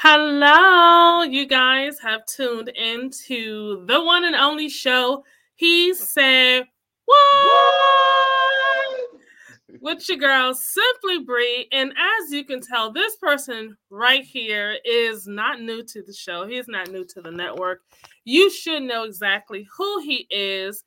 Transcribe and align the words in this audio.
Hello, 0.00 1.24
you 1.24 1.44
guys 1.44 1.98
have 1.98 2.24
tuned 2.24 2.68
into 2.68 3.84
the 3.86 4.00
one 4.00 4.24
and 4.24 4.36
only 4.36 4.68
show. 4.68 5.24
He 5.56 5.92
said, 5.92 6.66
What? 7.04 7.18
With 9.80 10.08
your 10.08 10.18
girl, 10.18 10.54
Simply 10.54 11.24
Bree. 11.24 11.66
And 11.72 11.90
as 11.90 12.30
you 12.30 12.44
can 12.44 12.60
tell, 12.60 12.92
this 12.92 13.16
person 13.16 13.76
right 13.90 14.22
here 14.22 14.76
is 14.84 15.26
not 15.26 15.60
new 15.60 15.82
to 15.86 16.02
the 16.04 16.12
show. 16.12 16.46
He's 16.46 16.68
not 16.68 16.92
new 16.92 17.04
to 17.04 17.20
the 17.20 17.32
network. 17.32 17.80
You 18.24 18.52
should 18.52 18.84
know 18.84 19.02
exactly 19.02 19.66
who 19.76 20.00
he 20.02 20.28
is. 20.30 20.84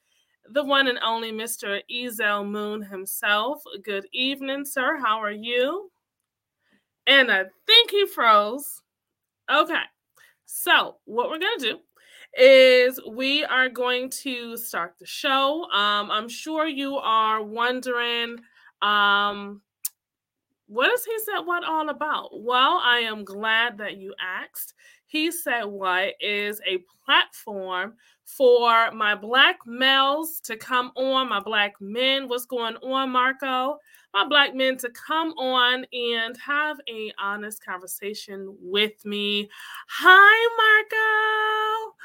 The 0.53 0.63
one 0.63 0.87
and 0.87 0.99
only 0.99 1.33
Mr. 1.33 1.81
Ezel 1.93 2.49
Moon 2.49 2.81
himself. 2.81 3.61
Good 3.83 4.07
evening, 4.13 4.63
sir. 4.63 4.99
How 5.03 5.21
are 5.21 5.33
you? 5.33 5.91
And 7.05 7.29
I 7.29 7.43
think 7.67 7.91
he 7.91 8.07
froze. 8.07 8.81
Okay. 9.51 9.83
So, 10.45 10.97
what 11.05 11.29
we're 11.29 11.39
going 11.39 11.59
to 11.59 11.65
do 11.71 11.79
is 12.41 12.99
we 13.09 13.43
are 13.43 13.67
going 13.67 14.09
to 14.09 14.55
start 14.55 14.95
the 14.99 15.05
show. 15.05 15.63
Um, 15.71 16.09
I'm 16.09 16.29
sure 16.29 16.67
you 16.67 16.95
are 16.95 17.43
wondering 17.43 18.37
um, 18.81 19.61
what 20.67 20.91
is 20.93 21.03
he 21.03 21.17
said 21.19 21.41
what 21.41 21.65
all 21.65 21.89
about? 21.89 22.29
Well, 22.33 22.79
I 22.81 22.99
am 22.99 23.25
glad 23.25 23.77
that 23.79 23.97
you 23.97 24.13
asked. 24.21 24.73
He 25.05 25.31
said 25.31 25.65
what 25.65 26.13
is 26.21 26.61
a 26.65 26.83
platform 27.03 27.95
for 28.23 28.91
my 28.91 29.15
black 29.15 29.59
males 29.65 30.39
to 30.45 30.55
come 30.55 30.91
on, 30.95 31.27
my 31.27 31.41
black 31.41 31.73
men. 31.81 32.29
What's 32.29 32.45
going 32.45 32.77
on, 32.77 33.09
Marco? 33.09 33.77
My 34.13 34.27
black 34.27 34.53
men 34.55 34.77
to 34.77 34.89
come 34.89 35.31
on 35.37 35.85
and 35.93 36.37
have 36.37 36.79
a 36.89 37.11
honest 37.19 37.63
conversation 37.63 38.55
with 38.61 39.05
me. 39.05 39.49
Hi, 39.87 40.83
Marco. 40.91 41.95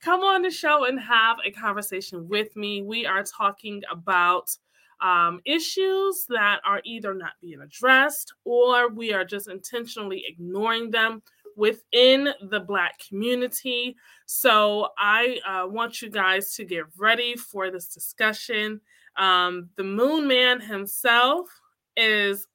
Come 0.00 0.20
on 0.20 0.42
the 0.42 0.50
show 0.50 0.84
and 0.84 1.00
have 1.00 1.38
a 1.44 1.50
conversation 1.50 2.28
with 2.28 2.54
me. 2.56 2.82
We 2.82 3.06
are 3.06 3.24
talking 3.24 3.82
about 3.90 4.56
um, 5.00 5.40
issues 5.44 6.26
that 6.28 6.60
are 6.64 6.80
either 6.84 7.14
not 7.14 7.32
being 7.42 7.60
addressed 7.60 8.32
or 8.44 8.88
we 8.88 9.12
are 9.12 9.24
just 9.24 9.48
intentionally 9.48 10.24
ignoring 10.28 10.90
them 10.90 11.22
within 11.56 12.28
the 12.50 12.60
Black 12.60 13.00
community. 13.08 13.96
So 14.26 14.88
I 14.98 15.38
uh, 15.46 15.66
want 15.66 16.02
you 16.02 16.10
guys 16.10 16.54
to 16.54 16.64
get 16.64 16.84
ready 16.96 17.34
for 17.34 17.70
this 17.70 17.88
discussion. 17.88 18.80
Um, 19.16 19.70
the 19.76 19.84
Moon 19.84 20.26
Man 20.26 20.60
himself 20.60 21.48
is 21.96 22.46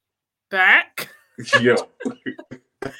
back. 0.49 1.09
Yo. 1.59 1.75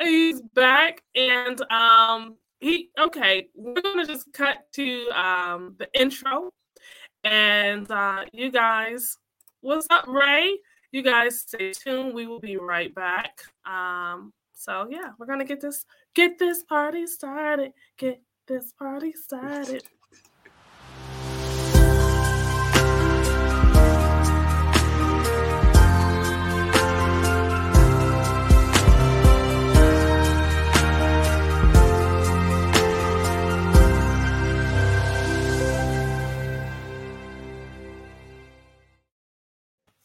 He's 0.00 0.40
back 0.54 1.02
and 1.16 1.60
um 1.72 2.36
he 2.60 2.90
okay, 2.98 3.48
we're 3.54 3.80
gonna 3.80 4.06
just 4.06 4.32
cut 4.32 4.58
to 4.74 5.08
um 5.08 5.74
the 5.78 5.88
intro 5.92 6.52
and 7.24 7.90
uh 7.90 8.24
you 8.32 8.52
guys 8.52 9.16
what's 9.60 9.88
up 9.90 10.06
Ray? 10.06 10.56
You 10.92 11.02
guys 11.02 11.40
stay 11.40 11.72
tuned. 11.72 12.14
We 12.14 12.26
will 12.26 12.38
be 12.38 12.56
right 12.56 12.94
back. 12.94 13.40
Um 13.66 14.32
so 14.52 14.86
yeah, 14.88 15.10
we're 15.18 15.26
gonna 15.26 15.44
get 15.44 15.60
this 15.60 15.84
get 16.14 16.38
this 16.38 16.62
party 16.62 17.06
started. 17.06 17.72
Get 17.96 18.20
this 18.46 18.72
party 18.72 19.12
started. 19.12 19.82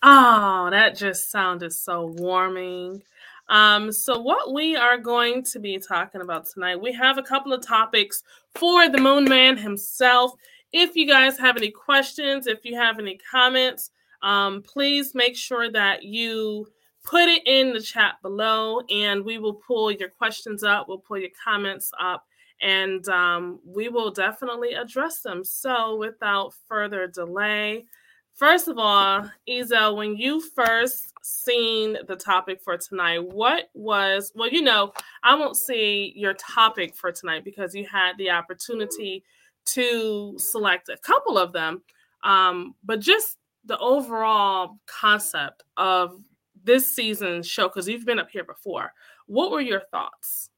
Oh, 0.06 0.68
that 0.70 0.98
just 0.98 1.32
sounded 1.32 1.72
so 1.72 2.08
warming. 2.18 3.02
Um, 3.48 3.90
so, 3.90 4.20
what 4.20 4.54
we 4.54 4.76
are 4.76 4.98
going 4.98 5.44
to 5.44 5.60
be 5.60 5.78
talking 5.78 6.20
about 6.20 6.46
tonight, 6.46 6.82
we 6.82 6.92
have 6.92 7.18
a 7.18 7.24
couple 7.24 7.54
of 7.54 7.66
topics 7.66 8.22
for 8.54 8.90
the 8.90 8.98
Moon 9.00 9.24
Man 9.24 9.56
himself. 9.56 10.34
If 10.74 10.98
you 10.98 11.08
guys 11.08 11.40
have 11.40 11.56
any 11.56 11.72
questions, 11.72 12.48
if 12.48 12.66
you 12.66 12.76
have 12.76 13.00
any 13.00 13.18
comments, 13.32 13.92
um, 14.22 14.62
please 14.62 15.16
make 15.16 15.38
sure 15.38 15.72
that 15.72 16.04
you 16.04 16.68
put 17.06 17.30
it 17.30 17.48
in 17.48 17.72
the 17.72 17.82
chat 17.82 18.16
below 18.22 18.82
and 18.90 19.24
we 19.24 19.38
will 19.38 19.54
pull 19.54 19.90
your 19.90 20.10
questions 20.10 20.64
up, 20.64 20.90
we'll 20.90 20.98
pull 20.98 21.18
your 21.18 21.30
comments 21.42 21.92
up, 21.98 22.26
and 22.62 23.08
um, 23.08 23.60
we 23.66 23.88
will 23.88 24.12
definitely 24.12 24.74
address 24.74 25.22
them. 25.22 25.46
So, 25.46 25.96
without 25.96 26.54
further 26.68 27.08
delay, 27.08 27.86
First 28.34 28.68
of 28.68 28.80
all, 28.80 29.30
Ezel, 29.48 29.96
when 29.96 30.18
you 30.18 30.42
first 30.42 31.14
seen 31.22 31.98
the 32.08 32.16
topic 32.16 32.62
for 32.62 32.78
tonight, 32.78 33.24
what 33.24 33.70
was, 33.76 34.32
well, 34.36 34.50
you 34.50 34.62
know, 34.62 34.92
I 35.24 35.36
won't 35.36 35.56
say 35.56 36.12
your 36.16 36.34
topic 36.34 36.96
for 36.96 37.12
tonight 37.12 37.44
because 37.44 37.76
you 37.76 37.86
had 37.86 38.18
the 38.18 38.32
opportunity 38.32 39.24
to 39.66 40.34
select 40.38 40.90
a 40.90 40.98
couple 40.98 41.38
of 41.38 41.54
them, 41.54 41.84
um, 42.24 42.76
but 42.84 43.00
just 43.00 43.38
the 43.66 43.78
overall 43.78 44.80
concept 44.88 45.64
of 45.78 46.22
this 46.64 46.94
season's 46.94 47.48
show, 47.48 47.68
because 47.68 47.88
you've 47.88 48.06
been 48.06 48.20
up 48.20 48.30
here 48.32 48.44
before. 48.44 48.94
What 49.28 49.52
were 49.52 49.62
your 49.62 49.82
thoughts? 49.92 50.50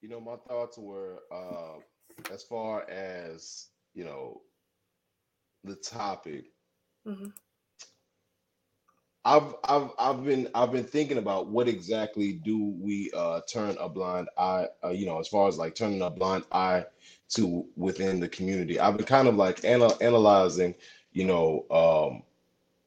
You 0.00 0.08
know, 0.08 0.20
my 0.20 0.36
thoughts 0.48 0.78
were 0.78 1.20
uh, 1.30 1.78
as 2.32 2.42
far 2.42 2.88
as, 2.90 3.68
you 3.94 4.04
know, 4.04 4.40
the 5.62 5.76
topic 5.76 6.46
Mm-hmm. 7.06 7.28
I've 9.24 9.54
I've 9.64 9.90
I've 9.98 10.24
been 10.24 10.48
I've 10.54 10.72
been 10.72 10.84
thinking 10.84 11.18
about 11.18 11.46
what 11.48 11.68
exactly 11.68 12.32
do 12.34 12.74
we 12.80 13.10
uh 13.16 13.40
turn 13.48 13.76
a 13.78 13.88
blind 13.88 14.28
eye 14.36 14.66
uh, 14.84 14.90
you 14.90 15.06
know 15.06 15.20
as 15.20 15.28
far 15.28 15.48
as 15.48 15.58
like 15.58 15.74
turning 15.76 16.02
a 16.02 16.10
blind 16.10 16.44
eye 16.50 16.84
to 17.30 17.66
within 17.76 18.18
the 18.20 18.28
community. 18.28 18.80
I've 18.80 18.96
been 18.96 19.06
kind 19.06 19.28
of 19.28 19.36
like 19.36 19.64
anal- 19.64 19.96
analyzing 20.00 20.74
you 21.12 21.24
know 21.24 21.66
um 21.70 22.22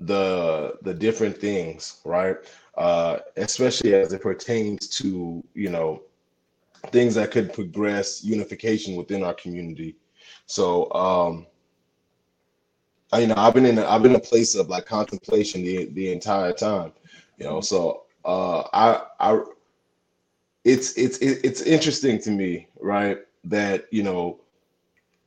the 0.01 0.77
the 0.83 0.93
different 0.93 1.37
things 1.37 2.01
right 2.05 2.37
uh 2.77 3.19
especially 3.37 3.93
as 3.95 4.11
it 4.13 4.21
pertains 4.21 4.89
to 4.89 5.43
you 5.53 5.69
know 5.69 6.03
things 6.91 7.15
that 7.15 7.31
could 7.31 7.53
progress 7.53 8.23
unification 8.23 8.95
within 8.95 9.23
our 9.23 9.33
community. 9.35 9.95
So 10.47 10.91
um 10.93 11.47
I, 13.15 13.19
you 13.19 13.27
know, 13.27 13.35
I've 13.37 13.53
been 13.53 13.65
in 13.65 13.77
a, 13.77 13.85
I've 13.85 14.01
been 14.01 14.11
in 14.11 14.17
a 14.17 14.31
place 14.31 14.55
of 14.55 14.67
like 14.67 14.85
contemplation 14.85 15.63
the 15.63 15.85
the 15.93 16.11
entire 16.11 16.51
time, 16.51 16.91
you 17.37 17.45
know. 17.45 17.61
So 17.61 18.03
uh, 18.25 18.63
I 18.73 19.01
I 19.19 19.41
it's 20.65 20.97
it's 20.97 21.19
it's 21.19 21.61
interesting 21.61 22.19
to 22.21 22.31
me, 22.31 22.67
right? 22.79 23.19
That 23.45 23.87
you 23.91 24.03
know 24.03 24.41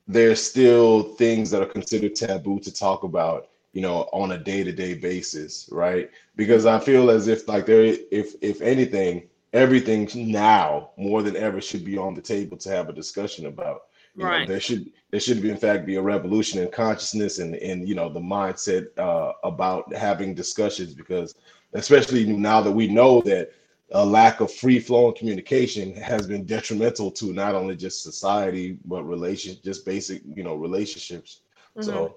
there's 0.07 0.43
still 0.43 1.03
things 1.15 1.51
that 1.51 1.63
are 1.63 1.67
considered 1.67 2.15
taboo 2.15 2.61
to 2.61 2.73
talk 2.73 3.05
about, 3.05 3.49
you 3.73 3.83
know, 3.83 4.09
on 4.13 4.33
a 4.33 4.39
day 4.39 4.65
to 4.65 4.73
day 4.73 4.95
basis, 4.95 5.69
right? 5.73 6.11
Because 6.37 6.67
I 6.67 6.79
feel 6.79 7.11
as 7.11 7.27
if 7.27 7.49
like 7.49 7.65
there 7.65 7.85
if 8.11 8.35
if 8.43 8.61
anything, 8.61 9.29
everything 9.55 10.09
now 10.31 10.91
more 10.99 11.23
than 11.23 11.37
ever 11.37 11.63
should 11.63 11.87
be 11.87 11.97
on 11.97 12.15
the 12.15 12.23
table 12.23 12.59
to 12.59 12.71
have 12.71 12.91
a 12.91 12.93
discussion 12.93 13.47
about 13.47 13.85
you 14.19 14.25
right. 14.25 14.41
Know, 14.41 14.47
there 14.47 14.61
should 14.61 14.91
there 15.11 15.21
should 15.21 15.41
be 15.41 15.49
in 15.49 15.57
fact 15.57 15.87
be 15.87 15.95
a 15.95 16.03
revolution 16.03 16.61
in 16.61 16.71
consciousness 16.71 17.39
and 17.39 17.55
and 17.55 17.89
you 17.89 17.95
know 17.95 18.09
the 18.09 18.21
mindset 18.21 18.87
uh, 18.99 19.33
about 19.45 19.95
having 19.95 20.35
discussions 20.35 20.93
because 20.93 21.37
especially 21.73 22.27
now 22.27 22.61
that 22.61 22.73
we 22.73 22.89
know 22.89 23.21
that 23.23 23.53
a 23.93 24.05
lack 24.05 24.41
of 24.41 24.53
free 24.53 24.81
flowing 24.81 25.15
communication 25.15 25.95
has 25.95 26.27
been 26.27 26.45
detrimental 26.45 27.11
to 27.13 27.33
not 27.33 27.55
only 27.55 27.77
just 27.77 28.03
society 28.03 28.77
but 28.85 29.05
relation 29.05 29.57
just 29.63 29.87
basic 29.87 30.21
you 30.35 30.43
know 30.43 30.57
relationships. 30.57 31.43
Mm-hmm. 31.77 31.89
So 31.89 32.17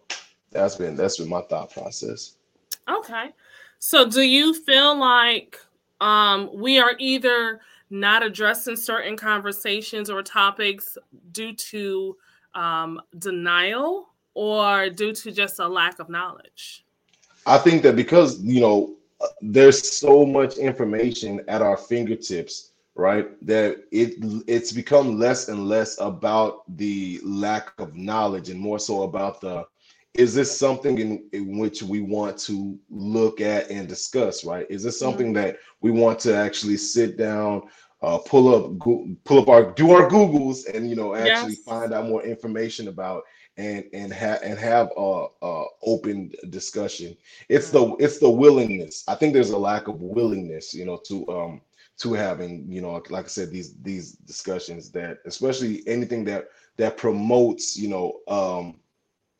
that's 0.49 0.75
been 0.75 0.95
that's 0.95 1.17
been 1.17 1.29
my 1.29 1.41
thought 1.41 1.71
process. 1.71 2.37
Okay. 2.89 3.29
So 3.77 4.09
do 4.09 4.21
you 4.21 4.53
feel 4.53 4.97
like 4.97 5.59
um, 6.01 6.49
we 6.53 6.79
are 6.79 6.95
either 6.97 7.61
not 7.91 8.23
addressing 8.23 8.75
certain 8.75 9.17
conversations 9.17 10.09
or 10.09 10.23
topics 10.23 10.97
due 11.31 11.53
to 11.53 12.17
um, 12.55 13.01
denial 13.19 14.09
or 14.33 14.89
due 14.89 15.13
to 15.13 15.31
just 15.31 15.59
a 15.59 15.67
lack 15.67 15.99
of 15.99 16.09
knowledge? 16.09 16.85
I 17.45 17.57
think 17.57 17.81
that 17.83 17.95
because, 17.95 18.39
you 18.41 18.61
know, 18.61 18.95
there's 19.41 19.91
so 19.91 20.25
much 20.25 20.57
information 20.57 21.41
at 21.47 21.61
our 21.61 21.77
fingertips, 21.77 22.71
right? 22.95 23.27
That 23.45 23.83
it 23.91 24.15
it's 24.47 24.71
become 24.71 25.19
less 25.19 25.49
and 25.49 25.67
less 25.67 25.99
about 25.99 26.63
the 26.77 27.19
lack 27.23 27.73
of 27.79 27.95
knowledge 27.95 28.49
and 28.49 28.59
more 28.59 28.79
so 28.79 29.03
about 29.03 29.41
the 29.41 29.65
is 30.13 30.33
this 30.35 30.57
something 30.57 30.97
in, 30.97 31.29
in 31.31 31.57
which 31.57 31.81
we 31.81 32.01
want 32.01 32.37
to 32.39 32.77
look 32.89 33.39
at 33.39 33.69
and 33.69 33.87
discuss, 33.87 34.43
right? 34.43 34.65
Is 34.69 34.83
this 34.83 34.99
something 34.99 35.27
mm-hmm. 35.27 35.45
that 35.45 35.57
we 35.79 35.91
want 35.91 36.19
to 36.21 36.35
actually 36.35 36.77
sit 36.77 37.17
down 37.17 37.63
uh, 38.01 38.17
pull 38.17 38.53
up 38.53 38.79
pull 39.23 39.39
up 39.39 39.47
our 39.47 39.71
do 39.73 39.91
our 39.91 40.09
googles 40.09 40.67
and 40.73 40.89
you 40.89 40.95
know 40.95 41.13
actually 41.13 41.51
Yes. 41.53 41.63
find 41.63 41.93
out 41.93 42.07
more 42.07 42.23
information 42.23 42.87
about 42.87 43.23
and 43.57 43.85
and 43.93 44.11
have 44.11 44.41
and 44.41 44.57
have 44.57 44.89
a, 44.97 45.25
a 45.41 45.65
open 45.83 46.31
discussion 46.49 47.15
it's 47.47 47.69
the 47.69 47.95
it's 47.99 48.17
the 48.17 48.29
willingness 48.29 49.03
i 49.07 49.13
think 49.13 49.33
there's 49.33 49.51
a 49.51 49.57
lack 49.57 49.87
of 49.87 50.01
willingness 50.01 50.73
you 50.73 50.85
know 50.85 50.97
to 51.05 51.27
um 51.29 51.61
to 51.97 52.13
having 52.13 52.65
you 52.67 52.81
know 52.81 53.01
like 53.09 53.25
i 53.25 53.27
said 53.27 53.51
these 53.51 53.75
these 53.83 54.13
discussions 54.13 54.89
that 54.89 55.19
especially 55.25 55.87
anything 55.87 56.25
that 56.25 56.45
that 56.77 56.97
promotes 56.97 57.77
you 57.77 57.87
know 57.87 58.19
um 58.27 58.80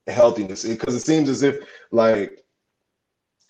healthiness 0.08 0.64
because 0.64 0.96
it 0.96 1.02
seems 1.02 1.30
as 1.30 1.44
if 1.44 1.60
like 1.92 2.44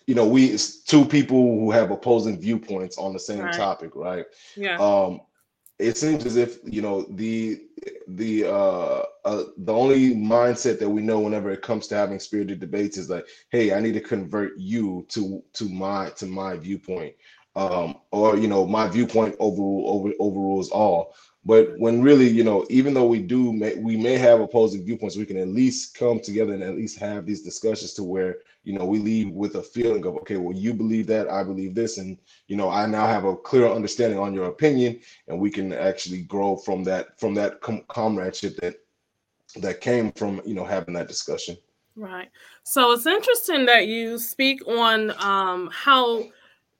you 0.06 0.14
know 0.14 0.26
we 0.26 0.46
it's 0.46 0.82
two 0.82 1.04
people 1.04 1.38
who 1.58 1.70
have 1.70 1.90
opposing 1.90 2.38
viewpoints 2.40 2.98
on 2.98 3.12
the 3.12 3.18
same 3.18 3.44
Right. 3.44 3.52
topic 3.52 3.94
right 3.94 4.26
Yeah. 4.56 4.76
um 4.78 5.20
it 5.78 5.96
seems 5.96 6.24
as 6.26 6.36
if 6.36 6.58
you 6.64 6.82
know 6.82 7.02
the 7.12 7.62
the 8.08 8.44
uh, 8.44 9.02
uh 9.24 9.44
the 9.58 9.72
only 9.72 10.14
mindset 10.14 10.78
that 10.78 10.88
we 10.88 11.02
know 11.02 11.20
whenever 11.20 11.50
it 11.50 11.62
comes 11.62 11.86
to 11.88 11.96
having 11.96 12.18
spirited 12.18 12.60
debates 12.60 12.96
is 12.98 13.08
like 13.10 13.26
hey 13.50 13.72
i 13.72 13.80
need 13.80 13.94
to 13.94 14.00
convert 14.00 14.52
you 14.58 15.06
to 15.08 15.42
to 15.54 15.68
my 15.68 16.10
to 16.10 16.26
my 16.26 16.56
viewpoint 16.56 17.14
um 17.56 17.96
or 18.10 18.36
you 18.36 18.48
know 18.48 18.66
my 18.66 18.88
viewpoint 18.88 19.34
overrule 19.38 19.84
over 19.88 20.12
overrules 20.20 20.70
all 20.70 21.14
but 21.44 21.78
when 21.78 22.02
really 22.02 22.28
you 22.28 22.44
know 22.44 22.64
even 22.70 22.94
though 22.94 23.06
we 23.06 23.20
do 23.20 23.52
may, 23.52 23.74
we 23.76 23.96
may 23.96 24.16
have 24.16 24.40
opposing 24.40 24.84
viewpoints 24.84 25.16
we 25.16 25.26
can 25.26 25.36
at 25.36 25.48
least 25.48 25.96
come 25.96 26.20
together 26.20 26.52
and 26.52 26.62
at 26.62 26.76
least 26.76 26.98
have 26.98 27.26
these 27.26 27.42
discussions 27.42 27.94
to 27.94 28.02
where 28.02 28.36
you 28.64 28.72
know 28.72 28.84
we 28.84 28.98
leave 28.98 29.30
with 29.30 29.56
a 29.56 29.62
feeling 29.62 30.04
of 30.06 30.14
okay 30.16 30.36
well 30.36 30.56
you 30.56 30.72
believe 30.72 31.06
that 31.06 31.28
i 31.30 31.42
believe 31.42 31.74
this 31.74 31.98
and 31.98 32.18
you 32.46 32.56
know 32.56 32.70
i 32.70 32.86
now 32.86 33.06
have 33.06 33.24
a 33.24 33.36
clear 33.36 33.68
understanding 33.68 34.18
on 34.18 34.34
your 34.34 34.46
opinion 34.46 34.98
and 35.28 35.38
we 35.38 35.50
can 35.50 35.72
actually 35.72 36.22
grow 36.22 36.56
from 36.56 36.84
that 36.84 37.18
from 37.18 37.34
that 37.34 37.60
com- 37.60 37.84
comradeship 37.88 38.56
that 38.56 38.76
that 39.56 39.80
came 39.80 40.12
from 40.12 40.40
you 40.44 40.54
know 40.54 40.64
having 40.64 40.94
that 40.94 41.08
discussion 41.08 41.56
Right. 41.94 42.30
So 42.62 42.92
it's 42.92 43.06
interesting 43.06 43.66
that 43.66 43.86
you 43.86 44.18
speak 44.18 44.66
on 44.66 45.10
um, 45.18 45.68
how 45.72 46.24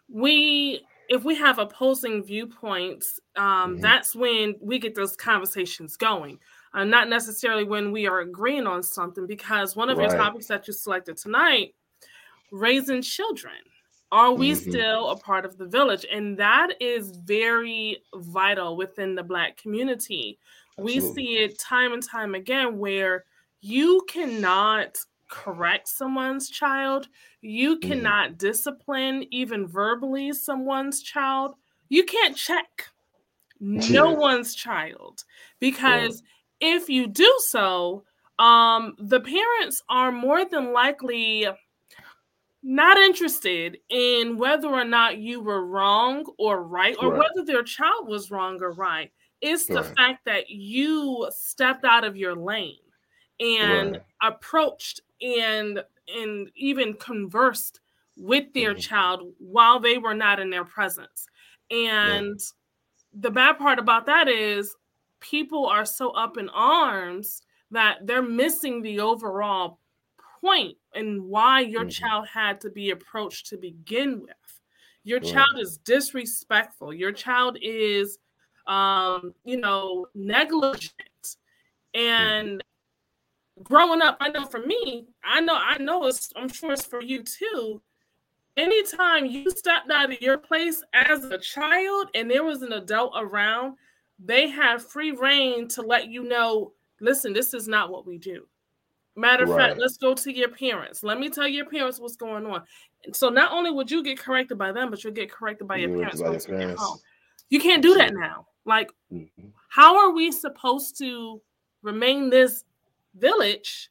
we, 0.09 0.87
if 1.13 1.25
we 1.25 1.35
have 1.37 1.59
opposing 1.59 2.25
viewpoints, 2.25 3.21
um, 3.37 3.77
Mhm. 3.77 3.81
that's 3.83 4.15
when 4.15 4.57
we 4.61 4.79
get 4.79 4.95
those 4.95 5.15
conversations 5.15 5.97
going. 5.97 6.39
Uh, 6.73 6.85
not 6.85 7.09
necessarily 7.09 7.65
when 7.65 7.93
we 7.93 8.07
are 8.07 8.21
agreeing 8.21 8.67
on 8.67 8.83
something, 8.83 9.27
because 9.27 9.77
one 9.77 9.91
of 9.91 10.01
your 10.01 10.09
topics 10.17 10.47
that 10.47 10.67
you 10.67 10.73
selected 10.73 11.19
tonight, 11.19 11.75
raising 12.51 13.03
children. 13.03 13.55
Are 14.11 14.33
we 14.33 14.53
Mhm. 14.53 14.57
still 14.57 15.09
a 15.11 15.17
part 15.19 15.45
of 15.45 15.59
the 15.59 15.67
village? 15.67 16.07
And 16.11 16.37
that 16.39 16.71
is 16.81 17.11
very 17.11 18.03
vital 18.15 18.77
within 18.77 19.15
the 19.15 19.23
Black 19.23 19.57
community. 19.59 20.39
We 20.79 21.01
see 21.01 21.39
it 21.39 21.59
time 21.59 21.93
and 21.93 22.03
time 22.03 22.35
again 22.35 22.79
where 22.79 23.25
you 23.61 24.03
cannot 24.09 24.97
correct 25.33 25.89
someone's 25.89 26.51
child, 26.51 27.09
you 27.41 27.79
Mhm. 27.79 27.81
cannot 27.81 28.39
discipline, 28.39 29.25
even 29.33 29.67
verbally, 29.67 30.33
someone's 30.33 31.03
child. 31.03 31.55
You 31.89 32.05
can't 32.05 32.37
check 32.37 32.89
no 33.59 34.11
Yeah. 34.11 34.17
one's 34.19 34.55
child 34.55 35.25
because 35.59 36.23
if 36.61 36.89
you 36.91 37.07
do 37.07 37.33
so, 37.47 38.05
um, 38.39 38.95
the 38.99 39.21
parents 39.21 39.83
are 39.89 40.13
more 40.13 40.45
than 40.45 40.73
likely 40.73 41.49
not 42.63 42.97
interested 42.99 43.79
in 43.89 44.37
whether 44.37 44.69
or 44.69 44.85
not 44.85 45.19
you 45.19 45.41
were 45.41 45.67
wrong 45.67 46.25
or 46.39 46.63
right, 46.63 46.97
or 47.01 47.11
Right. 47.11 47.19
whether 47.19 47.45
their 47.47 47.63
child 47.63 48.07
was 48.07 48.31
wrong 48.31 48.63
or 48.63 48.73
right. 48.73 49.11
It's 49.41 49.69
the 49.69 49.83
Right. 49.83 49.97
fact 49.97 50.25
that 50.27 50.51
you 50.51 51.29
stepped 51.31 51.85
out 51.85 52.05
of 52.05 52.17
your 52.17 52.35
lane 52.37 52.79
and 53.41 53.95
Right. 53.95 54.03
approached 54.23 55.01
and 55.23 55.85
and 56.09 56.51
even 56.57 56.95
conversed 56.95 57.81
with 58.17 58.53
their 58.55 58.75
Mhm. 58.75 58.81
child 58.83 59.35
while 59.39 59.81
they 59.81 59.99
were 59.99 60.15
not 60.15 60.41
in 60.41 60.51
their 60.51 60.65
presence. 60.65 61.27
And 61.71 62.41
the 63.15 63.31
bad 63.31 63.59
part 63.59 63.79
about 63.79 64.07
that 64.07 64.29
is 64.29 64.77
people 65.21 65.67
are 65.67 65.85
so 65.87 66.11
up 66.13 66.39
in 66.39 66.49
arms 66.51 67.43
that 67.71 68.07
they're 68.07 68.23
missing 68.23 68.83
the 68.83 69.01
overall 69.01 69.81
point 70.41 70.77
and 70.95 71.25
why 71.25 71.61
your 71.61 71.85
Mhm. 71.85 71.87
child 71.87 72.29
had 72.29 72.61
to 72.63 72.71
be 72.71 72.91
approached 72.91 73.47
to 73.49 73.57
begin 73.59 74.21
with. 74.23 74.61
Your 75.05 75.21
Right. 75.21 75.21
child 75.21 75.59
is 75.61 75.79
disrespectful. 75.79 76.93
Your 76.95 77.13
child 77.13 77.59
is 77.63 78.19
um, 78.67 79.35
you 79.45 79.57
know, 79.59 80.07
negligent. 80.15 80.93
And 81.95 82.63
growing 83.63 84.03
up, 84.03 84.17
I 84.21 84.29
know 84.29 84.45
for 84.47 84.61
me, 84.61 85.07
I 85.25 85.41
know 85.41 85.57
I 85.57 85.79
know 85.79 86.07
it's 86.07 86.33
I'm 86.37 86.49
sure 86.49 86.73
it's 86.73 86.85
for 86.85 87.03
you 87.03 87.23
too. 87.23 87.83
Anytime 88.57 89.27
you 89.27 89.51
stepped 89.51 89.91
out 89.91 90.13
of 90.13 90.21
your 90.21 90.37
place 90.37 90.83
as 90.93 91.25
a 91.25 91.39
child 91.39 92.09
and 92.15 92.31
there 92.31 92.45
was 92.45 92.63
an 92.63 92.73
adult 92.73 93.15
around, 93.17 93.77
they 94.19 94.49
have 94.49 94.87
free 94.87 95.13
reign 95.13 95.69
to 95.69 95.83
let 95.83 96.09
you 96.09 96.25
know, 96.25 96.73
listen, 97.01 97.33
this 97.33 97.55
is 97.55 97.67
not 97.67 97.91
what 97.91 98.07
we 98.07 98.19
do. 98.19 98.47
Matter 99.17 99.45
of 99.45 99.51
Right. 99.51 99.69
fact, 99.71 99.81
let's 99.81 99.97
go 99.97 100.15
to 100.15 100.33
your 100.33 100.49
parents. 100.51 101.03
Let 101.03 101.19
me 101.19 101.31
tell 101.31 101.49
your 101.49 101.65
parents 101.67 101.99
what's 101.99 102.17
going 102.17 102.45
on. 102.47 102.63
So 103.13 103.29
not 103.31 103.53
only 103.53 103.71
would 103.71 103.91
you 103.91 104.03
get 104.03 104.19
corrected 104.19 104.59
by 104.59 104.73
them, 104.73 104.91
but 104.91 105.03
you'll 105.03 105.13
get 105.13 105.31
corrected 105.31 105.67
by 105.67 105.77
your 105.77 105.91
You 105.91 105.97
were 105.97 106.03
parents 106.03 106.23
by 106.23 106.29
your 106.29 106.41
you 106.41 106.47
parents. 106.47 107.03
You 107.49 107.61
can't 107.61 107.83
do 107.83 107.95
that 107.95 108.13
now. 108.15 108.47
Like 108.65 108.91
Mhm. 109.11 109.53
how 109.69 109.99
are 109.99 110.11
we 110.13 110.31
supposed 110.31 110.97
to 110.99 111.41
remain 111.83 112.31
this 112.31 112.65
village 113.15 113.91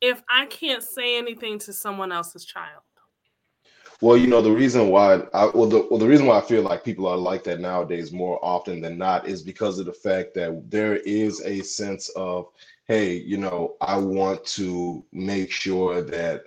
if 0.00 0.22
I 0.28 0.46
can't 0.46 0.82
say 0.82 1.16
anything 1.16 1.58
to 1.60 1.72
someone 1.72 2.12
else's 2.12 2.44
child? 2.44 2.82
Well, 4.02 4.16
you 4.16 4.26
know, 4.26 4.42
the 4.42 4.50
reason 4.50 4.88
why 4.88 5.22
I 5.32 5.46
well 5.46 5.68
the 5.68 5.86
well 5.88 6.00
the 6.00 6.08
reason 6.08 6.26
why 6.26 6.38
I 6.38 6.40
feel 6.40 6.62
like 6.62 6.84
people 6.84 7.06
are 7.06 7.16
like 7.16 7.44
that 7.44 7.60
nowadays 7.60 8.10
more 8.12 8.44
often 8.44 8.80
than 8.80 8.98
not 8.98 9.28
is 9.28 9.42
because 9.42 9.78
of 9.78 9.86
the 9.86 9.92
fact 9.92 10.34
that 10.34 10.68
there 10.68 10.96
is 10.96 11.40
a 11.42 11.62
sense 11.62 12.08
of, 12.16 12.48
hey, 12.88 13.12
you 13.14 13.36
know, 13.36 13.76
I 13.80 13.96
want 13.96 14.44
to 14.46 15.04
make 15.12 15.52
sure 15.52 16.02
that 16.02 16.42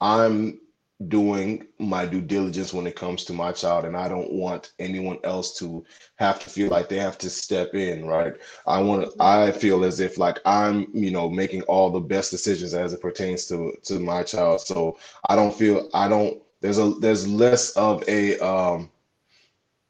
I'm 0.00 0.60
doing 1.08 1.66
my 1.78 2.04
due 2.06 2.20
diligence 2.20 2.72
when 2.72 2.86
it 2.86 2.96
comes 2.96 3.24
to 3.24 3.32
my 3.32 3.52
child 3.52 3.84
and 3.84 3.96
I 3.96 4.08
don't 4.08 4.32
want 4.32 4.72
anyone 4.78 5.18
else 5.24 5.58
to 5.58 5.84
have 6.16 6.38
to 6.40 6.50
feel 6.50 6.68
like 6.68 6.88
they 6.88 6.98
have 6.98 7.18
to 7.18 7.30
step 7.30 7.74
in, 7.74 8.04
right? 8.06 8.34
I 8.66 8.80
want 8.82 9.02
to 9.04 9.12
I 9.22 9.50
feel 9.52 9.84
as 9.84 10.00
if 10.00 10.18
like 10.18 10.38
I'm, 10.44 10.86
you 10.92 11.10
know, 11.10 11.28
making 11.28 11.62
all 11.62 11.90
the 11.90 12.00
best 12.00 12.30
decisions 12.30 12.74
as 12.74 12.92
it 12.92 13.00
pertains 13.00 13.46
to 13.48 13.72
to 13.84 13.98
my 14.00 14.22
child. 14.22 14.60
So 14.60 14.96
I 15.28 15.36
don't 15.36 15.54
feel 15.54 15.88
I 15.94 16.08
don't 16.08 16.38
there's 16.60 16.78
a 16.78 16.90
there's 17.00 17.26
less 17.28 17.70
of 17.72 18.02
a 18.08 18.38
um 18.38 18.90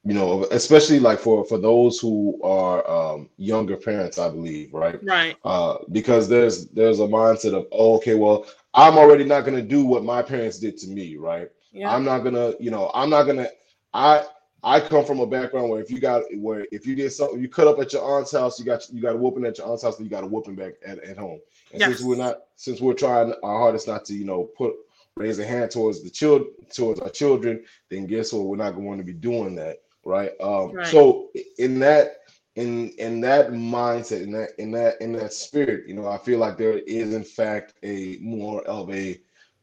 you 0.05 0.15
know 0.15 0.45
especially 0.51 0.99
like 0.99 1.19
for 1.19 1.45
for 1.45 1.59
those 1.59 1.99
who 1.99 2.39
are 2.43 2.89
um 2.91 3.29
younger 3.37 3.77
parents 3.77 4.19
i 4.19 4.29
believe 4.29 4.73
right 4.73 5.01
Right. 5.03 5.37
uh 5.45 5.77
because 5.93 6.29
there's 6.29 6.67
there's 6.69 7.01
a 7.01 7.07
mindset 7.07 7.55
of 7.55 7.67
oh, 7.73 7.97
okay 7.97 8.15
well 8.15 8.47
i'm 8.75 8.97
already 8.99 9.25
not 9.25 9.43
going 9.45 9.57
to 9.57 9.63
do 9.63 9.85
what 9.85 10.05
my 10.05 10.23
parents 10.23 10.59
did 10.59 10.77
to 10.79 10.89
me 10.89 11.17
right? 11.17 11.49
Yeah. 11.73 11.95
i'm 11.95 12.05
not 12.05 12.21
gonna 12.21 12.55
you 12.61 12.71
know 12.71 12.91
i'm 12.95 13.11
not 13.11 13.25
gonna 13.25 13.49
i 13.95 14.25
i 14.63 14.81
come 14.81 15.05
from 15.05 15.21
a 15.21 15.27
background 15.27 15.71
where 15.71 15.81
if 15.81 15.91
you 15.91 16.01
got 16.01 16.23
where 16.37 16.67
if 16.73 16.87
you 16.87 16.95
did 16.95 17.13
something 17.13 17.41
you 17.41 17.49
cut 17.49 17.69
up 17.69 17.79
at 17.79 17.93
your 17.93 18.03
aunt's 18.03 18.33
house 18.33 18.59
you 18.59 18.65
got 18.65 18.89
you 18.93 19.01
got 19.01 19.15
a 19.15 19.19
whooping 19.19 19.45
at 19.45 19.59
your 19.59 19.69
aunt's 19.69 19.83
house 19.83 19.97
then 19.97 20.05
you 20.05 20.11
got 20.11 20.25
a 20.25 20.27
whooping 20.27 20.55
back 20.57 20.75
at, 20.85 20.99
at 21.05 21.17
home. 21.17 21.41
And 21.73 21.81
since 21.83 22.01
we're 22.03 22.17
not 22.17 22.39
since 22.57 22.81
we're 22.81 22.95
trying 22.95 23.33
our 23.43 23.59
hardest 23.59 23.87
not 23.89 24.05
to 24.07 24.15
you 24.15 24.25
know 24.25 24.45
put 24.45 24.75
raise 25.17 25.39
a 25.39 25.47
hand 25.47 25.71
towards 25.71 26.03
the 26.03 26.11
children 26.11 26.51
towards 26.75 27.01
our 27.01 27.09
children 27.11 27.65
then 27.89 28.07
guess 28.07 28.33
what? 28.33 28.47
We're 28.47 28.57
not 28.57 28.73
going 28.73 28.99
to 28.99 29.05
be 29.05 29.13
doing 29.13 29.55
that 29.57 29.79
right? 30.05 30.33
Um 30.41 30.73
Right. 30.73 30.87
so 30.87 31.31
in 31.59 31.79
that 31.81 32.20
in 32.57 32.91
in 32.99 33.21
that 33.21 33.51
mindset 33.51 34.23
in 34.23 34.33
that 34.33 34.51
in 34.59 34.71
that 34.71 35.01
in 35.01 35.13
that 35.13 35.33
spirit 35.33 35.87
you 35.87 35.95
know 35.95 36.09
i 36.09 36.19
feel 36.19 36.39
like 36.39 36.57
there 36.57 36.79
is 36.79 37.15
in 37.15 37.25
fact 37.25 37.75
a 37.83 38.19
more 38.21 38.63
of 38.63 38.91
a 38.93 39.19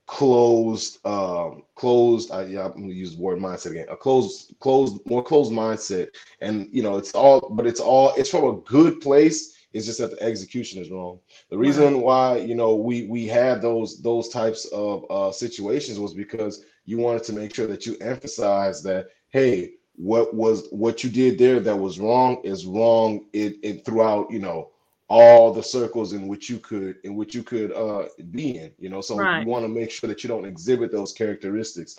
closed 0.06 1.06
um 1.06 1.63
closed 1.75 2.32
I, 2.32 2.46
yeah, 2.46 2.65
i'm 2.65 2.72
gonna 2.74 2.94
use 2.94 3.15
the 3.15 3.22
word 3.22 3.39
mindset 3.39 3.72
again 3.72 3.88
a 3.89 3.98
closed 3.98 4.56
closed 4.60 5.01
more 5.06 5.22
closed 5.22 5.51
mindset. 5.51 6.08
And 6.39 6.70
you 6.72 6.82
know 6.82 6.98
it's 6.98 7.12
all 7.12 7.50
but 7.51 7.67
it's 7.67 7.82
all 7.82 8.13
it's 8.15 8.29
from 8.29 8.46
a 8.46 8.62
good 8.62 9.01
place 9.01 9.58
it's 9.74 9.86
just 9.86 10.00
that 10.00 10.12
the 10.12 10.24
execution 10.24 10.82
is 10.82 10.89
wrong. 10.89 11.20
The 11.50 11.58
reason 11.58 12.01
why 12.01 12.38
you 12.38 12.56
know 12.56 12.75
we 12.75 13.03
we 13.03 13.27
had 13.27 13.62
those 13.62 14.01
those 14.01 14.29
types 14.29 14.65
of 14.65 15.06
uh 15.10 15.32
situations 15.32 16.00
was 16.00 16.13
because 16.13 16.63
you 16.86 16.98
wanted 16.98 17.24
to 17.25 17.34
make 17.34 17.53
sure 17.53 17.67
that 17.67 17.86
you 17.86 17.98
emphasize 18.00 18.82
that 18.84 19.08
hey 19.29 19.74
what 19.98 20.34
was 20.36 20.68
what 20.72 21.04
you 21.04 21.10
did 21.10 21.38
there 21.39 21.60
that 21.60 21.77
was 21.77 22.00
wrong 22.00 22.42
is 22.44 22.66
wrong 22.66 23.25
it, 23.34 23.56
it 23.63 23.86
throughout 23.86 24.32
you 24.32 24.39
know 24.39 24.70
all 25.10 25.54
the 25.54 25.63
circles 25.63 26.13
in 26.13 26.27
which 26.27 26.50
you 26.50 26.60
could 26.60 26.98
in 27.04 27.16
which 27.16 27.36
you 27.36 27.44
could 27.44 27.72
uh 27.74 28.06
be 28.32 28.58
in 28.58 28.72
you 28.80 28.89
know 28.89 29.01
so 29.01 29.22
Right. 29.22 29.36
you 29.36 29.46
want 29.46 29.63
to 29.66 29.70
make 29.70 29.92
sure 29.92 30.08
that 30.10 30.24
you 30.24 30.30
don't 30.30 30.46
exhibit 30.46 30.92
those 30.92 31.13
characteristics 31.13 31.96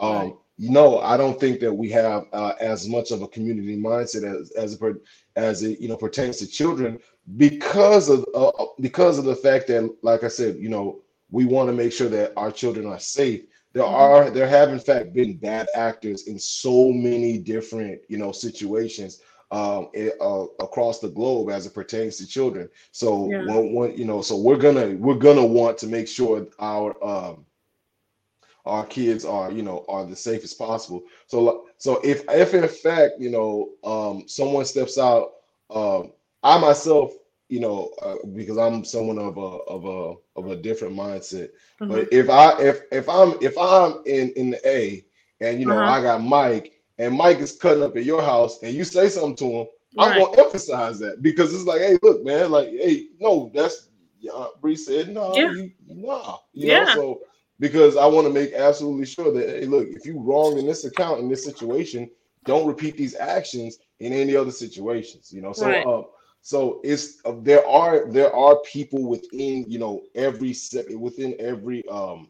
um 0.00 0.32
Right. 0.32 0.34
no, 0.58 1.00
I 1.00 1.16
don't 1.16 1.40
think 1.40 1.60
that 1.60 1.72
we 1.72 1.90
have 1.90 2.24
uh, 2.32 2.52
as 2.60 2.88
much 2.88 3.10
of 3.12 3.22
a 3.22 3.28
community 3.28 3.76
mindset 3.80 4.24
as 4.24 4.50
as 4.52 4.74
it, 4.74 4.96
as 5.36 5.62
it 5.62 5.80
you 5.80 5.88
know 5.88 5.96
pertains 5.96 6.38
to 6.38 6.46
children 6.46 6.98
because 7.36 8.08
of 8.08 8.24
uh, 8.34 8.50
because 8.80 9.18
of 9.18 9.24
the 9.24 9.34
fact 9.36 9.68
that, 9.68 9.90
like 10.02 10.22
I 10.24 10.28
said, 10.28 10.56
you 10.56 10.68
know, 10.68 11.00
we 11.30 11.44
want 11.46 11.68
to 11.68 11.72
make 11.74 11.92
sure 11.92 12.08
that 12.08 12.32
our 12.36 12.50
children 12.50 12.86
are 12.86 12.98
safe. 12.98 13.42
There 13.72 13.84
mm-hmm. 13.84 13.94
are 13.94 14.30
there 14.30 14.48
have 14.48 14.70
in 14.70 14.80
fact 14.80 15.12
been 15.12 15.36
bad 15.36 15.68
actors 15.74 16.26
in 16.26 16.38
so 16.38 16.90
many 16.90 17.38
different 17.38 18.00
you 18.08 18.18
know 18.18 18.32
situations 18.32 19.22
um, 19.50 19.88
it, 19.92 20.14
uh, 20.20 20.44
across 20.60 21.00
the 21.00 21.08
globe 21.08 21.50
as 21.50 21.66
it 21.66 21.74
pertains 21.74 22.16
to 22.18 22.26
children. 22.26 22.68
So 22.92 23.30
yeah. 23.30 23.44
when, 23.46 23.96
you 23.96 24.04
know, 24.04 24.22
so 24.22 24.36
we're 24.36 24.56
gonna 24.56 24.96
we're 24.96 25.14
gonna 25.14 25.44
want 25.44 25.78
to 25.78 25.86
make 25.86 26.08
sure 26.08 26.46
our 26.58 27.04
um, 27.04 27.44
our 28.66 28.86
kids 28.86 29.24
are 29.24 29.50
you 29.50 29.62
know 29.62 29.84
are 29.88 30.04
the 30.04 30.16
safest 30.16 30.58
possible. 30.58 31.02
So 31.26 31.66
so 31.78 32.00
if 32.04 32.24
if 32.28 32.54
in 32.54 32.68
fact 32.68 33.14
you 33.18 33.30
know 33.30 33.70
um, 33.84 34.28
someone 34.28 34.64
steps 34.64 34.98
out, 34.98 35.32
um, 35.70 36.12
I 36.42 36.58
myself 36.58 37.12
you 37.50 37.58
know, 37.58 37.90
uh, 38.00 38.14
because 38.34 38.56
I'm 38.56 38.84
someone 38.84 39.18
of 39.18 39.36
a 39.36 39.40
of 39.40 39.84
a 39.84 40.14
of 40.38 40.50
a 40.50 40.56
different 40.56 40.94
mindset. 40.94 41.50
Mm-hmm. 41.80 41.88
But 41.88 42.12
if 42.12 42.30
I 42.30 42.58
if 42.60 42.82
if 42.92 43.08
I'm 43.08 43.34
if 43.42 43.58
I'm 43.58 44.02
in 44.06 44.32
in 44.36 44.50
the 44.50 44.68
A 44.68 45.04
and 45.40 45.58
you 45.58 45.66
know 45.66 45.78
uh-huh. 45.78 45.92
I 45.92 46.02
got 46.02 46.22
Mike 46.22 46.80
and 46.98 47.16
Mike 47.16 47.38
is 47.38 47.56
cutting 47.56 47.82
up 47.82 47.96
at 47.96 48.04
your 48.04 48.22
house 48.22 48.62
and 48.62 48.72
you 48.72 48.84
say 48.84 49.08
something 49.08 49.36
to 49.36 49.44
him, 49.44 49.66
right. 49.96 50.12
I'm 50.12 50.18
gonna 50.20 50.42
emphasize 50.42 51.00
that 51.00 51.22
because 51.22 51.52
it's 51.52 51.64
like, 51.64 51.80
hey, 51.80 51.98
look, 52.02 52.24
man, 52.24 52.52
like, 52.52 52.68
hey, 52.68 53.08
no, 53.18 53.50
that's 53.52 53.88
yeah, 54.20 54.46
Bree 54.60 54.76
said, 54.76 55.08
no, 55.08 55.34
yeah. 55.34 55.50
you, 55.50 55.72
nah, 55.88 56.36
you 56.52 56.68
yeah. 56.68 56.84
know, 56.84 56.94
so 56.94 57.20
because 57.58 57.96
I 57.96 58.06
want 58.06 58.28
to 58.28 58.32
make 58.32 58.52
absolutely 58.52 59.06
sure 59.06 59.32
that 59.32 59.48
hey, 59.48 59.66
look, 59.66 59.88
if 59.88 60.06
you 60.06 60.20
wrong 60.20 60.56
in 60.56 60.66
this 60.66 60.84
account 60.84 61.18
in 61.18 61.28
this 61.28 61.44
situation, 61.44 62.08
don't 62.44 62.68
repeat 62.68 62.96
these 62.96 63.16
actions 63.16 63.78
in 63.98 64.12
any 64.12 64.36
other 64.36 64.52
situations, 64.52 65.32
you 65.32 65.42
know. 65.42 65.52
So 65.52 65.66
right. 65.66 65.84
uh, 65.84 66.02
so 66.42 66.80
it's 66.82 67.20
uh, 67.24 67.34
there 67.42 67.66
are 67.66 68.10
there 68.10 68.34
are 68.34 68.60
people 68.60 69.04
within 69.04 69.64
you 69.68 69.78
know 69.78 70.02
every 70.14 70.54
within 70.96 71.34
every 71.38 71.86
um 71.88 72.28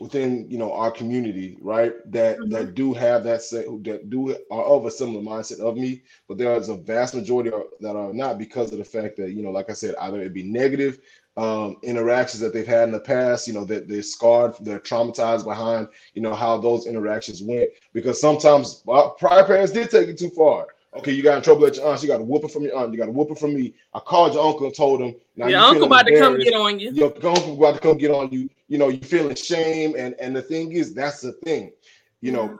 within 0.00 0.50
you 0.50 0.58
know 0.58 0.72
our 0.72 0.90
community 0.90 1.56
right 1.60 1.92
that 2.10 2.38
mm-hmm. 2.38 2.50
that 2.50 2.74
do 2.74 2.92
have 2.92 3.24
that 3.24 3.42
say 3.42 3.64
that 3.82 4.10
do 4.10 4.36
are 4.50 4.64
of 4.64 4.84
a 4.86 4.90
similar 4.90 5.22
mindset 5.22 5.60
of 5.60 5.76
me 5.76 6.02
but 6.28 6.36
there 6.36 6.54
is 6.56 6.68
a 6.68 6.74
vast 6.74 7.14
majority 7.14 7.50
are, 7.50 7.64
that 7.80 7.96
are 7.96 8.12
not 8.12 8.38
because 8.38 8.72
of 8.72 8.78
the 8.78 8.84
fact 8.84 9.16
that 9.16 9.32
you 9.32 9.42
know 9.42 9.50
like 9.50 9.70
i 9.70 9.74
said 9.74 9.94
either 10.00 10.20
it 10.20 10.34
be 10.34 10.42
negative 10.42 10.98
um, 11.36 11.76
interactions 11.82 12.40
that 12.40 12.52
they've 12.52 12.66
had 12.66 12.84
in 12.84 12.92
the 12.92 13.00
past, 13.00 13.48
you 13.48 13.54
know, 13.54 13.64
that 13.64 13.88
they're 13.88 14.02
scarred, 14.02 14.54
they're 14.60 14.78
traumatized 14.78 15.44
behind, 15.44 15.88
you 16.14 16.20
know, 16.20 16.34
how 16.34 16.58
those 16.58 16.86
interactions 16.86 17.42
went. 17.42 17.70
Because 17.94 18.20
sometimes 18.20 18.82
prior 19.18 19.44
parents 19.44 19.72
did 19.72 19.90
take 19.90 20.08
it 20.08 20.18
too 20.18 20.30
far. 20.30 20.66
Okay, 20.94 21.12
you 21.12 21.22
got 21.22 21.38
in 21.38 21.42
trouble 21.42 21.64
at 21.66 21.76
your 21.76 21.86
aunt. 21.86 22.02
You 22.02 22.08
got 22.08 22.20
a 22.20 22.24
whooping 22.24 22.50
from 22.50 22.64
your 22.64 22.76
aunt. 22.76 22.92
You 22.92 22.98
got 22.98 23.08
a 23.08 23.12
whooping 23.12 23.36
from 23.36 23.54
me. 23.54 23.74
I 23.94 23.98
called 24.00 24.34
your 24.34 24.46
uncle 24.46 24.66
and 24.66 24.74
told 24.74 25.00
him. 25.00 25.14
Now 25.36 25.46
your 25.46 25.60
uncle 25.60 25.84
about 25.84 26.06
to 26.06 26.18
come 26.18 26.38
get 26.38 26.52
on 26.52 26.78
you. 26.78 26.90
Your 26.92 27.14
uncle 27.24 27.54
about 27.56 27.74
to 27.74 27.80
come 27.80 27.96
get 27.96 28.10
on 28.10 28.30
you. 28.30 28.50
You 28.68 28.78
know, 28.78 28.88
you're 28.88 29.02
feeling 29.02 29.34
shame, 29.34 29.94
and 29.96 30.14
and 30.20 30.36
the 30.36 30.42
thing 30.42 30.72
is, 30.72 30.92
that's 30.92 31.22
the 31.22 31.32
thing. 31.32 31.72
You 32.20 32.32
know, 32.32 32.58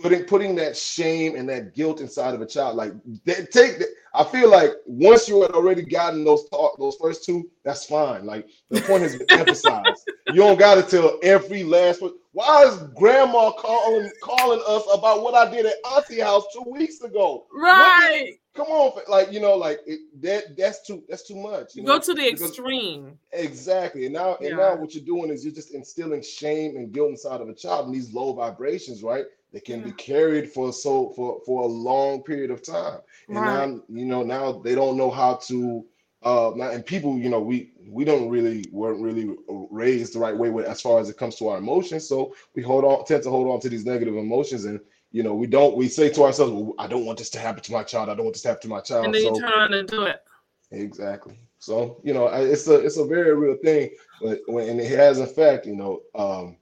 putting 0.00 0.24
putting 0.24 0.54
that 0.56 0.76
shame 0.76 1.36
and 1.36 1.48
that 1.48 1.74
guilt 1.74 2.00
inside 2.00 2.34
of 2.34 2.40
a 2.40 2.46
child, 2.46 2.76
like 2.76 2.92
they 3.24 3.46
take. 3.46 3.78
The, 3.78 3.86
I 4.16 4.22
feel 4.22 4.48
like 4.48 4.70
once 4.86 5.28
you 5.28 5.42
had 5.42 5.50
already 5.50 5.82
gotten 5.82 6.24
those 6.24 6.46
thought, 6.48 6.78
those 6.78 6.96
first 7.00 7.24
two, 7.24 7.50
that's 7.64 7.84
fine. 7.84 8.24
Like 8.24 8.48
the 8.70 8.80
point 8.82 9.02
has 9.02 9.16
been 9.16 9.26
emphasized. 9.30 10.10
You 10.32 10.40
don't 10.40 10.58
got 10.58 10.74
to 10.74 10.82
tell 10.82 11.18
every 11.22 11.62
last 11.62 12.02
one. 12.02 12.14
Why 12.32 12.64
is 12.64 12.78
grandma 12.96 13.52
calling 13.52 14.10
calling 14.20 14.60
us 14.66 14.82
about 14.92 15.22
what 15.22 15.34
I 15.34 15.48
did 15.48 15.64
at 15.64 15.74
Auntie 15.94 16.18
house 16.18 16.44
two 16.52 16.68
weeks 16.68 17.00
ago? 17.02 17.46
Right. 17.52 18.24
Did, 18.24 18.34
come 18.56 18.66
on, 18.66 19.00
like 19.08 19.30
you 19.30 19.40
know, 19.40 19.54
like 19.54 19.78
it, 19.86 20.00
that 20.22 20.56
that's 20.56 20.84
too 20.84 21.04
that's 21.08 21.28
too 21.28 21.36
much. 21.36 21.76
You, 21.76 21.84
go 21.84 22.00
to 22.00 22.14
the 22.14 22.32
because, 22.32 22.48
extreme. 22.48 23.16
Exactly. 23.32 24.06
And 24.06 24.14
now 24.14 24.36
yeah. 24.40 24.48
and 24.48 24.58
now 24.58 24.74
what 24.74 24.92
you're 24.94 25.04
doing 25.04 25.30
is 25.30 25.44
you're 25.44 25.54
just 25.54 25.72
instilling 25.72 26.22
shame 26.22 26.76
and 26.76 26.90
guilt 26.90 27.10
inside 27.10 27.40
of 27.40 27.48
a 27.48 27.54
child 27.54 27.86
and 27.86 27.94
these 27.94 28.12
low 28.12 28.32
vibrations, 28.32 29.04
right? 29.04 29.26
They 29.54 29.60
can 29.60 29.80
yeah. 29.80 29.86
be 29.86 29.92
carried 29.92 30.50
for 30.50 30.72
so 30.72 31.10
for 31.10 31.40
for 31.46 31.62
a 31.62 31.66
long 31.66 32.24
period 32.24 32.50
of 32.50 32.60
time. 32.60 32.98
And 33.28 33.36
right. 33.36 33.68
now 33.68 33.80
you 33.88 34.04
know 34.04 34.24
now 34.24 34.52
they 34.52 34.74
don't 34.74 34.96
know 34.96 35.10
how 35.10 35.36
to 35.46 35.86
uh 36.24 36.52
and 36.56 36.84
people 36.84 37.16
you 37.18 37.30
know 37.30 37.40
we 37.40 37.70
we 37.88 38.04
don't 38.04 38.28
really 38.28 38.64
weren't 38.72 39.00
really 39.00 39.36
raised 39.70 40.14
the 40.14 40.18
right 40.18 40.36
way 40.36 40.50
with 40.50 40.66
as 40.66 40.80
far 40.80 40.98
as 40.98 41.08
it 41.08 41.16
comes 41.16 41.36
to 41.36 41.48
our 41.48 41.58
emotions 41.58 42.08
so 42.08 42.34
we 42.54 42.62
hold 42.62 42.84
on 42.84 43.04
tend 43.04 43.22
to 43.22 43.30
hold 43.30 43.46
on 43.46 43.60
to 43.60 43.68
these 43.68 43.84
negative 43.84 44.16
emotions 44.16 44.64
and 44.64 44.80
you 45.12 45.22
know 45.22 45.34
we 45.34 45.46
don't 45.46 45.76
we 45.76 45.86
say 45.86 46.08
to 46.08 46.22
ourselves 46.22 46.50
well, 46.50 46.72
i 46.78 46.86
don't 46.86 47.04
want 47.04 47.18
this 47.18 47.28
to 47.28 47.38
happen 47.38 47.62
to 47.62 47.72
my 47.72 47.82
child 47.82 48.08
i 48.08 48.14
don't 48.14 48.24
want 48.24 48.34
this 48.34 48.40
to 48.42 48.48
happen 48.48 48.62
to 48.62 48.68
my 48.68 48.80
child 48.80 49.04
and 49.04 49.14
then 49.14 49.20
so, 49.22 49.38
you're 49.38 49.50
trying 49.50 49.70
to 49.70 49.82
do 49.82 50.02
it 50.04 50.22
exactly 50.70 51.38
so 51.58 52.00
you 52.02 52.14
know 52.14 52.26
it's 52.28 52.66
a 52.68 52.76
it's 52.76 52.96
a 52.96 53.04
very 53.04 53.34
real 53.34 53.58
thing 53.62 53.90
but 54.22 54.40
when 54.46 54.80
it 54.80 54.90
has 54.90 55.18
in 55.18 55.26
fact 55.26 55.66
you 55.66 55.76
know 55.76 56.00
um 56.14 56.56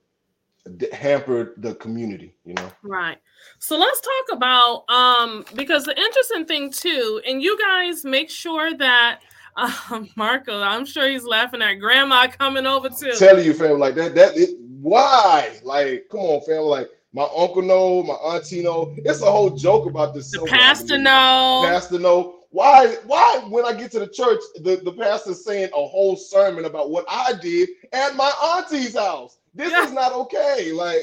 hampered 0.92 1.54
the 1.59 1.75
community 1.76 2.35
you 2.45 2.54
know 2.54 2.71
right 2.83 3.19
so 3.59 3.76
let's 3.76 4.00
talk 4.00 4.37
about 4.37 4.85
um 4.88 5.45
because 5.57 5.85
the 5.85 5.99
interesting 5.99 6.45
thing 6.45 6.71
too 6.71 7.21
and 7.26 7.42
you 7.42 7.59
guys 7.59 8.04
make 8.04 8.31
sure 8.31 8.76
that 8.76 9.21
um, 9.57 10.09
Marco, 10.16 10.62
I'm 10.62 10.87
sure 10.87 11.09
he's 11.09 11.25
laughing 11.25 11.62
at 11.62 11.75
grandma 11.75 12.26
coming 12.26 12.66
over 12.66 12.88
too. 12.88 13.11
I'm 13.12 13.19
telling 13.19 13.45
you, 13.45 13.54
fam, 13.54 13.78
like 13.78 13.95
that, 13.97 14.14
that, 14.14 14.37
it, 14.37 14.57
why? 14.81 15.59
Like, 15.62 16.07
come 16.11 16.21
on, 16.21 16.40
fam, 16.42 16.62
like 16.62 16.88
my 17.12 17.28
uncle 17.37 17.62
know, 17.62 18.02
my 18.02 18.14
auntie 18.14 18.62
know. 18.62 18.95
It's 18.99 19.23
a 19.23 19.31
whole 19.31 19.50
joke 19.50 19.87
about 19.87 20.14
this. 20.14 20.31
The 20.31 20.47
pastor 20.49 20.99
know. 20.99 21.64
Pastor 21.66 21.99
know. 21.99 22.40
Why? 22.50 22.97
Why? 23.07 23.45
When 23.49 23.64
I 23.64 23.73
get 23.73 23.90
to 23.92 23.99
the 23.99 24.09
church, 24.09 24.40
the 24.57 24.76
the 24.76 24.92
pastor's 24.92 25.45
saying 25.45 25.71
a 25.75 25.87
whole 25.87 26.16
sermon 26.16 26.64
about 26.64 26.90
what 26.90 27.04
I 27.09 27.33
did 27.40 27.69
at 27.92 28.14
my 28.16 28.31
auntie's 28.42 28.97
house. 28.97 29.38
This 29.54 29.71
yeah. 29.71 29.85
is 29.85 29.92
not 29.92 30.12
okay. 30.12 30.73
Like, 30.73 31.02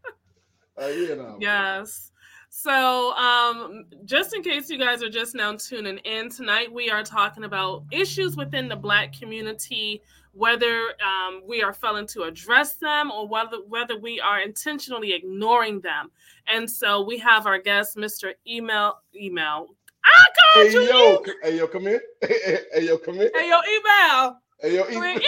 uh, 0.82 0.86
you 0.86 1.16
know. 1.16 1.36
Yes. 1.40 2.12
So, 2.48 3.12
um, 3.12 3.84
just 4.04 4.34
in 4.34 4.42
case 4.42 4.70
you 4.70 4.78
guys 4.78 5.02
are 5.02 5.10
just 5.10 5.34
now 5.34 5.54
tuning 5.56 5.98
in, 5.98 6.30
tonight 6.30 6.72
we 6.72 6.90
are 6.90 7.02
talking 7.02 7.44
about 7.44 7.84
issues 7.92 8.34
within 8.36 8.66
the 8.66 8.74
Black 8.74 9.12
community, 9.12 10.00
whether 10.32 10.94
um, 11.04 11.42
we 11.46 11.62
are 11.62 11.74
failing 11.74 12.06
to 12.08 12.22
address 12.22 12.74
them 12.74 13.10
or 13.10 13.28
whether 13.28 13.58
whether 13.68 13.98
we 13.98 14.20
are 14.20 14.40
intentionally 14.40 15.12
ignoring 15.12 15.80
them. 15.80 16.10
And 16.46 16.68
so 16.68 17.02
we 17.02 17.18
have 17.18 17.46
our 17.46 17.58
guest, 17.58 17.96
Mr. 17.96 18.32
Email 18.48 19.00
Email. 19.14 19.68
I 20.02 20.24
called 20.54 20.66
hey, 20.66 20.72
you. 20.72 20.82
Yo, 20.82 21.24
hey 21.42 21.56
yo, 21.58 21.66
come 21.66 21.86
in. 21.88 22.00
Hey, 22.22 22.86
yo, 22.86 22.96
come 22.98 23.20
in. 23.20 23.30
Hey 23.34 23.48
yo, 23.48 23.60
email. 23.68 24.38
Hey 24.60 24.76
yo, 24.76 24.88
email. 24.90 25.20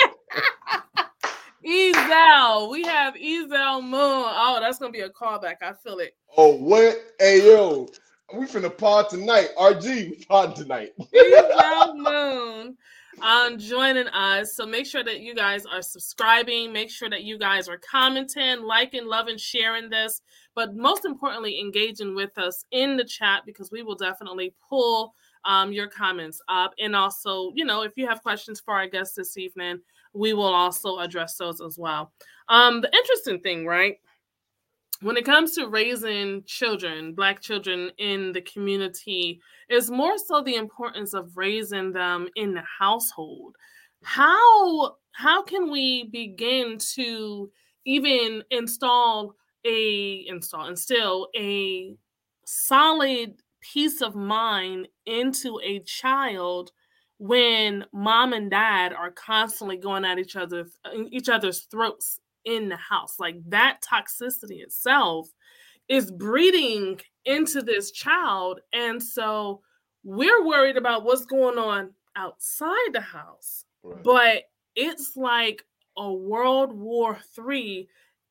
Ezel. 1.64 2.70
We 2.70 2.82
have 2.84 3.14
Ezel 3.14 3.82
Moon. 3.82 3.92
Oh, 3.94 4.58
that's 4.60 4.78
gonna 4.78 4.92
be 4.92 5.00
a 5.00 5.10
callback. 5.10 5.56
I 5.62 5.72
feel 5.72 5.98
it. 5.98 6.14
Oh, 6.36 6.54
what? 6.54 6.96
Hey 7.18 7.46
yo, 7.46 7.88
we 8.34 8.46
finna 8.46 8.76
pod 8.76 9.10
tonight. 9.10 9.48
RG, 9.58 9.84
we 9.84 10.24
pod 10.28 10.56
tonight. 10.56 10.90
Ezel 11.14 11.96
Moon 11.96 12.76
um 13.22 13.58
joining 13.58 14.08
us. 14.08 14.54
So 14.54 14.66
make 14.66 14.86
sure 14.86 15.04
that 15.04 15.20
you 15.20 15.34
guys 15.34 15.66
are 15.66 15.82
subscribing. 15.82 16.72
Make 16.72 16.90
sure 16.90 17.10
that 17.10 17.24
you 17.24 17.38
guys 17.38 17.68
are 17.68 17.78
commenting, 17.78 18.62
liking, 18.62 19.06
loving, 19.06 19.38
sharing 19.38 19.90
this. 19.90 20.20
But 20.54 20.74
most 20.74 21.04
importantly, 21.04 21.60
engaging 21.60 22.14
with 22.14 22.36
us 22.38 22.64
in 22.70 22.96
the 22.96 23.04
chat 23.04 23.42
because 23.46 23.70
we 23.70 23.82
will 23.82 23.94
definitely 23.94 24.54
pull 24.68 25.14
um, 25.44 25.72
your 25.72 25.86
comments 25.86 26.40
up. 26.48 26.72
And 26.78 26.96
also, 26.96 27.52
you 27.54 27.64
know, 27.64 27.82
if 27.82 27.92
you 27.96 28.06
have 28.06 28.22
questions 28.22 28.60
for 28.60 28.74
our 28.74 28.88
guests 28.88 29.14
this 29.14 29.36
evening, 29.36 29.80
we 30.14 30.32
will 30.32 30.54
also 30.54 30.98
address 30.98 31.36
those 31.36 31.60
as 31.60 31.78
well. 31.78 32.12
Um, 32.48 32.80
the 32.80 32.92
interesting 32.94 33.40
thing, 33.40 33.66
right? 33.66 33.96
When 35.00 35.16
it 35.16 35.24
comes 35.24 35.54
to 35.54 35.68
raising 35.68 36.42
children, 36.44 37.14
Black 37.14 37.40
children 37.40 37.92
in 37.98 38.32
the 38.32 38.40
community, 38.40 39.40
is 39.68 39.90
more 39.90 40.18
so 40.18 40.42
the 40.42 40.56
importance 40.56 41.14
of 41.14 41.36
raising 41.36 41.92
them 41.92 42.28
in 42.34 42.54
the 42.54 42.64
household. 42.78 43.54
How 44.02 44.96
how 45.12 45.42
can 45.42 45.70
we 45.70 46.04
begin 46.04 46.78
to 46.94 47.50
even 47.84 48.42
install 48.50 49.34
a 49.64 50.24
install 50.28 50.68
instill 50.68 51.28
a 51.36 51.96
solid 52.44 53.42
peace 53.60 54.00
of 54.00 54.14
mind 54.14 54.88
into 55.06 55.60
a 55.64 55.80
child 55.80 56.70
when 57.18 57.84
mom 57.92 58.32
and 58.32 58.50
dad 58.50 58.92
are 58.92 59.10
constantly 59.10 59.76
going 59.76 60.04
at 60.04 60.18
each 60.18 60.36
other's 60.36 60.78
each 61.10 61.28
other's 61.28 61.62
throats 61.70 62.20
in 62.44 62.68
the 62.68 62.76
house 62.76 63.16
like 63.18 63.36
that 63.46 63.78
toxicity 63.82 64.62
itself 64.62 65.28
is 65.88 66.12
breeding 66.12 66.98
into 67.24 67.60
this 67.60 67.90
child 67.90 68.60
and 68.72 69.02
so 69.02 69.60
we're 70.04 70.46
worried 70.46 70.76
about 70.76 71.04
what's 71.04 71.26
going 71.26 71.58
on 71.58 71.90
outside 72.16 72.92
the 72.92 73.00
house 73.00 73.64
right. 73.82 74.02
but 74.04 74.44
it's 74.76 75.16
like 75.16 75.64
a 75.96 76.12
world 76.12 76.72
war 76.72 77.18
three 77.34 77.88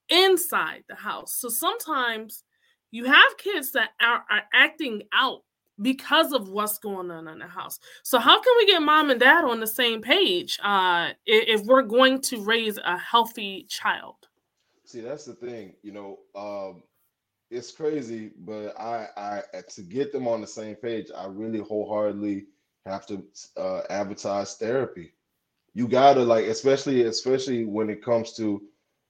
inside 0.07 0.83
the 0.87 0.95
house 0.95 1.33
so 1.33 1.49
sometimes 1.49 2.45
you 2.91 3.03
have 3.03 3.37
kids 3.37 3.73
that 3.73 3.89
are, 4.01 4.23
are 4.31 4.43
acting 4.53 5.03
out 5.11 5.41
because 5.81 6.31
of 6.31 6.49
what's 6.49 6.77
going 6.79 7.11
on 7.11 7.27
in 7.27 7.39
the 7.39 7.47
house. 7.47 7.79
So 8.03 8.19
how 8.19 8.41
can 8.41 8.53
we 8.57 8.65
get 8.65 8.81
mom 8.81 9.09
and 9.09 9.19
dad 9.19 9.45
on 9.45 9.59
the 9.59 9.67
same 9.67 10.01
page 10.01 10.57
uh, 10.63 11.09
if 11.25 11.61
we're 11.61 11.83
going 11.83 12.21
to 12.21 12.41
raise 12.41 12.77
a 12.77 12.97
healthy 12.97 13.65
child? 13.69 14.15
See, 14.85 15.01
that's 15.01 15.25
the 15.25 15.33
thing. 15.33 15.73
You 15.83 15.91
know, 15.91 16.19
um, 16.35 16.83
it's 17.51 17.71
crazy, 17.71 18.31
but 18.39 18.79
I, 18.79 19.07
I 19.17 19.41
to 19.75 19.81
get 19.81 20.11
them 20.11 20.27
on 20.27 20.41
the 20.41 20.47
same 20.47 20.75
page, 20.75 21.07
I 21.15 21.27
really 21.27 21.59
wholeheartedly 21.59 22.45
have 22.85 23.05
to 23.07 23.23
uh, 23.57 23.81
advertise 23.89 24.55
therapy. 24.55 25.13
You 25.73 25.87
gotta 25.87 26.23
like, 26.23 26.45
especially 26.45 27.03
especially 27.03 27.65
when 27.65 27.89
it 27.89 28.03
comes 28.03 28.33
to 28.33 28.61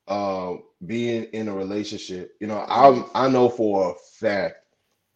uh, 0.07 0.55
being 0.86 1.24
in 1.25 1.47
a 1.47 1.55
relationship. 1.55 2.36
You 2.39 2.47
know, 2.47 2.59
I 2.67 3.25
I 3.25 3.29
know 3.29 3.50
for 3.50 3.91
a 3.91 3.95
fact 4.19 4.57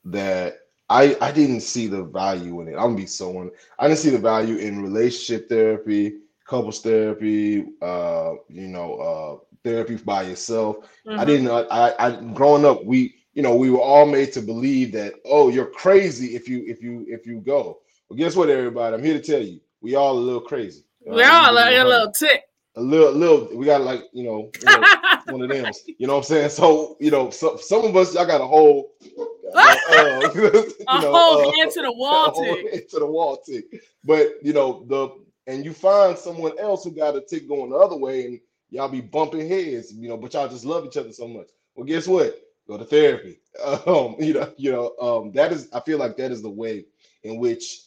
that 0.06 0.61
I 0.92 1.16
I 1.22 1.32
didn't 1.32 1.62
see 1.62 1.88
the 1.88 2.04
value 2.04 2.60
in 2.62 2.68
it. 2.68 2.72
I'm 2.72 2.92
gonna 2.92 2.96
be 2.96 3.06
so 3.06 3.38
on. 3.38 3.50
I 3.80 3.88
didn't 3.88 4.00
see 4.00 4.10
the 4.10 4.18
value 4.18 4.58
in 4.58 4.84
relationship 4.84 5.48
therapy, 5.48 6.18
couples 6.46 6.82
therapy, 6.82 7.66
uh, 7.82 8.34
you 8.50 8.68
know, 8.68 8.96
uh, 8.96 9.58
therapy 9.64 9.96
by 9.96 10.24
yourself. 10.24 10.78
Mm-hmm. 11.08 11.20
I 11.20 11.26
didn't. 11.26 11.50
I, 11.50 11.94
I 11.98 12.12
growing 12.34 12.66
up, 12.66 12.84
we 12.84 13.16
you 13.34 13.42
know 13.42 13.56
we 13.56 13.72
were 13.72 13.80
all 13.80 14.06
made 14.06 14.34
to 14.34 14.42
believe 14.42 14.92
that 14.92 15.14
oh 15.26 15.48
you're 15.50 15.72
crazy 15.72 16.36
if 16.36 16.50
you 16.50 16.66
if 16.68 16.84
you 16.84 17.06
if 17.08 17.26
you 17.26 17.40
go. 17.40 17.80
Well, 18.10 18.18
guess 18.18 18.36
what, 18.36 18.50
everybody? 18.50 18.94
I'm 18.94 19.04
here 19.04 19.14
to 19.14 19.24
tell 19.24 19.42
you, 19.42 19.62
we 19.80 19.96
all 19.96 20.18
a 20.18 20.20
little 20.20 20.42
crazy. 20.42 20.84
We 21.06 21.24
uh, 21.24 21.32
all 21.32 21.58
a 21.58 21.88
little 21.88 22.12
tick. 22.12 22.44
A 22.76 22.82
little, 22.82 23.12
little. 23.12 23.58
We 23.58 23.66
got 23.66 23.82
like 23.82 24.04
you 24.14 24.24
know, 24.24 24.50
you 24.60 24.66
know 24.66 24.88
one 25.34 25.42
of 25.42 25.50
them. 25.50 25.72
You 25.98 26.08
know 26.08 26.14
what 26.14 26.20
I'm 26.20 26.24
saying? 26.24 26.50
So 26.50 26.96
you 27.00 27.12
know, 27.12 27.30
so, 27.30 27.58
some 27.58 27.84
of 27.84 27.96
us, 27.96 28.14
y'all 28.14 28.26
got 28.26 28.42
a 28.42 28.48
whole 28.48 28.92
uh, 29.56 29.76
a 29.92 31.02
know, 31.02 31.12
whole 31.12 31.50
uh, 31.50 31.64
into 31.64 31.82
the 31.82 31.92
wall 31.92 32.32
tick. 32.32 32.74
Into 32.74 33.00
the 33.00 33.06
wall 33.06 33.38
tick. 33.46 33.66
But 34.04 34.36
you 34.42 34.54
know 34.54 34.86
the 34.88 35.10
and 35.48 35.66
you 35.66 35.74
find 35.74 36.18
someone 36.18 36.58
else 36.60 36.84
who 36.84 36.92
got 36.92 37.16
a 37.16 37.22
tick 37.22 37.48
going 37.48 37.72
the 37.72 37.76
other 37.76 37.98
way, 37.98 38.26
and 38.26 38.40
y'all 38.70 38.88
be 38.88 39.02
bumping 39.02 39.50
heads. 39.50 39.94
You 39.94 40.08
know, 40.08 40.18
but 40.18 40.34
y'all 40.34 40.48
just 40.48 40.66
love 40.66 40.86
each 40.86 40.98
other 40.98 41.12
so 41.12 41.28
much. 41.28 41.48
Well, 41.76 41.86
guess 41.86 42.08
what? 42.08 42.40
Go 42.68 42.78
to 42.78 42.86
therapy. 42.86 43.40
Um, 43.86 44.16
you 44.18 44.34
know, 44.34 44.54
you 44.56 44.72
know, 44.72 44.96
um, 45.02 45.32
that 45.34 45.52
is. 45.52 45.68
I 45.74 45.82
feel 45.82 45.98
like 45.98 46.16
that 46.18 46.32
is 46.32 46.42
the 46.42 46.50
way 46.50 46.86
in 47.24 47.38
which 47.38 47.82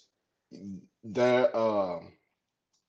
that 1.04 1.54
um 1.56 2.12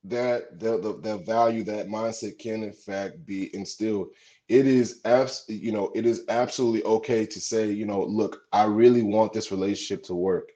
that 0.10 0.60
the, 0.60 0.78
the 1.02 1.18
value 1.20 1.64
that 1.64 1.88
mindset 1.88 2.38
can 2.38 2.64
in 2.64 2.72
fact 2.74 3.26
be 3.26 3.54
instilled. 3.56 4.10
It 4.48 4.68
is 4.68 5.02
abs 5.06 5.46
you 5.48 5.72
know 5.72 5.92
it 5.96 6.06
is 6.06 6.24
absolutely 6.30 6.84
okay 6.84 7.26
to 7.26 7.42
say 7.42 7.72
you 7.72 7.86
know 7.86 8.04
look 8.04 8.44
i 8.54 8.64
really 8.64 9.02
want 9.02 9.34
this 9.34 9.52
relationship 9.52 10.04
to 10.06 10.16
work. 10.16 10.52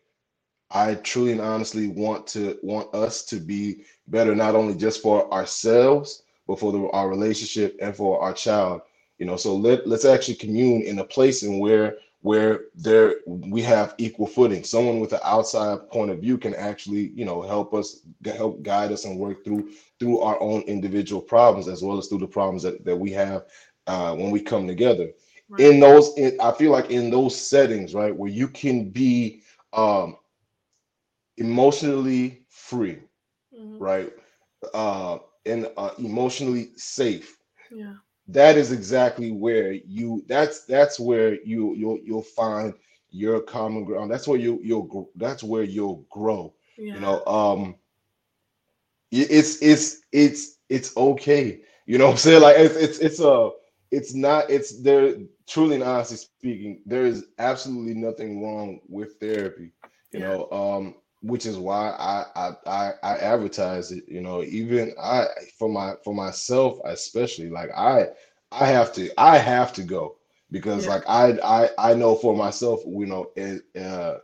I 0.71 0.95
truly 0.95 1.31
and 1.31 1.41
honestly 1.41 1.87
want 1.87 2.27
to 2.27 2.59
want 2.61 2.93
us 2.93 3.25
to 3.25 3.37
be 3.37 3.83
better 4.07 4.35
not 4.35 4.55
only 4.55 4.75
just 4.75 5.01
for 5.01 5.31
ourselves 5.33 6.23
but 6.47 6.59
for 6.59 6.71
the, 6.71 6.87
our 6.91 7.09
relationship 7.09 7.77
and 7.81 7.95
for 7.95 8.21
our 8.21 8.33
child. 8.33 8.81
You 9.17 9.25
know 9.25 9.35
so 9.35 9.55
let, 9.55 9.87
let's 9.87 10.05
actually 10.05 10.35
commune 10.35 10.83
in 10.83 10.99
a 10.99 11.03
place 11.03 11.41
in 11.41 11.59
where 11.59 11.97
where 12.21 12.65
there 12.75 13.15
we 13.25 13.61
have 13.61 13.95
equal 13.97 14.27
footing 14.27 14.63
someone 14.63 14.99
with 14.99 15.13
an 15.13 15.19
outside 15.23 15.89
point 15.89 16.11
of 16.11 16.19
view 16.19 16.37
can 16.37 16.53
actually 16.55 17.11
you 17.15 17.23
know 17.23 17.41
help 17.41 17.73
us 17.73 18.01
help 18.25 18.61
guide 18.61 18.91
us 18.91 19.05
and 19.05 19.17
work 19.17 19.43
through 19.43 19.69
through 19.99 20.19
our 20.19 20.41
own 20.41 20.61
individual 20.63 21.21
problems 21.21 21.67
as 21.67 21.81
well 21.81 21.97
as 21.97 22.07
through 22.07 22.17
the 22.19 22.27
problems 22.27 22.63
that, 22.63 22.83
that 22.83 22.95
we 22.95 23.11
have 23.11 23.45
uh, 23.87 24.13
when 24.15 24.31
we 24.31 24.41
come 24.41 24.67
together 24.67 25.09
right. 25.49 25.61
in 25.61 25.79
those 25.79 26.17
in, 26.17 26.37
i 26.41 26.51
feel 26.51 26.71
like 26.71 26.89
in 26.91 27.09
those 27.09 27.35
settings 27.35 27.93
right 27.93 28.15
where 28.15 28.29
you 28.29 28.47
can 28.47 28.89
be 28.89 29.41
um 29.73 30.17
emotionally 31.37 32.41
free 32.49 32.99
mm-hmm. 33.57 33.77
right 33.77 34.11
uh 34.73 35.17
and 35.45 35.69
uh, 35.77 35.91
emotionally 35.97 36.71
safe 36.75 37.37
yeah 37.71 37.93
that 38.31 38.57
is 38.57 38.71
exactly 38.71 39.31
where 39.31 39.73
you 39.73 40.23
that's 40.27 40.65
that's 40.65 40.99
where 40.99 41.41
you 41.43 41.73
you'll 41.75 41.99
you'll 42.03 42.21
find 42.21 42.73
your 43.11 43.41
common 43.41 43.83
ground 43.83 44.11
that's 44.11 44.27
where 44.27 44.39
you 44.39 44.59
you'll 44.63 45.09
that's 45.15 45.43
where 45.43 45.63
you'll 45.63 46.05
grow 46.09 46.53
yeah. 46.77 46.93
you 46.93 46.99
know 46.99 47.25
um 47.25 47.75
it's 49.11 49.61
it's 49.61 50.01
it's 50.11 50.57
it's 50.69 50.95
okay 50.95 51.61
you 51.87 51.97
know 51.97 52.05
what 52.05 52.11
i'm 52.11 52.17
saying 52.17 52.41
like 52.41 52.55
it's 52.57 52.75
it's 52.75 52.99
it's 52.99 53.19
a 53.19 53.49
it's 53.91 54.13
not 54.13 54.49
it's 54.49 54.81
there 54.81 55.15
truly 55.47 55.75
and 55.75 55.83
honestly 55.83 56.17
speaking 56.17 56.81
there 56.85 57.05
is 57.05 57.25
absolutely 57.39 57.95
nothing 57.95 58.43
wrong 58.43 58.79
with 58.87 59.13
therapy 59.19 59.71
you 60.11 60.19
yeah. 60.19 60.27
know 60.27 60.51
um 60.51 60.95
which 61.21 61.45
is 61.45 61.57
why 61.57 61.89
I, 61.99 62.53
I 62.65 62.93
I 63.03 63.17
advertise 63.17 63.91
it. 63.91 64.03
You 64.07 64.21
know, 64.21 64.43
even 64.43 64.93
I 65.01 65.25
for 65.57 65.69
my 65.69 65.95
for 66.03 66.13
myself 66.13 66.79
especially, 66.85 67.49
like 67.49 67.69
I 67.75 68.07
I 68.51 68.65
have 68.65 68.93
to 68.93 69.09
I 69.19 69.37
have 69.37 69.73
to 69.73 69.83
go 69.83 70.17
because 70.51 70.85
yeah. 70.85 70.91
like 70.91 71.03
I 71.07 71.37
I 71.43 71.91
I 71.91 71.93
know 71.93 72.15
for 72.15 72.35
myself, 72.35 72.81
you 72.85 73.05
know, 73.05 73.31
uh, 73.79 74.17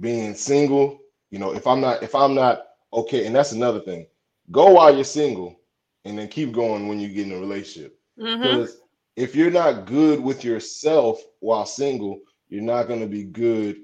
being 0.00 0.34
single, 0.34 1.00
you 1.30 1.38
know, 1.38 1.54
if 1.54 1.66
I'm 1.66 1.80
not 1.80 2.02
if 2.02 2.14
I'm 2.14 2.34
not 2.34 2.66
okay, 2.92 3.26
and 3.26 3.34
that's 3.34 3.52
another 3.52 3.80
thing. 3.80 4.06
Go 4.50 4.72
while 4.72 4.94
you're 4.94 5.04
single, 5.04 5.58
and 6.04 6.18
then 6.18 6.28
keep 6.28 6.52
going 6.52 6.86
when 6.86 7.00
you 7.00 7.08
get 7.08 7.26
in 7.26 7.32
a 7.32 7.38
relationship. 7.38 7.98
Mm-hmm. 8.18 8.42
Because 8.42 8.78
if 9.16 9.34
you're 9.34 9.50
not 9.50 9.86
good 9.86 10.20
with 10.20 10.44
yourself 10.44 11.22
while 11.40 11.66
single, 11.66 12.20
you're 12.48 12.62
not 12.62 12.88
going 12.88 13.00
to 13.00 13.06
be 13.06 13.24
good 13.24 13.78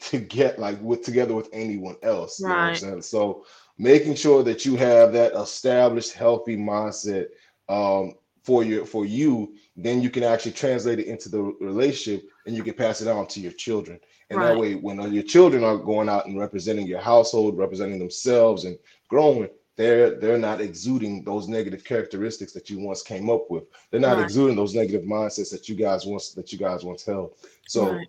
to 0.00 0.18
get 0.18 0.58
like 0.58 0.80
with 0.80 1.02
together 1.02 1.34
with 1.34 1.48
anyone 1.52 1.96
else. 2.02 2.40
Right. 2.40 2.80
You 2.80 2.90
know 2.90 3.00
so 3.00 3.44
making 3.78 4.14
sure 4.14 4.42
that 4.42 4.64
you 4.64 4.76
have 4.76 5.12
that 5.12 5.34
established 5.34 6.12
healthy 6.12 6.56
mindset 6.56 7.26
um, 7.68 8.14
for 8.42 8.64
your 8.64 8.84
for 8.84 9.04
you, 9.04 9.54
then 9.76 10.02
you 10.02 10.10
can 10.10 10.22
actually 10.22 10.52
translate 10.52 10.98
it 10.98 11.06
into 11.06 11.28
the 11.28 11.42
relationship 11.60 12.28
and 12.46 12.56
you 12.56 12.62
can 12.62 12.74
pass 12.74 13.00
it 13.00 13.08
on 13.08 13.26
to 13.28 13.40
your 13.40 13.52
children. 13.52 13.98
And 14.30 14.38
right. 14.38 14.48
that 14.48 14.58
way, 14.58 14.74
when 14.74 15.12
your 15.12 15.22
children 15.22 15.62
are 15.62 15.76
going 15.76 16.08
out 16.08 16.26
and 16.26 16.38
representing 16.38 16.86
your 16.86 17.00
household, 17.00 17.58
representing 17.58 17.98
themselves 17.98 18.64
and 18.64 18.78
growing, 19.08 19.48
they're 19.76 20.18
they're 20.18 20.38
not 20.38 20.60
exuding 20.60 21.24
those 21.24 21.48
negative 21.48 21.84
characteristics 21.84 22.52
that 22.52 22.68
you 22.68 22.78
once 22.78 23.02
came 23.02 23.30
up 23.30 23.50
with. 23.50 23.64
They're 23.90 24.00
not 24.00 24.16
right. 24.16 24.24
exuding 24.24 24.56
those 24.56 24.74
negative 24.74 25.02
mindsets 25.02 25.50
that 25.50 25.68
you 25.68 25.74
guys 25.74 26.04
once 26.04 26.32
that 26.32 26.52
you 26.52 26.58
guys 26.58 26.84
once 26.84 27.04
held. 27.04 27.34
So 27.66 27.92
right. 27.92 28.08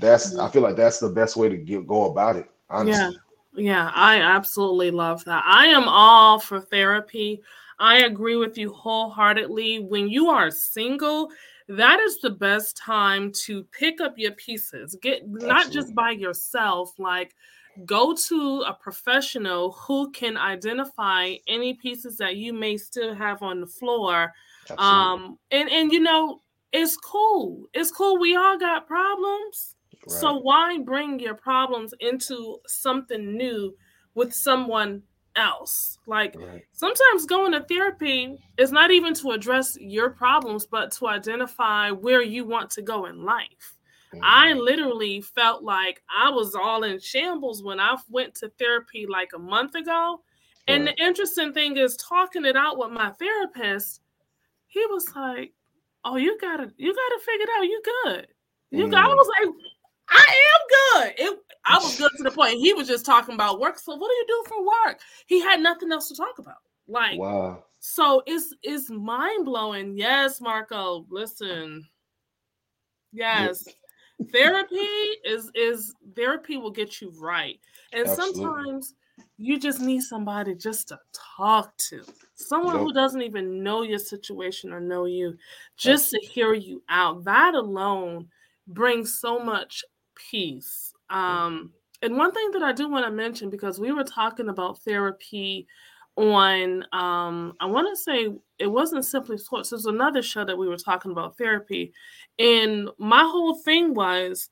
That's 0.00 0.36
I 0.36 0.48
feel 0.48 0.62
like 0.62 0.76
that's 0.76 0.98
the 0.98 1.08
best 1.08 1.36
way 1.36 1.48
to 1.48 1.56
get, 1.56 1.86
go 1.86 2.10
about 2.10 2.36
it. 2.36 2.50
Honestly. 2.70 3.14
Yeah. 3.14 3.20
Yeah, 3.58 3.90
I 3.94 4.20
absolutely 4.20 4.90
love 4.90 5.24
that. 5.24 5.42
I 5.46 5.68
am 5.68 5.88
all 5.88 6.38
for 6.38 6.60
therapy. 6.60 7.40
I 7.78 8.04
agree 8.04 8.36
with 8.36 8.58
you 8.58 8.70
wholeheartedly. 8.70 9.78
When 9.80 10.08
you 10.10 10.28
are 10.28 10.50
single, 10.50 11.30
that 11.68 11.98
is 12.00 12.20
the 12.20 12.30
best 12.30 12.76
time 12.76 13.32
to 13.44 13.64
pick 13.64 14.00
up 14.00 14.18
your 14.18 14.32
pieces. 14.32 14.96
Get 15.00 15.22
Absolutely. 15.22 15.48
not 15.48 15.70
just 15.70 15.94
by 15.94 16.10
yourself, 16.10 16.92
like 16.98 17.34
go 17.84 18.14
to 18.28 18.64
a 18.66 18.74
professional 18.74 19.72
who 19.72 20.10
can 20.10 20.36
identify 20.36 21.34
any 21.48 21.74
pieces 21.74 22.16
that 22.18 22.36
you 22.36 22.52
may 22.52 22.76
still 22.76 23.14
have 23.14 23.42
on 23.42 23.60
the 23.60 23.66
floor. 23.66 24.32
Absolutely. 24.70 24.84
Um 24.84 25.38
and 25.50 25.70
and 25.70 25.92
you 25.92 26.00
know, 26.00 26.42
it's 26.72 26.96
cool. 26.96 27.66
It's 27.72 27.90
cool. 27.90 28.18
We 28.18 28.36
all 28.36 28.58
got 28.58 28.86
problems. 28.86 29.75
Right. 30.06 30.20
So 30.20 30.38
why 30.38 30.78
bring 30.78 31.18
your 31.20 31.34
problems 31.34 31.92
into 32.00 32.58
something 32.66 33.36
new 33.36 33.74
with 34.14 34.32
someone 34.34 35.02
else. 35.36 35.98
Like 36.06 36.34
right. 36.36 36.62
sometimes 36.72 37.26
going 37.26 37.52
to 37.52 37.62
therapy 37.62 38.38
is 38.58 38.72
not 38.72 38.90
even 38.90 39.14
to 39.14 39.30
address 39.30 39.76
your 39.78 40.10
problems, 40.10 40.66
but 40.66 40.90
to 40.92 41.08
identify 41.08 41.90
where 41.90 42.22
you 42.22 42.44
want 42.44 42.70
to 42.70 42.82
go 42.82 43.06
in 43.06 43.24
life. 43.24 43.76
Mm-hmm. 44.14 44.24
I 44.24 44.52
literally 44.54 45.20
felt 45.20 45.62
like 45.62 46.02
I 46.10 46.30
was 46.30 46.54
all 46.54 46.84
in 46.84 46.98
shambles 46.98 47.62
when 47.62 47.78
I 47.78 47.96
went 48.08 48.34
to 48.36 48.48
therapy 48.58 49.06
like 49.08 49.30
a 49.34 49.38
month 49.38 49.74
ago. 49.74 50.22
And 50.68 50.84
the 50.84 51.00
interesting 51.00 51.52
thing 51.52 51.76
is 51.76 51.96
talking 51.96 52.44
it 52.44 52.56
out 52.56 52.76
with 52.76 52.90
my 52.90 53.10
therapist, 53.10 54.00
he 54.66 54.84
was 54.86 55.06
like, 55.14 55.52
Oh, 56.04 56.16
you 56.16 56.36
gotta 56.40 56.72
you 56.76 56.92
gotta 56.94 57.20
figure 57.24 57.44
it 57.44 57.50
out. 57.56 57.64
You 57.64 57.82
good. 58.04 58.26
You 58.70 58.88
got, 58.88 59.04
I 59.04 59.12
mm. 59.12 59.16
was 59.16 59.30
like, 59.40 59.54
I 60.08 60.24
am 60.54 61.02
good. 61.02 61.14
It, 61.18 61.38
I 61.64 61.78
was 61.78 61.98
good 61.98 62.12
to 62.16 62.22
the 62.22 62.30
point. 62.30 62.58
He 62.58 62.72
was 62.72 62.86
just 62.86 63.04
talking 63.04 63.34
about 63.34 63.60
work. 63.60 63.78
So 63.78 63.96
what 63.96 64.08
do 64.08 64.14
you 64.14 64.24
do 64.28 64.44
for 64.48 64.64
work? 64.64 65.00
He 65.26 65.40
had 65.40 65.60
nothing 65.60 65.90
else 65.90 66.08
to 66.08 66.14
talk 66.14 66.38
about. 66.38 66.58
Like 66.88 67.18
wow. 67.18 67.64
So 67.80 68.22
it's 68.26 68.54
it's 68.62 68.90
mind 68.90 69.44
blowing. 69.44 69.96
Yes, 69.96 70.40
Marco. 70.40 71.06
Listen. 71.10 71.84
Yes. 73.12 73.66
therapy 74.32 74.76
is 75.24 75.50
is 75.54 75.94
therapy 76.14 76.56
will 76.56 76.70
get 76.70 77.00
you 77.00 77.12
right. 77.18 77.58
And 77.92 78.06
Absolutely. 78.06 78.42
sometimes 78.42 78.94
you 79.38 79.58
just 79.58 79.80
need 79.80 80.02
somebody 80.02 80.54
just 80.54 80.88
to 80.88 80.98
talk 81.36 81.76
to. 81.78 82.02
Someone 82.34 82.78
who 82.78 82.92
doesn't 82.92 83.22
even 83.22 83.62
know 83.62 83.82
your 83.82 83.98
situation 83.98 84.72
or 84.72 84.80
know 84.80 85.06
you, 85.06 85.36
just 85.76 86.06
Absolutely. 86.06 86.26
to 86.26 86.32
hear 86.32 86.54
you 86.54 86.82
out. 86.88 87.24
That 87.24 87.54
alone 87.54 88.28
brings 88.66 89.18
so 89.18 89.38
much 89.38 89.84
peace. 90.30 90.92
Um, 91.10 91.72
and 92.02 92.16
one 92.16 92.32
thing 92.32 92.50
that 92.52 92.62
I 92.62 92.72
do 92.72 92.88
want 92.88 93.06
to 93.06 93.10
mention 93.10 93.50
because 93.50 93.78
we 93.78 93.92
were 93.92 94.04
talking 94.04 94.48
about 94.48 94.78
therapy 94.80 95.66
on 96.16 96.82
um 96.92 97.52
I 97.60 97.66
want 97.66 97.88
to 97.90 98.02
say 98.02 98.28
it 98.58 98.66
wasn't 98.66 99.04
simply 99.04 99.36
sports. 99.38 99.70
There's 99.70 99.86
another 99.86 100.22
show 100.22 100.44
that 100.44 100.56
we 100.56 100.68
were 100.68 100.78
talking 100.78 101.12
about 101.12 101.36
therapy. 101.36 101.92
And 102.38 102.88
my 102.98 103.22
whole 103.22 103.54
thing 103.54 103.94
was 103.94 104.48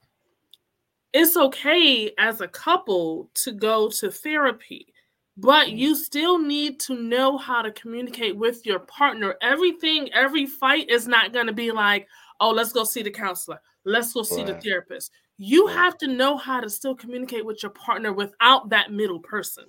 it's 1.13 1.37
okay 1.37 2.13
as 2.19 2.41
a 2.41 2.49
couple 2.49 3.31
to 3.35 3.53
go 3.53 3.89
to 3.89 4.11
therapy, 4.11 4.93
but 5.37 5.69
mm. 5.69 5.79
you 5.79 5.95
still 5.95 6.39
need 6.39 6.81
to 6.81 6.97
know 6.97 7.39
how 7.39 7.63
to 7.63 7.71
communicate 7.71 8.37
with 8.37 8.67
your 8.67 8.81
partner. 8.81 9.37
Everything, 9.41 10.13
every 10.13 10.45
fight 10.45 10.91
is 10.91 11.07
not 11.07 11.33
going 11.33 11.47
to 11.47 11.53
be 11.53 11.71
like, 11.71 12.09
oh, 12.41 12.51
let's 12.51 12.73
go 12.73 12.83
see 12.83 13.03
the 13.03 13.13
counselor, 13.13 13.61
let's 13.85 14.13
go 14.13 14.23
see 14.23 14.43
right. 14.43 14.47
the 14.49 14.61
therapist. 14.61 15.13
You 15.37 15.67
right. 15.67 15.77
have 15.77 15.99
to 15.99 16.07
know 16.07 16.37
how 16.37 16.61
to 16.61 16.71
still 16.71 16.95
communicate 16.95 17.45
with 17.45 17.63
your 17.63 17.71
partner 17.71 18.13
without 18.13 18.71
that 18.71 18.93
middle 18.93 19.19
person. 19.19 19.65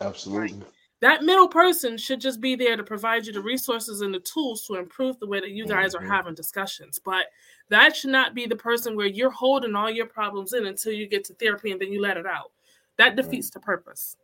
Absolutely. 0.00 0.58
Right? 0.58 0.66
that 1.00 1.22
middle 1.22 1.48
person 1.48 1.98
should 1.98 2.20
just 2.20 2.40
be 2.40 2.54
there 2.54 2.76
to 2.76 2.82
provide 2.82 3.26
you 3.26 3.32
the 3.32 3.40
resources 3.40 4.00
and 4.00 4.14
the 4.14 4.20
tools 4.20 4.66
to 4.66 4.76
improve 4.76 5.18
the 5.18 5.26
way 5.26 5.40
that 5.40 5.50
you 5.50 5.66
guys 5.66 5.94
mm-hmm. 5.94 6.04
are 6.04 6.08
having 6.08 6.34
discussions 6.34 6.98
but 6.98 7.26
that 7.68 7.94
should 7.96 8.10
not 8.10 8.34
be 8.34 8.46
the 8.46 8.56
person 8.56 8.96
where 8.96 9.06
you're 9.06 9.30
holding 9.30 9.74
all 9.74 9.90
your 9.90 10.06
problems 10.06 10.52
in 10.52 10.66
until 10.66 10.92
you 10.92 11.06
get 11.06 11.24
to 11.24 11.34
therapy 11.34 11.72
and 11.72 11.80
then 11.80 11.92
you 11.92 12.00
let 12.00 12.16
it 12.16 12.26
out 12.26 12.52
that 12.96 13.14
mm-hmm. 13.14 13.22
defeats 13.22 13.50
the 13.50 13.60
purpose 13.60 14.16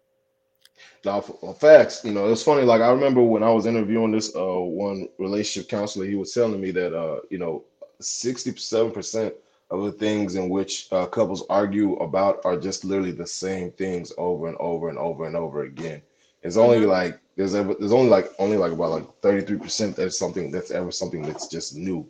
now 1.04 1.20
facts 1.20 2.04
you 2.04 2.12
know 2.12 2.30
it's 2.30 2.42
funny 2.42 2.62
like 2.62 2.80
i 2.80 2.90
remember 2.90 3.22
when 3.22 3.42
i 3.42 3.50
was 3.50 3.66
interviewing 3.66 4.10
this 4.10 4.34
uh 4.34 4.58
one 4.58 5.06
relationship 5.18 5.68
counselor 5.68 6.06
he 6.06 6.14
was 6.14 6.32
telling 6.32 6.60
me 6.60 6.70
that 6.70 6.96
uh 6.96 7.20
you 7.30 7.38
know 7.38 7.64
67% 8.00 9.32
of 9.72 9.82
the 9.82 9.92
things 9.92 10.36
in 10.36 10.48
which 10.48 10.86
uh, 10.92 11.06
couples 11.06 11.44
argue 11.50 11.96
about 11.96 12.40
are 12.44 12.56
just 12.56 12.84
literally 12.84 13.12
the 13.12 13.26
same 13.26 13.72
things 13.72 14.12
over 14.18 14.46
and 14.46 14.56
over 14.58 14.88
and 14.88 14.98
over 14.98 15.26
and 15.26 15.34
over 15.34 15.64
again 15.64 16.00
it's 16.42 16.56
only 16.56 16.78
mm-hmm. 16.78 16.90
like 16.90 17.20
there's 17.36 17.54
ever 17.54 17.74
there's 17.78 17.92
only 17.92 18.10
like 18.10 18.30
only 18.38 18.56
like 18.56 18.72
about 18.72 18.90
like 18.90 19.20
33% 19.22 19.94
that's 19.94 20.18
something 20.18 20.50
that's 20.50 20.70
ever 20.70 20.90
something 20.90 21.22
that's 21.22 21.46
just 21.46 21.76
new. 21.76 22.08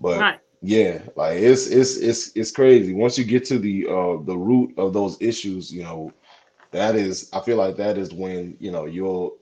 But 0.00 0.20
right. 0.20 0.40
yeah, 0.60 1.00
like 1.16 1.38
it's 1.38 1.68
it's 1.68 1.96
it's 1.96 2.32
it's 2.36 2.50
crazy. 2.50 2.92
Once 2.92 3.16
you 3.16 3.24
get 3.24 3.44
to 3.46 3.58
the 3.58 3.86
uh 3.86 4.22
the 4.24 4.36
root 4.36 4.74
of 4.78 4.92
those 4.92 5.16
issues, 5.20 5.72
you 5.72 5.84
know, 5.84 6.12
that 6.72 6.96
is 6.96 7.30
I 7.32 7.40
feel 7.40 7.56
like 7.56 7.76
that 7.76 7.96
is 7.98 8.12
when, 8.12 8.56
you 8.58 8.70
know, 8.70 8.86
you'll 8.86 9.37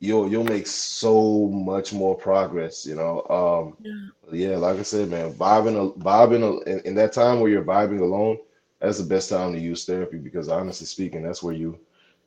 you'll 0.00 0.30
you'll 0.30 0.44
make 0.44 0.66
so 0.66 1.48
much 1.48 1.92
more 1.92 2.14
progress, 2.14 2.86
you 2.86 2.94
know. 2.94 3.22
Um 3.28 3.76
yeah, 3.80 4.50
yeah 4.50 4.56
like 4.56 4.78
I 4.78 4.82
said, 4.82 5.10
man, 5.10 5.32
vibing 5.34 5.96
vibing 5.98 6.66
in, 6.66 6.80
in 6.80 6.94
that 6.96 7.12
time 7.12 7.40
where 7.40 7.50
you're 7.50 7.64
vibing 7.64 8.00
alone, 8.00 8.38
that's 8.80 8.98
the 8.98 9.04
best 9.04 9.30
time 9.30 9.52
to 9.52 9.58
use 9.58 9.84
therapy 9.84 10.18
because 10.18 10.48
honestly 10.48 10.86
speaking, 10.86 11.22
that's 11.22 11.42
where 11.42 11.54
you 11.54 11.78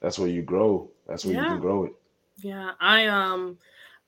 that's 0.02 0.20
where 0.20 0.30
you 0.30 0.42
grow. 0.42 0.90
That's 1.08 1.26
where 1.26 1.36
yeah. 1.36 1.44
you 1.44 1.48
can 1.50 1.60
grow 1.60 1.86
it. 1.86 1.94
Yeah, 2.38 2.72
I 2.80 3.08
um 3.08 3.58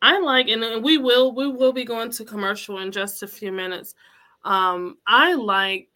I 0.01 0.19
like 0.19 0.49
and 0.49 0.83
we 0.83 0.97
will 0.97 1.33
we 1.33 1.47
will 1.47 1.73
be 1.73 1.85
going 1.85 2.11
to 2.11 2.25
commercial 2.25 2.79
in 2.79 2.91
just 2.91 3.23
a 3.23 3.27
few 3.27 3.51
minutes. 3.51 3.95
Um 4.43 4.97
I 5.07 5.33
like 5.33 5.87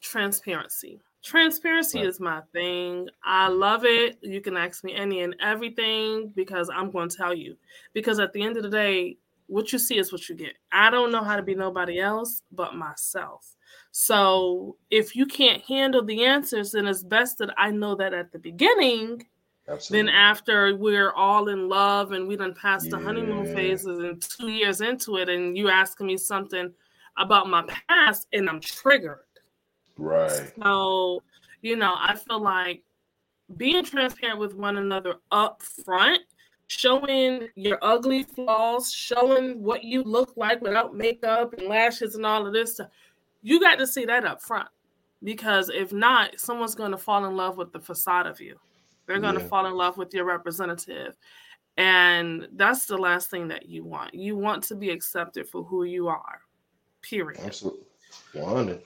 transparency. 0.00 1.00
Transparency 1.22 1.98
right. 1.98 2.08
is 2.08 2.18
my 2.18 2.40
thing. 2.52 3.08
I 3.24 3.48
love 3.48 3.84
it. 3.84 4.18
You 4.22 4.40
can 4.40 4.56
ask 4.56 4.82
me 4.82 4.94
any 4.94 5.20
and 5.20 5.36
everything 5.40 6.32
because 6.34 6.68
I'm 6.68 6.90
going 6.90 7.08
to 7.08 7.16
tell 7.16 7.34
you. 7.34 7.56
Because 7.92 8.18
at 8.18 8.32
the 8.32 8.42
end 8.42 8.56
of 8.56 8.64
the 8.64 8.70
day, 8.70 9.16
what 9.46 9.72
you 9.72 9.78
see 9.78 9.98
is 9.98 10.12
what 10.12 10.28
you 10.28 10.34
get. 10.34 10.54
I 10.72 10.90
don't 10.90 11.12
know 11.12 11.22
how 11.22 11.36
to 11.36 11.42
be 11.42 11.54
nobody 11.54 12.00
else 12.00 12.42
but 12.50 12.74
myself. 12.74 13.54
So 13.92 14.76
if 14.90 15.14
you 15.14 15.26
can't 15.26 15.62
handle 15.62 16.04
the 16.04 16.24
answers, 16.24 16.72
then 16.72 16.86
it's 16.86 17.04
best 17.04 17.38
that 17.38 17.50
I 17.56 17.70
know 17.70 17.94
that 17.96 18.14
at 18.14 18.32
the 18.32 18.38
beginning. 18.38 19.24
Absolutely. 19.68 20.06
Then 20.06 20.14
after 20.14 20.76
we're 20.76 21.12
all 21.12 21.48
in 21.48 21.68
love 21.68 22.12
and 22.12 22.26
we 22.26 22.36
done 22.36 22.54
passed 22.54 22.86
yeah. 22.86 22.96
the 22.96 23.04
honeymoon 23.04 23.54
phases 23.54 23.98
and 23.98 24.20
two 24.20 24.48
years 24.48 24.80
into 24.80 25.18
it, 25.18 25.28
and 25.28 25.56
you 25.56 25.68
asking 25.68 26.06
me 26.06 26.16
something 26.16 26.72
about 27.16 27.48
my 27.48 27.62
past, 27.88 28.26
and 28.32 28.48
I'm 28.48 28.60
triggered. 28.60 29.20
Right. 30.02 30.52
So, 30.62 31.22
you 31.60 31.76
know, 31.76 31.94
I 31.98 32.16
feel 32.16 32.40
like 32.40 32.82
being 33.56 33.84
transparent 33.84 34.38
with 34.38 34.54
one 34.54 34.78
another 34.78 35.16
up 35.30 35.62
front 35.62 36.22
showing 36.68 37.48
your 37.54 37.78
ugly 37.82 38.22
flaws, 38.22 38.90
showing 38.90 39.62
what 39.62 39.84
you 39.84 40.02
look 40.02 40.32
like 40.36 40.62
without 40.62 40.94
makeup 40.96 41.52
and 41.52 41.68
lashes 41.68 42.14
and 42.14 42.24
all 42.24 42.46
of 42.46 42.54
this 42.54 42.74
stuff 42.74 42.88
you 43.42 43.60
got 43.60 43.78
to 43.78 43.86
see 43.86 44.04
that 44.06 44.24
up 44.24 44.40
front 44.40 44.68
because 45.22 45.68
if 45.68 45.92
not, 45.92 46.38
someone's 46.38 46.74
going 46.74 46.92
to 46.92 46.96
fall 46.98 47.26
in 47.26 47.36
love 47.36 47.56
with 47.56 47.72
the 47.72 47.80
facade 47.80 48.26
of 48.26 48.40
you. 48.40 48.58
They're 49.06 49.18
going 49.18 49.34
yeah. 49.34 49.42
to 49.42 49.48
fall 49.48 49.66
in 49.66 49.74
love 49.74 49.98
with 49.98 50.14
your 50.14 50.24
representative. 50.24 51.16
And 51.76 52.48
that's 52.52 52.86
the 52.86 52.96
last 52.96 53.30
thing 53.30 53.48
that 53.48 53.68
you 53.68 53.84
want. 53.84 54.14
You 54.14 54.36
want 54.36 54.62
to 54.64 54.74
be 54.74 54.90
accepted 54.90 55.48
for 55.48 55.64
who 55.64 55.84
you 55.84 56.08
are. 56.08 56.40
Period. 57.02 57.40
Absolutely. 57.44 57.86
100. 58.34 58.82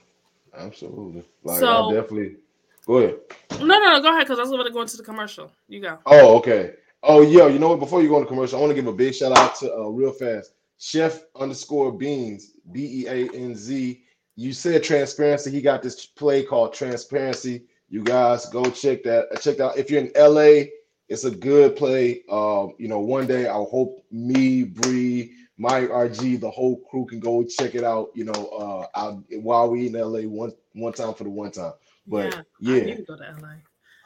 Absolutely. 0.57 1.23
Like 1.43 1.59
so, 1.59 1.89
I 1.89 1.93
definitely 1.93 2.37
go 2.85 2.97
ahead. 2.97 3.15
No, 3.59 3.65
no, 3.65 3.79
no, 3.79 4.01
go 4.01 4.09
ahead 4.09 4.25
because 4.25 4.39
I 4.39 4.43
was 4.43 4.51
about 4.51 4.63
to 4.63 4.71
go 4.71 4.81
into 4.81 4.97
the 4.97 5.03
commercial. 5.03 5.51
You 5.67 5.81
go. 5.81 5.99
Oh, 6.05 6.37
okay. 6.37 6.73
Oh, 7.03 7.21
yo, 7.21 7.47
you 7.47 7.59
know 7.59 7.69
what? 7.69 7.79
Before 7.79 8.01
you 8.01 8.09
go 8.09 8.17
into 8.17 8.27
commercial, 8.27 8.57
I 8.57 8.61
want 8.61 8.71
to 8.71 8.75
give 8.75 8.87
a 8.87 8.93
big 8.93 9.13
shout 9.13 9.37
out 9.37 9.55
to 9.57 9.73
uh, 9.73 9.87
real 9.87 10.11
fast 10.11 10.53
Chef 10.79 11.21
underscore 11.39 11.93
Beanz 11.93 12.45
B 12.71 13.03
E 13.03 13.07
A 13.07 13.29
N 13.33 13.55
Z 13.55 14.03
you 14.37 14.53
said 14.53 14.83
transparency. 14.83 15.49
He 15.49 15.61
got 15.61 15.81
this 15.81 16.05
play 16.05 16.43
called 16.43 16.71
Transparency. 16.71 17.63
You 17.89 18.03
guys 18.03 18.45
go 18.45 18.63
check 18.69 19.03
that. 19.03 19.25
Check 19.41 19.59
out. 19.59 19.77
If 19.77 19.89
you're 19.89 20.01
in 20.01 20.11
LA, 20.15 20.69
it's 21.09 21.25
a 21.25 21.31
good 21.31 21.75
play. 21.75 22.21
Um, 22.29 22.73
you 22.77 22.87
know, 22.87 22.99
one 22.99 23.25
day 23.25 23.47
I 23.47 23.53
hope 23.53 24.05
me, 24.11 24.63
Bree, 24.63 25.33
my 25.57 25.81
RG, 25.81 26.39
the 26.39 26.49
whole 26.49 26.77
crew 26.89 27.05
can 27.05 27.19
go 27.19 27.43
check 27.43 27.75
it 27.75 27.83
out. 27.83 28.11
You 28.13 28.25
know, 28.25 28.87
uh, 28.93 29.13
while 29.39 29.69
we 29.69 29.87
in 29.87 29.93
LA 29.93 30.21
one 30.21 30.53
one 30.73 30.93
time 30.93 31.13
for 31.13 31.23
the 31.23 31.29
one 31.29 31.51
time. 31.51 31.73
But 32.05 32.35
yeah, 32.59 32.75
yeah. 32.75 32.81
I 32.81 32.85
need 32.85 32.97
to 32.97 33.03
go 33.03 33.17
to 33.17 33.35
LA. 33.41 33.49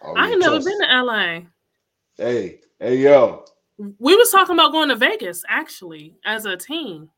Oh, 0.03 0.15
I 0.15 0.29
ain't 0.29 0.39
never 0.39 0.59
been 0.59 0.79
to 0.79 1.03
LA. 1.03 1.39
Hey, 2.17 2.61
hey, 2.79 2.97
yo. 2.97 3.45
We 3.77 4.15
was 4.15 4.31
talking 4.31 4.53
about 4.53 4.71
going 4.71 4.89
to 4.89 4.95
Vegas 4.95 5.43
actually 5.47 6.15
as 6.25 6.45
a 6.45 6.55
team. 6.55 7.09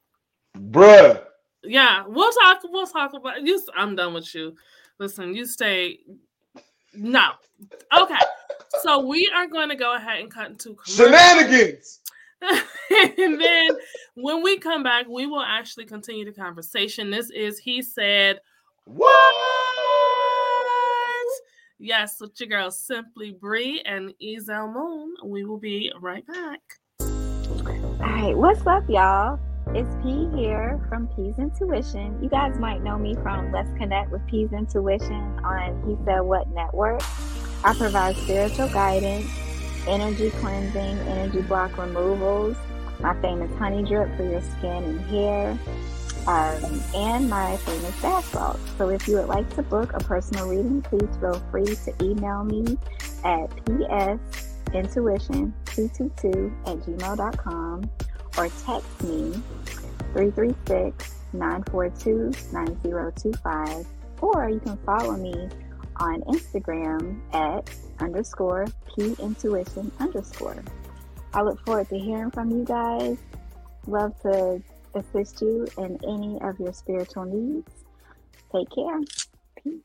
Bruh, 0.57 1.23
yeah, 1.63 2.03
we'll 2.07 2.31
talk. 2.31 2.61
We'll 2.63 2.87
talk 2.87 3.13
about 3.13 3.41
you. 3.43 3.61
I'm 3.75 3.95
done 3.95 4.13
with 4.13 4.33
you. 4.33 4.55
Listen, 4.99 5.35
you 5.35 5.45
stay. 5.45 5.99
No. 6.93 7.31
Okay. 7.97 8.19
So 8.81 9.05
we 9.05 9.29
are 9.33 9.47
going 9.47 9.69
to 9.69 9.75
go 9.75 9.95
ahead 9.95 10.19
and 10.19 10.31
cut 10.31 10.49
into 10.51 10.77
shenanigans. 10.85 11.99
and 13.17 13.41
then 13.41 13.69
when 14.15 14.43
we 14.43 14.57
come 14.57 14.83
back, 14.83 15.07
we 15.07 15.25
will 15.25 15.41
actually 15.41 15.85
continue 15.85 16.25
the 16.25 16.31
conversation. 16.31 17.09
This 17.09 17.29
is 17.29 17.57
he 17.59 17.81
said 17.81 18.39
what? 18.85 19.35
Yes, 21.79 22.21
with 22.21 22.39
your 22.39 22.47
girl 22.47 22.71
Simply 22.71 23.31
Bree 23.31 23.81
and 23.85 24.13
Ezel 24.21 24.73
Moon. 24.73 25.15
We 25.25 25.43
will 25.43 25.59
be 25.59 25.91
right 25.99 26.25
back. 26.25 26.59
All 27.01 27.97
right, 27.99 28.37
what's 28.37 28.65
up, 28.65 28.83
y'all? 28.89 29.39
It's 29.67 29.89
P 30.03 30.29
here 30.35 30.85
from 30.87 31.07
P's 31.09 31.39
Intuition. 31.39 32.21
You 32.21 32.29
guys 32.29 32.57
might 32.59 32.83
know 32.83 32.97
me 32.97 33.15
from 33.15 33.51
Let's 33.51 33.69
Connect 33.77 34.11
with 34.11 34.25
P's 34.27 34.53
Intuition 34.53 35.39
on 35.43 35.89
He 35.89 35.97
Said 36.05 36.21
What 36.21 36.47
Network. 36.51 37.01
I 37.65 37.73
provide 37.73 38.15
spiritual 38.17 38.69
guidance, 38.69 39.25
energy 39.87 40.31
cleansing, 40.31 40.97
energy 41.07 41.41
block 41.41 41.77
removals, 41.77 42.57
my 42.99 43.13
famous 43.21 43.53
honey 43.57 43.83
drip 43.83 44.15
for 44.15 44.23
your 44.23 44.41
skin 44.41 44.83
and 44.83 45.01
hair, 45.01 45.57
um, 46.27 46.81
and 46.95 47.29
my 47.29 47.57
famous 47.57 48.01
bath 48.01 48.25
salts. 48.31 48.61
So 48.77 48.89
if 48.89 49.07
you 49.07 49.15
would 49.15 49.27
like 49.27 49.53
to 49.55 49.63
book 49.63 49.93
a 49.93 49.99
personal 49.99 50.47
reading, 50.47 50.81
please 50.81 51.09
feel 51.19 51.41
free 51.51 51.65
to 51.65 51.93
email 52.01 52.43
me 52.43 52.77
at 53.23 53.49
psintuition222 54.71 56.67
at 56.67 56.77
gmail.com 56.77 57.89
or 58.37 58.49
text 58.65 59.03
me 59.03 59.33
336 60.13 61.15
942 61.33 62.31
9025, 62.53 63.87
or 64.21 64.49
you 64.49 64.59
can 64.59 64.77
follow 64.85 65.17
me 65.17 65.49
on 65.97 66.21
Instagram 66.23 67.19
at 67.33 67.69
underscore 67.99 68.67
P 68.95 69.15
Intuition 69.19 69.91
underscore. 69.99 70.63
I 71.33 71.41
look 71.41 71.63
forward 71.65 71.89
to 71.89 71.97
hearing 71.97 72.31
from 72.31 72.51
you 72.51 72.63
guys. 72.63 73.17
Love 73.87 74.19
to 74.21 74.61
assist 74.95 75.41
you 75.41 75.67
in 75.77 75.99
any 76.03 76.39
of 76.41 76.59
your 76.59 76.73
spiritual 76.73 77.25
needs. 77.25 77.71
Take 78.53 78.69
care. 78.69 78.99
Peace. 79.61 79.81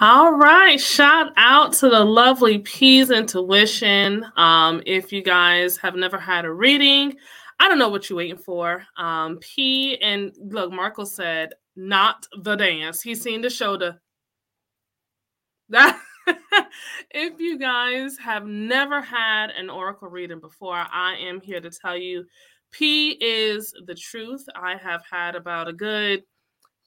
All 0.00 0.32
right. 0.32 0.80
Shout 0.80 1.32
out 1.36 1.74
to 1.74 1.88
the 1.88 2.04
lovely 2.04 2.58
P's 2.58 3.10
Intuition. 3.10 4.24
Um, 4.36 4.82
if 4.86 5.12
you 5.12 5.22
guys 5.22 5.76
have 5.76 5.94
never 5.94 6.18
had 6.18 6.44
a 6.44 6.52
reading, 6.52 7.16
I 7.62 7.68
don't 7.68 7.78
know 7.78 7.90
what 7.90 8.10
you're 8.10 8.16
waiting 8.16 8.36
for. 8.36 8.84
Um, 8.96 9.38
P 9.38 9.96
and 10.02 10.34
look, 10.36 10.72
Marco 10.72 11.04
said 11.04 11.54
not 11.76 12.26
the 12.42 12.56
dance. 12.56 13.00
He's 13.00 13.22
seen 13.22 13.40
the 13.40 13.50
shoulder. 13.50 14.02
That 15.68 15.96
if 17.12 17.38
you 17.38 17.60
guys 17.60 18.18
have 18.18 18.46
never 18.46 19.00
had 19.00 19.50
an 19.50 19.70
oracle 19.70 20.08
reading 20.08 20.40
before, 20.40 20.74
I 20.74 21.14
am 21.20 21.40
here 21.40 21.60
to 21.60 21.70
tell 21.70 21.96
you 21.96 22.24
P 22.72 23.10
is 23.20 23.72
the 23.86 23.94
truth. 23.94 24.44
I 24.56 24.74
have 24.74 25.04
had 25.08 25.36
about 25.36 25.68
a 25.68 25.72
good 25.72 26.24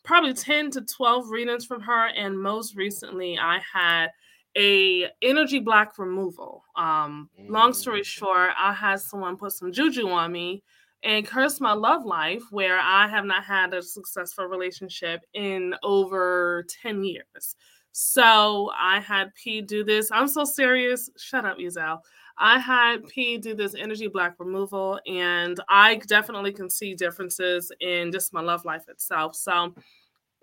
probably 0.04 0.34
10 0.34 0.72
to 0.72 0.82
12 0.82 1.30
readings 1.30 1.66
from 1.66 1.80
her 1.84 2.08
and 2.08 2.38
most 2.38 2.76
recently 2.76 3.40
I 3.40 3.62
had 3.74 4.10
a 4.58 5.10
energy 5.22 5.60
block 5.60 5.98
removal. 5.98 6.64
Um 6.76 7.30
long 7.48 7.74
story 7.74 8.02
Mm. 8.02 8.06
short, 8.06 8.52
I 8.58 8.74
had 8.74 9.00
someone 9.02 9.38
put 9.38 9.52
some 9.54 9.72
juju 9.72 10.10
on 10.10 10.32
me 10.32 10.64
and 11.04 11.26
curse 11.28 11.60
my 11.62 11.74
love 11.74 12.06
life 12.06 12.44
where 12.52 12.80
I 12.80 13.08
have 13.08 13.26
not 13.26 13.44
had 13.44 13.74
a 13.74 13.82
successful 13.82 14.46
relationship 14.46 15.22
in 15.34 15.76
over 15.84 16.66
10 16.82 17.04
years. 17.04 17.56
So 17.92 18.72
I 18.78 19.00
had 19.00 19.34
P 19.36 19.62
do 19.62 19.84
this. 19.84 20.10
I'm 20.12 20.28
so 20.28 20.44
serious. 20.44 21.10
Shut 21.18 21.46
up, 21.46 21.58
Ezel. 21.60 22.00
I 22.38 22.60
had 22.60 23.08
P 23.08 23.38
do 23.38 23.54
this 23.56 23.76
energy 23.76 24.08
block 24.08 24.36
removal, 24.40 25.00
and 25.08 25.58
I 25.70 25.96
definitely 26.08 26.52
can 26.52 26.70
see 26.70 26.94
differences 26.94 27.72
in 27.80 28.12
just 28.12 28.34
my 28.34 28.42
love 28.42 28.66
life 28.66 28.90
itself. 28.90 29.36
So 29.36 29.74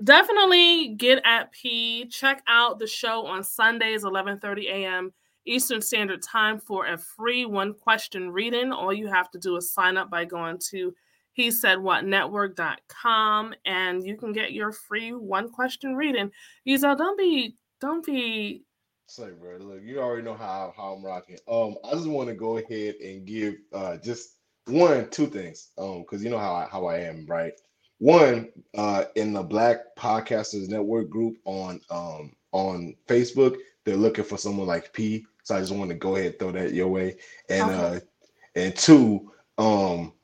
definitely 0.05 0.95
get 0.97 1.21
at 1.25 1.53
P. 1.53 2.07
Check 2.07 2.43
out 2.49 2.79
the 2.79 2.87
show 2.87 3.27
on 3.27 3.43
Sundays, 3.43 4.05
11:30 4.05 4.67
a.m. 4.67 5.13
Eastern 5.45 5.81
Standard 5.81 6.23
Time 6.23 6.59
for 6.59 6.87
a 6.87 6.97
free 6.97 7.45
one 7.45 7.75
question 7.75 8.31
reading. 8.31 8.73
All 8.73 8.93
you 8.93 9.09
have 9.09 9.31
to 9.33 9.39
do 9.39 9.57
is 9.57 9.73
sign 9.73 9.97
up 9.97 10.11
by 10.11 10.25
going 10.25 10.59
to 10.71 10.95
he 11.33 11.51
said 11.51 11.79
what 11.79 12.05
network.com 12.05 13.55
and 13.65 14.07
you 14.07 14.17
can 14.17 14.33
get 14.33 14.53
your 14.53 14.71
free 14.71 15.13
one 15.13 15.49
question 15.49 15.95
reading. 15.97 16.31
Ezel, 16.67 16.97
don't 16.97 17.19
be 17.19 17.57
don't 17.81 18.05
be 18.05 18.63
Say, 19.07 19.31
bro, 19.39 19.57
look, 19.59 19.83
you 19.83 20.01
already 20.01 20.23
know 20.23 20.35
how 20.35 20.73
how 20.77 20.95
I'm 20.95 21.05
rocking. 21.05 21.39
Um, 21.49 21.77
I 21.85 21.93
just 21.93 22.07
want 22.07 22.29
to 22.29 22.35
go 22.35 22.59
ahead 22.59 22.95
and 22.97 23.27
give 23.27 23.57
uh 23.73 23.97
just 23.97 24.37
one, 24.67 25.11
two 25.11 25.27
things. 25.27 25.71
Um, 25.77 26.03
because 26.03 26.23
you 26.23 26.31
know 26.31 26.39
how 26.39 26.55
I 26.55 26.67
how 26.71 26.87
I 26.87 26.99
am, 26.99 27.27
right? 27.27 27.53
One, 28.03 28.49
uh, 28.77 29.05
in 29.15 29.33
the 29.33 29.45
Black 29.45 29.95
Podcasters 29.97 30.69
Network 30.69 31.09
group 31.09 31.37
on 31.45 31.81
um 31.89 32.33
on 32.51 32.97
Facebook, 33.07 33.57
they're 33.85 33.97
looking 33.97 34.25
for 34.25 34.37
someone 34.37 34.67
like 34.67 34.93
P. 34.93 35.25
So 35.45 35.55
I 35.55 35.61
just 35.61 35.73
want 35.73 35.89
to 35.91 35.95
go 35.95 36.17
ahead 36.17 36.33
and 36.33 36.39
throw 36.41 36.51
that 36.51 36.75
your 36.75 36.89
way. 36.89 37.17
And 37.49 37.71
Okay. 37.71 37.97
uh, 37.97 38.01
and 38.57 38.75
two, 38.75 39.31
um, 39.57 40.15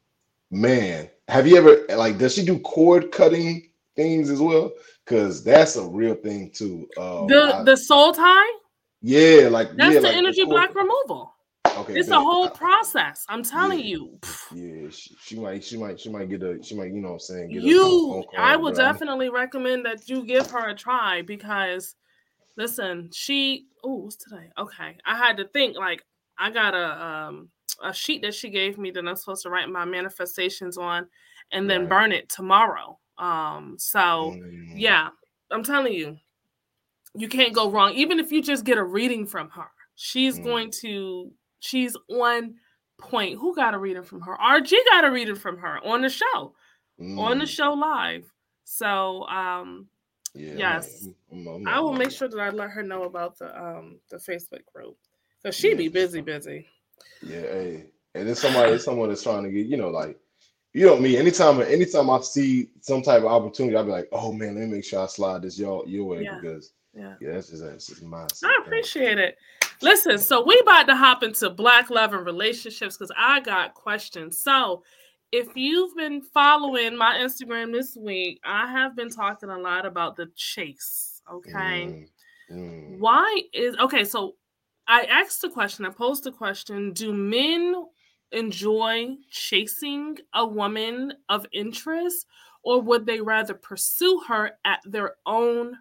man, 0.51 1.09
have 1.29 1.47
you 1.47 1.57
ever 1.57 1.85
like 1.97 2.19
does 2.19 2.35
she 2.35 2.45
do 2.45 2.59
cord 2.59 3.12
cutting 3.12 3.71
things 3.95 4.29
as 4.29 4.41
well? 4.41 4.73
Because 5.05 5.45
that's 5.45 5.77
a 5.77 5.87
real 5.87 6.17
thing 6.17 6.51
too. 6.51 6.88
Um, 6.99 7.29
the 7.29 7.55
I- 7.59 7.62
the 7.62 7.77
soul 7.77 8.11
tie, 8.12 8.53
yeah, 9.03 9.47
like 9.53 9.69
that's 9.77 9.95
yeah, 9.95 10.01
the 10.01 10.09
like 10.09 10.17
energy 10.17 10.43
cord- 10.45 10.51
block 10.51 10.75
removal. 10.75 11.33
Okay, 11.77 11.95
It's 11.95 12.09
a 12.11 12.21
whole 12.21 12.47
I- 12.47 12.51
process. 12.51 13.25
I'm 13.29 13.43
telling 13.43 13.81
Yeah. 13.81 13.85
you. 13.87 14.19
Yeah, 14.55 14.91
she, 14.91 15.17
she 15.21 15.37
might, 15.39 15.63
she 15.63 15.77
might, 15.77 16.01
she 16.01 16.09
might 16.11 16.29
get 16.29 16.43
a, 16.43 16.63
she 16.63 16.75
might, 16.75 16.93
you 16.93 17.01
know, 17.01 17.09
what 17.09 17.15
I'm 17.15 17.21
saying, 17.21 17.51
get 17.51 17.63
a 17.63 17.67
you 17.67 18.25
i 18.39 18.57
will 18.57 18.73
but 18.73 18.81
I'm- 18.81 18.93
definitely 18.93 19.29
recommend 19.29 19.85
that 19.85 20.09
you 20.09 20.25
give 20.25 20.51
her 20.51 20.69
a 20.71 20.75
try 20.75 21.23
because 21.23 21.97
listen 22.57 23.11
she 23.13 23.67
oh 23.85 23.95
what's 24.05 24.17
today 24.17 24.51
okay 24.59 24.97
i 25.07 25.17
had 25.17 25.37
to 25.37 25.47
think 25.49 25.77
like 25.77 26.03
i 26.39 26.51
got 26.51 26.75
a 26.75 27.05
um 27.05 27.49
a 27.83 27.93
sheet 27.93 28.23
that 28.23 28.35
she 28.35 28.49
gave 28.51 28.79
me 28.79 28.91
that 28.91 29.07
i'm 29.07 29.17
supposed 29.17 29.43
to 29.43 29.51
write 29.51 29.69
my 29.69 29.85
manifestations 29.85 30.77
on 30.79 31.07
and 31.53 31.69
then 31.71 31.81
Right. 31.83 31.89
burn 31.91 32.13
it 32.13 32.29
tomorrow 32.29 32.99
um 33.19 33.77
so 33.79 34.35
Mm, 34.37 34.73
yeah 34.77 35.09
i'm 35.51 35.63
telling 35.65 35.93
you 35.93 36.17
you 37.15 37.29
can't 37.29 37.55
go 37.55 37.71
wrong 37.71 37.93
even 37.95 38.19
if 38.21 38.31
you 38.33 38.43
just 38.43 38.65
get 38.65 38.79
a 38.79 38.85
reading 38.85 39.27
from 39.27 39.49
her 39.51 39.71
she's 39.95 40.39
Mm. 40.39 40.45
going 40.45 40.71
to 40.83 41.33
she's 41.61 41.97
on 42.11 42.55
point 42.99 43.38
who 43.38 43.55
got 43.55 43.75
a 43.75 43.79
reading 43.79 44.03
from 44.03 44.21
her 44.21 44.37
rg 44.37 44.73
got 44.90 45.05
a 45.05 45.11
reading 45.11 45.37
from 45.37 45.57
her 45.57 45.79
on 45.87 46.03
the 46.03 46.09
show 46.09 46.53
on 47.01 47.38
the 47.38 47.44
mm, 47.44 47.49
show 47.49 47.73
live. 47.75 48.25
So 48.64 49.23
um 49.29 49.87
yeah, 50.35 50.53
I'm 50.53 50.59
yes. 50.59 51.09
I'm- 51.33 51.49
I'm- 51.49 51.68
I 51.68 51.81
will 51.81 51.90
I'm- 51.90 51.99
make 51.99 52.11
sure 52.11 52.29
that 52.29 52.38
I 52.40 52.51
let 52.51 52.71
her 52.71 52.83
know 52.83 53.05
about 53.05 53.38
the 53.38 53.57
um 53.57 54.01
the 54.11 54.16
Facebook 54.16 54.64
group. 54.75 54.97
Cause 55.44 55.55
she 55.55 55.75
be 55.75 55.85
Yeah. 55.85 55.90
busy, 55.90 56.21
busy. 56.21 56.66
Yeah, 57.23 57.40
hey, 57.42 57.87
and 58.14 58.29
it's 58.29 58.40
somebody, 58.40 58.73
it's 58.73 58.85
someone 58.85 59.09
that's 59.11 59.23
trying 59.23 59.44
to 59.44 59.51
get, 59.51 59.66
you 59.66 59.77
know, 59.77 59.90
like, 59.90 60.18
you 60.73 60.85
know 60.87 60.97
me. 60.99 61.16
Anytime, 61.16 61.61
anytime 61.62 62.11
I 62.11 62.21
see 62.21 62.71
some 62.81 63.03
type 63.03 63.21
of 63.23 63.27
opportunity, 63.29 63.77
I'll 63.77 63.85
be 63.85 63.92
like, 63.92 64.09
oh 64.12 64.33
man, 64.33 64.57
let 64.57 64.66
me 64.68 64.75
make 64.75 64.85
sure 64.85 65.03
I 65.03 65.07
slide 65.07 65.42
this 65.42 65.59
y'all 65.59 65.87
your 65.87 66.05
way 66.05 66.25
Yeah. 66.25 66.38
because 66.40 66.73
Yeah. 66.94 67.14
yeah, 67.21 67.33
that's 67.35 67.51
just 67.51 67.62
that's 67.62 67.87
just 67.87 68.03
my. 68.03 68.27
I 68.44 68.59
appreciate 68.64 69.18
it. 69.18 69.38
Listen, 69.81 70.19
so 70.19 70.45
we 70.45 70.59
about 70.61 70.87
to 70.88 70.97
hop 70.97 71.23
into 71.23 71.51
black 71.51 71.91
love 71.91 72.12
and 72.12 72.27
relationships 72.27 72.97
because 72.97 73.12
I 73.17 73.41
got 73.41 73.75
questions. 73.75 74.41
So 74.43 74.83
if 75.31 75.57
you've 75.57 75.95
been 75.95 76.21
following 76.23 76.97
my 76.97 77.17
Instagram 77.17 77.73
this 77.73 77.97
week, 77.97 78.41
I 78.45 78.71
have 78.71 78.97
been 78.97 79.11
talking 79.11 79.51
a 79.51 79.59
lot 79.59 79.87
about 79.87 80.17
the 80.17 80.31
chase. 80.35 81.23
Okay. 81.33 81.53
Mm, 81.53 82.09
mm. 82.51 82.99
Why 82.99 83.43
is 83.53 83.77
okay? 83.77 84.05
So 84.05 84.35
I 84.87 85.03
asked 85.03 85.43
the 85.43 85.51
question, 85.51 85.85
I 85.85 85.91
posed 85.91 86.25
the 86.25 86.33
question 86.33 86.93
Do 86.93 87.12
men 87.12 87.75
enjoy 88.33 89.17
chasing 89.31 90.17
a 90.35 90.47
woman 90.47 91.12
of 91.29 91.47
interest, 91.53 92.27
or 92.62 92.81
would 92.81 93.07
they 93.07 93.21
rather 93.21 93.55
pursue 93.55 94.23
her 94.27 94.53
at 94.64 94.81
their 94.85 95.17
own 95.27 95.77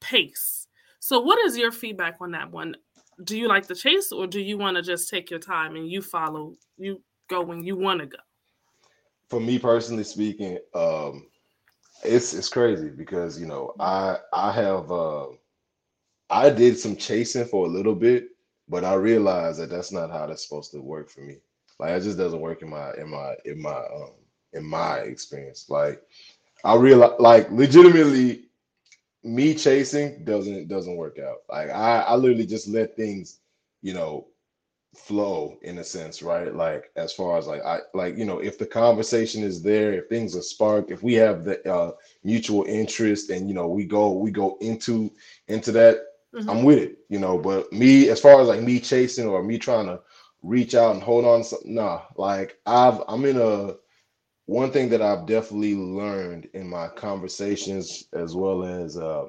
pace? 0.00 0.68
So, 1.00 1.20
what 1.20 1.38
is 1.40 1.56
your 1.56 1.72
feedback 1.72 2.16
on 2.20 2.30
that 2.32 2.50
one? 2.50 2.76
Do 3.22 3.38
you 3.38 3.48
like 3.48 3.66
the 3.66 3.74
chase, 3.74 4.10
or 4.12 4.26
do 4.26 4.40
you 4.40 4.58
want 4.58 4.76
to 4.76 4.82
just 4.82 5.08
take 5.08 5.30
your 5.30 5.40
time 5.40 5.76
and 5.76 5.88
you 5.88 6.02
follow, 6.02 6.54
you 6.76 7.00
go 7.28 7.42
when 7.42 7.62
you 7.62 7.76
want 7.76 8.00
to 8.00 8.06
go? 8.06 8.18
for 9.34 9.40
me 9.40 9.58
personally 9.58 10.04
speaking, 10.04 10.58
um, 10.74 11.26
it's 12.04 12.34
it's 12.34 12.48
crazy 12.48 12.88
because 12.88 13.40
you 13.40 13.46
know 13.46 13.74
I 13.80 14.18
I 14.32 14.52
have 14.52 14.90
uh, 14.90 15.26
I 16.30 16.50
did 16.50 16.78
some 16.78 16.96
chasing 16.96 17.44
for 17.44 17.66
a 17.66 17.68
little 17.68 17.94
bit, 17.94 18.28
but 18.68 18.84
I 18.84 18.94
realized 18.94 19.60
that 19.60 19.70
that's 19.70 19.92
not 19.92 20.10
how 20.10 20.26
that's 20.26 20.46
supposed 20.46 20.72
to 20.72 20.80
work 20.80 21.10
for 21.10 21.20
me. 21.20 21.38
Like 21.78 21.90
it 21.90 22.04
just 22.04 22.18
doesn't 22.18 22.40
work 22.40 22.62
in 22.62 22.70
my 22.70 22.92
in 22.94 23.10
my 23.10 23.34
in 23.44 23.60
my 23.60 23.74
um 23.74 24.12
in 24.52 24.64
my 24.64 24.98
experience. 24.98 25.68
Like 25.68 26.02
I 26.64 26.76
realize 26.76 27.18
like 27.18 27.50
legitimately 27.50 28.44
me 29.24 29.54
chasing 29.54 30.24
doesn't 30.24 30.68
doesn't 30.68 30.96
work 30.96 31.18
out. 31.18 31.38
Like 31.50 31.70
I 31.70 32.00
I 32.02 32.16
literally 32.16 32.46
just 32.46 32.68
let 32.68 32.96
things, 32.96 33.40
you 33.82 33.94
know, 33.94 34.28
flow 34.94 35.56
in 35.62 35.78
a 35.78 35.84
sense, 35.84 36.22
right? 36.22 36.54
Like 36.54 36.90
as 36.96 37.12
far 37.12 37.38
as 37.38 37.46
like 37.46 37.62
I 37.64 37.80
like 37.94 38.16
you 38.16 38.24
know, 38.24 38.38
if 38.38 38.58
the 38.58 38.66
conversation 38.66 39.42
is 39.42 39.62
there, 39.62 39.92
if 39.94 40.08
things 40.08 40.36
are 40.36 40.42
sparked, 40.42 40.90
if 40.90 41.02
we 41.02 41.14
have 41.14 41.44
the 41.44 41.66
uh 41.70 41.92
mutual 42.24 42.64
interest 42.64 43.30
and 43.30 43.48
you 43.48 43.54
know 43.54 43.68
we 43.68 43.84
go 43.84 44.12
we 44.12 44.30
go 44.30 44.56
into 44.60 45.10
into 45.48 45.72
that, 45.72 45.98
Mhm. 46.32 46.48
I'm 46.48 46.62
with 46.64 46.78
it, 46.78 46.98
you 47.08 47.18
know. 47.18 47.38
But 47.38 47.72
me 47.72 48.08
as 48.10 48.20
far 48.20 48.40
as 48.40 48.48
like 48.48 48.62
me 48.62 48.80
chasing 48.80 49.26
or 49.26 49.42
me 49.42 49.58
trying 49.58 49.86
to 49.86 50.00
reach 50.42 50.74
out 50.74 50.94
and 50.94 51.02
hold 51.02 51.24
on 51.24 51.42
nah, 51.64 52.02
like 52.16 52.58
I've 52.66 53.02
I'm 53.08 53.24
in 53.24 53.36
a 53.38 53.74
one 54.46 54.70
thing 54.70 54.88
that 54.90 55.00
I've 55.02 55.26
definitely 55.26 55.74
learned 55.74 56.48
in 56.54 56.68
my 56.68 56.88
conversations 56.88 58.08
as 58.12 58.34
well 58.36 58.64
as 58.64 58.96
uh 58.96 59.26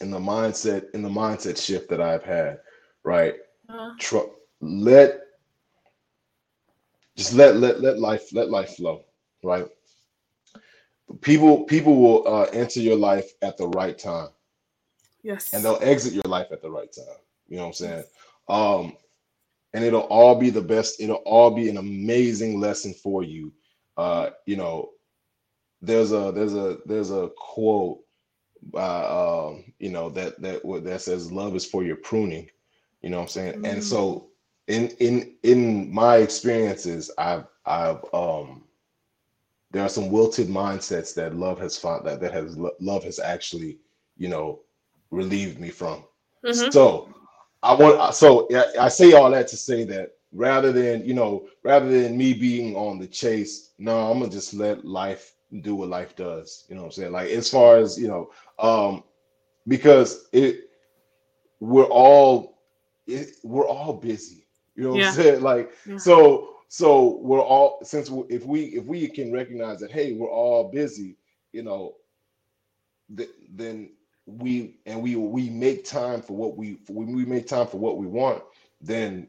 in 0.00 0.10
the 0.10 0.18
mindset 0.18 0.90
in 0.94 1.02
the 1.02 1.08
mindset 1.08 1.60
shift 1.60 1.88
that 1.90 2.00
I've 2.00 2.22
had, 2.22 2.60
right? 3.04 3.34
Uh, 3.68 3.90
tr- 3.98 4.30
let 4.60 5.20
just 7.16 7.34
let 7.34 7.56
let 7.56 7.80
let 7.80 7.98
life 7.98 8.32
let 8.32 8.50
life 8.50 8.76
flow 8.76 9.04
right? 9.42 9.66
People 11.20 11.64
people 11.64 11.96
will 11.96 12.26
uh, 12.26 12.44
enter 12.52 12.80
your 12.80 12.96
life 12.96 13.30
at 13.42 13.56
the 13.56 13.68
right 13.68 13.98
time. 13.98 14.28
Yes. 15.22 15.52
and 15.52 15.64
they'll 15.64 15.78
exit 15.82 16.12
your 16.14 16.22
life 16.26 16.48
at 16.52 16.62
the 16.62 16.70
right 16.70 16.90
time. 16.92 17.04
You 17.48 17.56
know 17.56 17.62
what 17.64 17.68
i'm 17.68 17.74
saying? 17.74 18.04
Um 18.48 18.96
and 19.74 19.84
it'll 19.84 20.02
all 20.02 20.34
be 20.34 20.50
the 20.50 20.62
best 20.62 21.00
it'll 21.00 21.16
all 21.16 21.50
be 21.50 21.68
an 21.68 21.76
amazing 21.76 22.60
lesson 22.60 22.94
for 22.94 23.22
you 23.22 23.52
uh 23.98 24.30
you 24.46 24.56
know 24.56 24.90
there's 25.82 26.12
a 26.12 26.32
there's 26.34 26.54
a 26.54 26.78
there's 26.86 27.10
a 27.12 27.30
quote 27.38 28.00
by 28.72 29.04
um 29.04 29.64
you 29.78 29.90
know 29.90 30.10
that 30.10 30.40
that 30.42 30.62
that 30.84 31.02
says 31.02 31.32
love 31.32 31.56
is 31.56 31.66
for 31.66 31.84
your 31.84 31.96
pruning 31.96 32.48
you 33.02 33.10
know 33.10 33.18
what 33.18 33.24
i'm 33.24 33.28
saying 33.28 33.56
and 33.64 33.82
Mm. 33.82 33.84
so 33.84 34.28
in 34.68 34.88
in 35.00 35.36
in 35.44 35.92
my 35.94 36.18
experiences 36.18 37.10
i've 37.18 37.46
i've 37.66 38.04
um 38.14 38.64
there 39.72 39.84
are 39.84 39.88
some 39.90 40.10
wilted 40.10 40.48
mindsets 40.48 41.14
that 41.14 41.34
love 41.36 41.60
has 41.60 41.78
found 41.78 42.06
that 42.06 42.20
that 42.20 42.32
has 42.32 42.58
love 42.80 43.04
has 43.04 43.18
actually 43.20 43.78
you 44.16 44.28
know 44.28 44.60
relieved 45.10 45.60
me 45.60 45.70
from 45.70 46.04
Mhm. 46.44 46.72
so 46.72 47.08
I 47.62 47.74
want 47.74 48.14
so 48.14 48.48
I 48.78 48.88
say 48.88 49.12
all 49.12 49.30
that 49.30 49.48
to 49.48 49.56
say 49.56 49.84
that 49.84 50.10
rather 50.32 50.72
than 50.72 51.04
you 51.04 51.14
know, 51.14 51.46
rather 51.62 51.88
than 51.88 52.16
me 52.16 52.32
being 52.34 52.76
on 52.76 52.98
the 52.98 53.06
chase. 53.06 53.72
No, 53.78 54.10
I'm 54.10 54.20
gonna 54.20 54.30
just 54.30 54.54
let 54.54 54.84
life 54.84 55.34
do 55.62 55.74
what 55.76 55.88
life 55.88 56.16
does. 56.16 56.64
You 56.68 56.74
know 56.76 56.82
what 56.82 56.86
I'm 56.88 56.92
saying? 56.92 57.12
Like 57.12 57.30
as 57.30 57.50
far 57.50 57.78
as 57.78 57.98
you 57.98 58.08
know, 58.08 58.30
um, 58.58 59.02
because 59.66 60.28
it 60.32 60.60
we're 61.60 61.84
all 61.84 62.58
it, 63.06 63.28
we're 63.44 63.66
all 63.68 63.94
busy. 63.94 64.46
You 64.74 64.84
know 64.84 64.90
what 64.96 64.96
Yeah. 64.96 65.06
I'm 65.06 65.10
saying? 65.10 65.42
Like 65.42 65.72
Yeah. 65.86 65.96
so 65.96 66.48
so 66.68 67.18
we're 67.22 67.40
all 67.42 67.78
since 67.82 68.10
we, 68.10 68.24
if 68.28 68.44
we 68.46 68.62
if 68.66 68.84
we 68.86 69.06
can 69.08 69.32
recognize 69.32 69.80
that 69.80 69.90
hey 69.92 70.12
we're 70.12 70.30
all 70.30 70.70
busy, 70.70 71.16
you 71.52 71.62
know, 71.62 71.94
th- 73.16 73.30
then 73.50 73.90
we 74.26 74.78
and 74.86 75.02
we 75.02 75.16
we 75.16 75.50
make 75.50 75.84
time 75.84 76.20
for 76.22 76.36
what 76.36 76.56
we 76.56 76.78
when 76.88 77.12
we 77.14 77.24
make 77.24 77.46
time 77.46 77.66
for 77.66 77.78
what 77.78 77.98
we 77.98 78.06
want, 78.06 78.42
then 78.80 79.28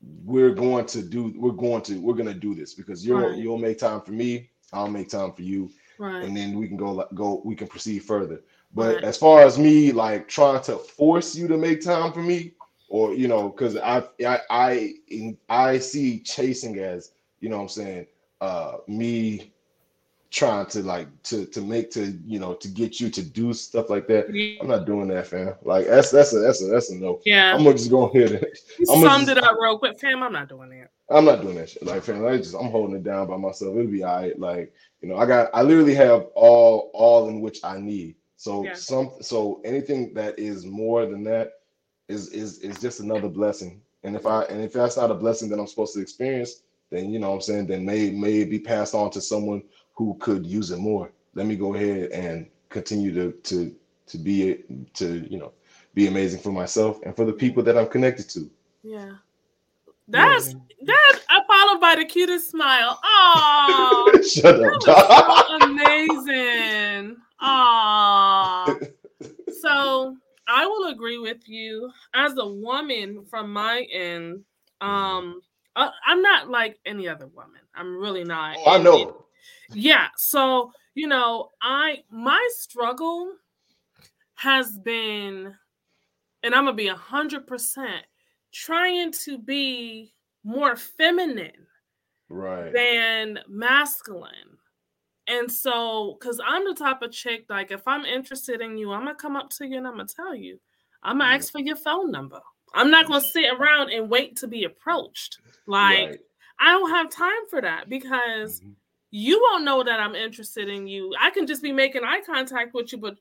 we're 0.00 0.52
going 0.52 0.86
to 0.86 1.02
do 1.02 1.32
we're 1.36 1.52
going 1.52 1.82
to 1.82 2.00
we're 2.00 2.14
going 2.14 2.28
to 2.28 2.34
do 2.34 2.54
this 2.54 2.74
because 2.74 3.04
you'll 3.06 3.32
Right. 3.32 3.38
you'll 3.38 3.58
make 3.58 3.78
time 3.78 4.00
for 4.00 4.12
me, 4.12 4.48
I'll 4.72 4.88
make 4.88 5.08
time 5.08 5.32
for 5.32 5.42
you, 5.42 5.70
Right. 5.98 6.22
and 6.22 6.36
then 6.36 6.56
we 6.58 6.68
can 6.68 6.76
go 6.76 6.92
like 6.92 7.08
go 7.14 7.42
we 7.44 7.54
can 7.54 7.68
proceed 7.68 8.00
further 8.00 8.40
but 8.74 9.02
Right. 9.02 9.04
as 9.04 9.16
far 9.16 9.42
as 9.42 9.58
me 9.58 9.92
like 9.92 10.28
trying 10.28 10.62
to 10.62 10.76
force 10.76 11.34
you 11.36 11.48
to 11.48 11.56
make 11.56 11.82
time 11.82 12.12
for 12.12 12.22
me 12.22 12.52
or 12.88 13.14
you 13.14 13.28
know 13.28 13.48
because 13.50 13.76
I, 13.76 14.02
I 14.24 14.38
i 14.50 14.94
i 15.48 15.78
see 15.78 16.20
chasing 16.20 16.78
as 16.78 17.10
you 17.40 17.48
know 17.48 17.56
what 17.56 17.62
i'm 17.62 17.68
saying 17.68 18.06
uh 18.40 18.76
me 18.88 19.52
trying 20.30 20.66
to 20.66 20.82
like 20.82 21.08
to 21.22 21.46
to 21.46 21.60
make 21.62 21.90
to 21.90 22.18
you 22.26 22.38
know 22.38 22.52
to 22.52 22.68
get 22.68 23.00
you 23.00 23.08
to 23.08 23.22
do 23.22 23.54
stuff 23.54 23.88
like 23.88 24.06
that 24.06 24.26
i'm 24.60 24.68
not 24.68 24.84
doing 24.84 25.08
that 25.08 25.26
fam 25.26 25.54
like 25.62 25.86
that's 25.86 26.10
that's 26.10 26.34
a 26.34 26.38
that's 26.40 26.62
a 26.62 26.66
that's 26.66 26.90
a 26.90 26.96
no 26.96 27.18
Yeah. 27.24 27.54
i'm 27.54 27.64
gonna 27.64 27.76
just 27.76 27.88
go 27.90 28.08
ahead 28.08 28.32
and 28.32 28.42
You 28.78 28.86
I'm 28.92 29.02
summed 29.02 29.26
just- 29.26 29.38
it 29.38 29.42
up 29.44 29.56
real 29.58 29.78
quick, 29.78 29.98
fam. 29.98 30.22
I'm 30.22 30.32
not 30.32 30.48
doing 30.48 30.68
that. 30.70 30.90
I'm 31.10 31.24
not 31.24 31.40
doing 31.40 31.54
that 31.56 31.70
shit. 31.70 31.84
Like, 31.84 32.02
fam, 32.04 32.24
I 32.26 32.36
just 32.36 32.54
I'm 32.54 32.70
holding 32.70 32.94
it 32.96 33.02
down 33.02 33.26
by 33.26 33.36
myself. 33.38 33.74
It'll 33.74 33.90
be 33.90 34.04
all 34.04 34.20
right. 34.20 34.38
Like, 34.38 34.72
you 35.00 35.08
know, 35.08 35.16
I 35.16 35.24
got 35.26 35.48
I 35.54 35.62
literally 35.62 35.94
have 35.94 36.26
all 36.34 36.90
all 36.94 37.28
in 37.28 37.40
which 37.40 37.58
I 37.64 37.78
need. 37.78 38.14
So 38.36 38.64
Yeah. 38.64 38.74
some 38.74 39.12
so 39.22 39.60
anything 39.64 40.12
that 40.14 40.38
is 40.38 40.64
more 40.66 41.06
than 41.06 41.24
that 41.24 41.54
is 42.08 42.28
is 42.28 42.58
is 42.60 42.78
just 42.78 43.00
another 43.00 43.28
blessing. 43.28 43.80
And 44.04 44.14
if 44.14 44.26
I 44.26 44.42
and 44.44 44.62
if 44.62 44.74
that's 44.74 44.96
not 44.98 45.10
a 45.10 45.14
blessing 45.14 45.48
that 45.48 45.58
I'm 45.58 45.66
supposed 45.66 45.94
to 45.94 46.00
experience, 46.00 46.62
then 46.90 47.10
you 47.10 47.18
know 47.18 47.30
what 47.30 47.36
I'm 47.36 47.40
saying, 47.40 47.66
then 47.66 47.84
may 47.84 48.10
may 48.10 48.44
be 48.44 48.58
passed 48.60 48.94
on 48.94 49.10
to 49.12 49.20
someone 49.20 49.62
who 49.98 50.16
could 50.20 50.46
use 50.46 50.70
it 50.70 50.78
more. 50.78 51.10
Let 51.34 51.46
me 51.46 51.56
go 51.56 51.74
ahead 51.74 52.12
and 52.12 52.46
continue 52.68 53.12
to 53.14 53.32
to 53.32 53.74
to 54.06 54.16
be 54.16 54.62
to 54.94 55.26
you 55.28 55.38
know 55.38 55.52
be 55.92 56.06
amazing 56.06 56.40
for 56.40 56.52
myself 56.52 57.00
and 57.04 57.14
for 57.16 57.24
the 57.24 57.32
people 57.32 57.64
that 57.64 57.76
I'm 57.76 57.88
connected 57.88 58.30
to. 58.30 58.48
Yeah. 58.84 59.10
That's 60.06 60.54
that 60.84 61.20
uh, 61.28 61.40
followed 61.48 61.80
by 61.80 61.96
the 61.96 62.04
cutest 62.04 62.50
smile. 62.50 62.98
Oh, 63.02 64.22
Shut 64.32 64.54
up, 64.54 64.80
that 64.84 65.46
so 65.48 65.66
amazing. 65.66 67.16
Oh. 67.42 68.78
So 69.60 70.16
I 70.46 70.66
will 70.66 70.92
agree 70.92 71.18
with 71.18 71.48
you 71.48 71.90
as 72.14 72.32
a 72.38 72.46
woman 72.46 73.24
from 73.28 73.52
my 73.52 73.84
end. 73.92 74.44
Um, 74.80 75.40
I, 75.74 75.90
I'm 76.06 76.22
not 76.22 76.48
like 76.48 76.78
any 76.86 77.08
other 77.08 77.26
woman. 77.26 77.60
I'm 77.74 77.98
really 77.98 78.22
not. 78.22 78.56
Oh, 78.60 78.70
I 78.70 78.78
know. 78.78 79.24
Yeah 79.74 80.08
so 80.16 80.72
you 80.94 81.06
know 81.06 81.48
i 81.62 81.98
my 82.10 82.48
struggle 82.52 83.32
has 84.34 84.78
been 84.78 85.54
and 86.42 86.54
i'm 86.54 86.64
gonna 86.64 86.72
be 86.72 86.88
a 86.88 86.94
hundred 86.94 87.46
percent 87.46 88.04
trying 88.52 89.12
to 89.12 89.38
be 89.38 90.12
more 90.44 90.76
feminine 90.76 91.66
Right. 92.30 92.72
than 92.74 93.38
masculine 93.48 94.58
and 95.28 95.50
so 95.50 96.16
because 96.20 96.40
i'm 96.46 96.64
the 96.64 96.74
type 96.74 97.00
of 97.02 97.10
chick 97.10 97.44
like 97.48 97.70
if 97.70 97.86
i'm 97.86 98.04
interested 98.04 98.60
in 98.60 98.76
you 98.76 98.92
i'm 98.92 99.00
gonna 99.00 99.14
come 99.14 99.34
up 99.36 99.48
to 99.50 99.66
you 99.66 99.78
and 99.78 99.86
i'm 99.86 99.94
gonna 99.94 100.06
tell 100.06 100.34
you 100.34 100.58
i'm 101.02 101.18
gonna 101.18 101.34
ask 101.34 101.50
for 101.52 101.60
your 101.60 101.76
phone 101.76 102.10
number 102.10 102.40
i'm 102.74 102.90
not 102.90 103.06
gonna 103.06 103.20
sit 103.20 103.50
around 103.54 103.90
and 103.90 104.10
wait 104.10 104.36
to 104.36 104.46
be 104.46 104.64
approached 104.64 105.38
like 105.66 106.08
Right. 106.10 106.18
i 106.60 106.70
don't 106.72 106.90
have 106.90 107.10
time 107.10 107.46
for 107.48 107.60
that 107.62 107.88
because 107.88 108.60
Mhm. 108.60 108.74
You 109.10 109.40
won't 109.40 109.64
know 109.64 109.82
that 109.82 110.00
I'm 110.00 110.14
interested 110.14 110.68
in 110.68 110.86
you. 110.86 111.14
I 111.18 111.30
can 111.30 111.46
just 111.46 111.62
be 111.62 111.72
making 111.72 112.04
eye 112.04 112.20
contact 112.24 112.74
with 112.74 112.92
you, 112.92 112.98
but 112.98 113.16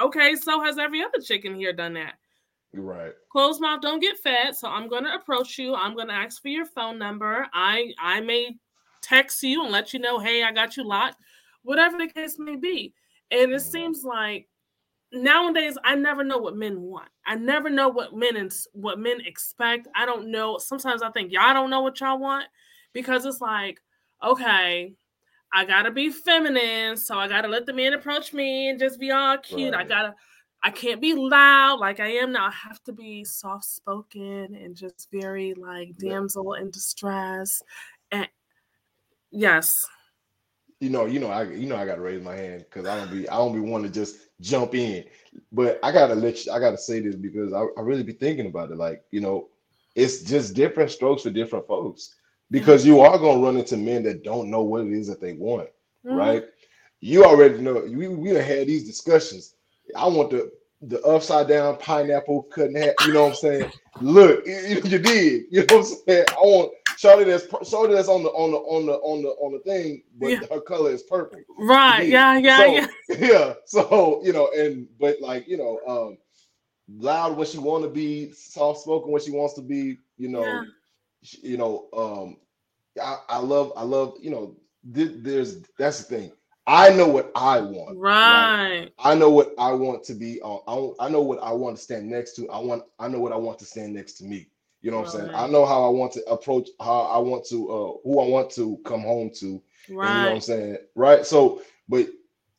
okay, 0.00 0.34
so 0.34 0.62
has 0.62 0.78
every 0.78 1.02
other 1.02 1.20
chicken 1.20 1.54
here 1.54 1.72
done 1.72 1.94
that. 1.94 2.14
You're 2.72 2.84
right. 2.84 3.12
Closed 3.32 3.60
mouth 3.60 3.80
don't 3.80 4.00
get 4.00 4.18
fed, 4.18 4.54
so 4.54 4.68
I'm 4.68 4.88
gonna 4.88 5.14
approach 5.14 5.58
you. 5.58 5.74
I'm 5.74 5.96
gonna 5.96 6.12
ask 6.12 6.42
for 6.42 6.48
your 6.48 6.66
phone 6.66 6.98
number. 6.98 7.46
I 7.52 7.92
I 7.98 8.20
may 8.20 8.56
text 9.02 9.42
you 9.42 9.62
and 9.62 9.72
let 9.72 9.92
you 9.92 10.00
know, 10.00 10.18
hey, 10.18 10.42
I 10.42 10.52
got 10.52 10.76
you 10.76 10.84
locked, 10.84 11.20
whatever 11.62 11.96
the 11.96 12.08
case 12.08 12.38
may 12.38 12.56
be. 12.56 12.94
And 13.30 13.52
it 13.52 13.56
Mhm. 13.56 13.60
seems 13.60 14.04
like 14.04 14.48
nowadays 15.12 15.76
I 15.84 15.94
never 15.94 16.24
know 16.24 16.38
what 16.38 16.56
men 16.56 16.80
want. 16.82 17.08
I 17.26 17.36
never 17.36 17.70
know 17.70 17.88
what 17.88 18.14
men 18.14 18.36
and 18.36 18.52
what 18.72 18.98
men 18.98 19.20
expect. 19.22 19.88
I 19.94 20.06
don't 20.06 20.30
know. 20.30 20.58
Sometimes 20.58 21.02
I 21.02 21.10
think 21.10 21.32
y'all 21.32 21.54
don't 21.54 21.70
know 21.70 21.80
what 21.82 22.00
y'all 22.00 22.18
want 22.18 22.46
because 22.92 23.26
it's 23.26 23.40
like, 23.40 23.80
okay, 24.22 24.94
I 25.52 25.64
gotta 25.64 25.90
be 25.90 26.10
feminine, 26.10 26.96
so 26.96 27.18
I 27.18 27.26
gotta 27.28 27.48
let 27.48 27.66
the 27.66 27.72
man 27.72 27.92
approach 27.94 28.32
me 28.32 28.68
and 28.68 28.78
just 28.78 29.00
be 29.00 29.10
all 29.10 29.36
cute. 29.38 29.74
I 29.74 29.84
gotta, 29.84 30.14
I 30.62 30.70
can't 30.70 31.00
be 31.00 31.14
loud 31.14 31.80
like 31.80 31.98
I 32.00 32.08
am 32.12 32.32
now. 32.32 32.46
I 32.46 32.50
have 32.52 32.82
to 32.84 32.92
be 32.92 33.24
soft 33.24 33.64
spoken 33.64 34.54
and 34.54 34.76
just 34.76 35.08
very 35.10 35.54
like 35.54 35.90
Yeah. 35.98 36.12
damsel 36.12 36.54
in 36.54 36.70
distress. 36.70 37.62
And 38.12 38.28
yes, 39.32 39.86
You 40.80 40.88
know, 40.88 41.04
you 41.06 41.18
know, 41.18 41.28
I 41.28 41.42
you 41.44 41.66
know 41.66 41.76
I 41.76 41.84
gotta 41.84 42.00
raise 42.00 42.22
my 42.22 42.34
hand 42.34 42.64
because 42.68 42.86
I 42.86 42.96
don't 42.96 43.10
be 43.10 43.28
I 43.28 43.36
don't 43.36 43.52
be 43.52 43.60
want 43.60 43.84
to 43.84 43.90
just 43.90 44.16
jump 44.40 44.74
in. 44.74 45.04
But 45.52 45.78
I 45.82 45.92
gotta 45.92 46.14
let 46.14 46.46
you 46.46 46.52
I 46.52 46.58
gotta 46.60 46.78
say 46.78 47.00
this 47.00 47.16
because 47.16 47.52
I, 47.52 47.64
I 47.76 47.82
really 47.82 48.02
be 48.02 48.12
thinking 48.12 48.46
about 48.46 48.70
it. 48.70 48.76
Like, 48.76 49.04
you 49.10 49.20
know, 49.20 49.48
it's 49.96 50.22
just 50.22 50.54
different 50.54 50.90
strokes 50.90 51.22
for 51.24 51.30
different 51.30 51.66
folks. 51.66 52.14
Because 52.50 52.84
you 52.86 53.00
are 53.00 53.18
gonna 53.18 53.40
run 53.40 53.56
into 53.58 53.76
men 53.76 54.02
that 54.04 54.24
don't 54.24 54.50
know 54.50 54.62
what 54.62 54.86
it 54.86 54.92
is 54.92 55.08
that 55.08 55.20
they 55.20 55.34
want. 55.34 55.68
Mhm. 56.06 56.16
right? 56.16 56.44
You 57.00 57.24
already 57.24 57.58
know. 57.60 57.84
We 57.88 58.08
we 58.08 58.32
done 58.32 58.42
had 58.42 58.66
these 58.68 58.86
discussions. 58.86 59.54
I 59.96 60.06
want 60.08 60.30
the 60.30 60.52
the 60.82 61.02
upside 61.02 61.48
down 61.48 61.76
pineapple 61.78 62.44
cutting 62.44 62.76
hat. 62.76 62.96
You 63.00 63.12
know 63.12 63.22
what 63.22 63.30
I'm 63.30 63.34
saying? 63.36 63.72
Look, 64.00 64.46
you, 64.46 64.80
you- 64.84 64.98
did. 64.98 65.44
You 65.50 65.60
know 65.66 65.76
what 65.78 65.86
I'm 65.86 65.96
saying? 66.08 66.26
I 66.30 66.40
want 66.40 66.72
Shorty 66.96 67.24
that's 67.24 67.46
Shorty 67.70 67.94
that's 67.94 68.08
on 68.08 68.22
the 68.22 68.30
on 68.30 68.50
the 68.52 68.58
on 68.58 68.86
the 68.86 68.94
on 68.94 69.22
the 69.22 69.28
on 69.30 69.52
the 69.52 69.58
thing, 69.60 70.02
but 70.18 70.30
Yeah. 70.30 70.40
her 70.50 70.60
color 70.60 70.90
is 70.92 71.02
purple. 71.04 71.40
Right? 71.58 72.08
Yeah, 72.08 72.38
yeah, 72.38 72.58
so, 72.58 72.66
yeah. 72.66 72.86
yeah. 73.20 73.54
So 73.66 74.20
you 74.24 74.32
know, 74.32 74.50
and 74.56 74.88
but 74.98 75.20
like 75.20 75.48
you 75.48 75.56
know, 75.58 75.80
um, 75.86 76.18
loud 76.88 77.36
when 77.36 77.46
she 77.46 77.58
want 77.58 77.84
to 77.84 77.90
be, 77.90 78.32
soft 78.32 78.80
spoken 78.82 79.12
when 79.12 79.22
she 79.22 79.30
wants 79.32 79.54
to 79.54 79.62
be. 79.62 79.98
You 80.18 80.28
know, 80.28 80.42
Yeah. 80.44 80.62
You 81.22 81.56
know, 81.56 81.88
um, 81.96 82.36
I, 83.00 83.18
I 83.28 83.38
love, 83.38 83.72
I 83.76 83.82
love, 83.82 84.14
you 84.20 84.30
know, 84.30 84.56
th- 84.94 85.16
there's 85.18 85.62
that's 85.78 86.04
the 86.04 86.16
thing. 86.16 86.32
I 86.66 86.90
know 86.90 87.08
what 87.08 87.30
I 87.34 87.60
want. 87.60 87.98
Right. 88.22 88.52
I 88.98 89.14
know 89.14 89.30
what 89.30 89.54
I 89.58 89.72
want 89.72 90.04
to 90.04 90.14
be. 90.14 90.40
Uh, 90.42 90.58
I, 90.68 91.06
I 91.06 91.08
know 91.08 91.22
what 91.22 91.42
I 91.42 91.52
want 91.52 91.76
to 91.76 91.82
stand 91.82 92.08
next 92.08 92.34
to. 92.36 92.48
I 92.50 92.58
want. 92.58 92.84
I 92.98 93.08
know 93.08 93.20
what 93.20 93.32
I 93.32 93.36
want 93.36 93.58
to 93.60 93.64
stand 93.64 93.94
next 93.94 94.14
to 94.18 94.24
me. 94.24 94.48
You 94.82 94.90
know 94.90 94.98
what 94.98 95.04
I'm 95.14 95.20
saying? 95.20 95.30
I 95.34 95.46
know 95.48 95.66
how 95.66 95.84
I 95.84 95.88
want 95.90 96.12
to 96.12 96.24
approach. 96.26 96.68
How 96.80 97.02
I 97.02 97.18
want 97.18 97.46
to. 97.48 97.70
Uh, 97.70 97.92
who 98.04 98.20
I 98.20 98.28
want 98.28 98.50
to 98.52 98.78
come 98.84 99.02
home 99.02 99.30
to. 99.40 99.62
And 100.02 100.14
you 100.14 100.20
know 100.20 100.28
what 100.30 100.34
I'm 100.36 100.40
saying? 100.42 100.78
Right. 100.94 101.26
So, 101.26 101.62
but 101.88 102.08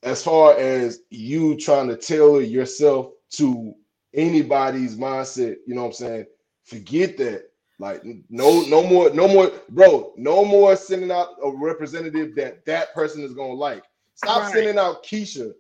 as 0.03 0.23
far 0.23 0.57
as 0.57 1.01
you 1.09 1.57
trying 1.57 1.87
to 1.89 1.97
tailor 1.97 2.41
yourself 2.41 3.11
to 3.31 3.73
anybody's 4.13 4.95
mindset, 4.97 5.57
you 5.67 5.75
know 5.75 5.81
what 5.81 5.87
I'm 5.87 5.93
saying? 5.93 6.25
Forget 6.63 7.17
that. 7.17 7.50
Like 7.81 8.03
no, 8.29 8.61
no 8.67 8.83
more, 8.83 9.09
no 9.09 9.27
more, 9.27 9.51
bro. 9.69 10.13
No 10.15 10.45
more 10.45 10.75
sending 10.75 11.09
out 11.09 11.29
a 11.43 11.49
representative 11.49 12.35
that 12.35 12.63
that 12.65 12.93
person 12.93 13.23
is 13.23 13.33
gonna 13.33 13.53
like. 13.53 13.83
Stop 14.13 14.43
Right. 14.43 14.53
sending 14.53 14.77
out 14.77 15.03
Keisha. 15.03 15.51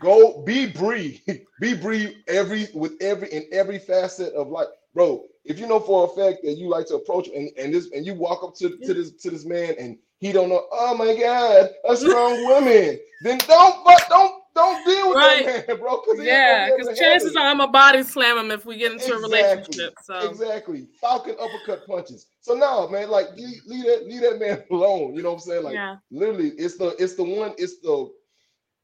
Go 0.00 0.42
be 0.42 0.64
Bree. 0.66 1.22
be 1.60 1.74
Bree 1.74 2.22
every 2.28 2.68
with 2.72 2.94
every 3.02 3.30
in 3.30 3.44
every 3.52 3.78
facet 3.78 4.32
of 4.32 4.48
life, 4.48 4.68
bro. 4.94 5.26
If 5.44 5.58
you 5.58 5.66
know 5.66 5.78
for 5.78 6.06
a 6.06 6.08
fact 6.08 6.42
that 6.44 6.54
you 6.54 6.70
like 6.70 6.86
to 6.86 6.94
approach 6.94 7.28
and 7.28 7.50
and 7.58 7.74
this 7.74 7.90
and 7.92 8.06
you 8.06 8.14
walk 8.14 8.42
up 8.42 8.54
to, 8.56 8.70
to 8.78 8.94
this 8.94 9.10
to 9.10 9.30
this 9.30 9.44
man 9.44 9.74
and 9.78 9.98
he 10.16 10.32
don't 10.32 10.48
know, 10.48 10.66
oh 10.72 10.96
my 10.96 11.14
god, 11.14 11.68
a 11.86 11.94
strong 11.94 12.42
woman, 12.46 12.98
then 13.20 13.36
don't 13.46 13.84
but 13.84 14.02
don't 14.08 14.35
don't 14.56 14.84
deal 14.84 15.08
with 15.10 15.16
Right. 15.18 15.46
that 15.46 15.68
man, 15.68 15.78
bro. 15.78 15.98
Cause 15.98 16.18
Yeah, 16.20 16.68
gonna 16.70 16.76
be 16.76 16.82
able 16.82 16.88
because 16.90 16.98
chances 16.98 17.36
are 17.36 17.46
I'm 17.46 17.60
a 17.60 17.68
body 17.68 18.02
slam 18.02 18.38
him 18.38 18.50
if 18.50 18.66
we 18.66 18.76
get 18.76 18.92
into 18.92 19.12
a 19.12 19.20
relationship. 19.20 19.94
So 20.02 20.28
Exactly. 20.28 20.88
Falcon 21.00 21.36
uppercut 21.40 21.86
punches. 21.86 22.26
So 22.40 22.54
now, 22.54 22.88
man, 22.88 23.10
like 23.10 23.28
leave, 23.36 23.62
leave 23.66 23.84
that 23.84 24.06
leave 24.06 24.22
that 24.22 24.38
man 24.40 24.64
alone. 24.70 25.14
You 25.14 25.22
know 25.22 25.30
what 25.30 25.36
I'm 25.36 25.40
saying? 25.40 25.62
Like 25.64 25.74
yeah, 25.74 25.96
literally, 26.10 26.50
it's 26.50 26.76
the 26.76 26.96
it's 26.98 27.14
the 27.14 27.24
one, 27.24 27.54
it's 27.58 27.78
the 27.80 28.10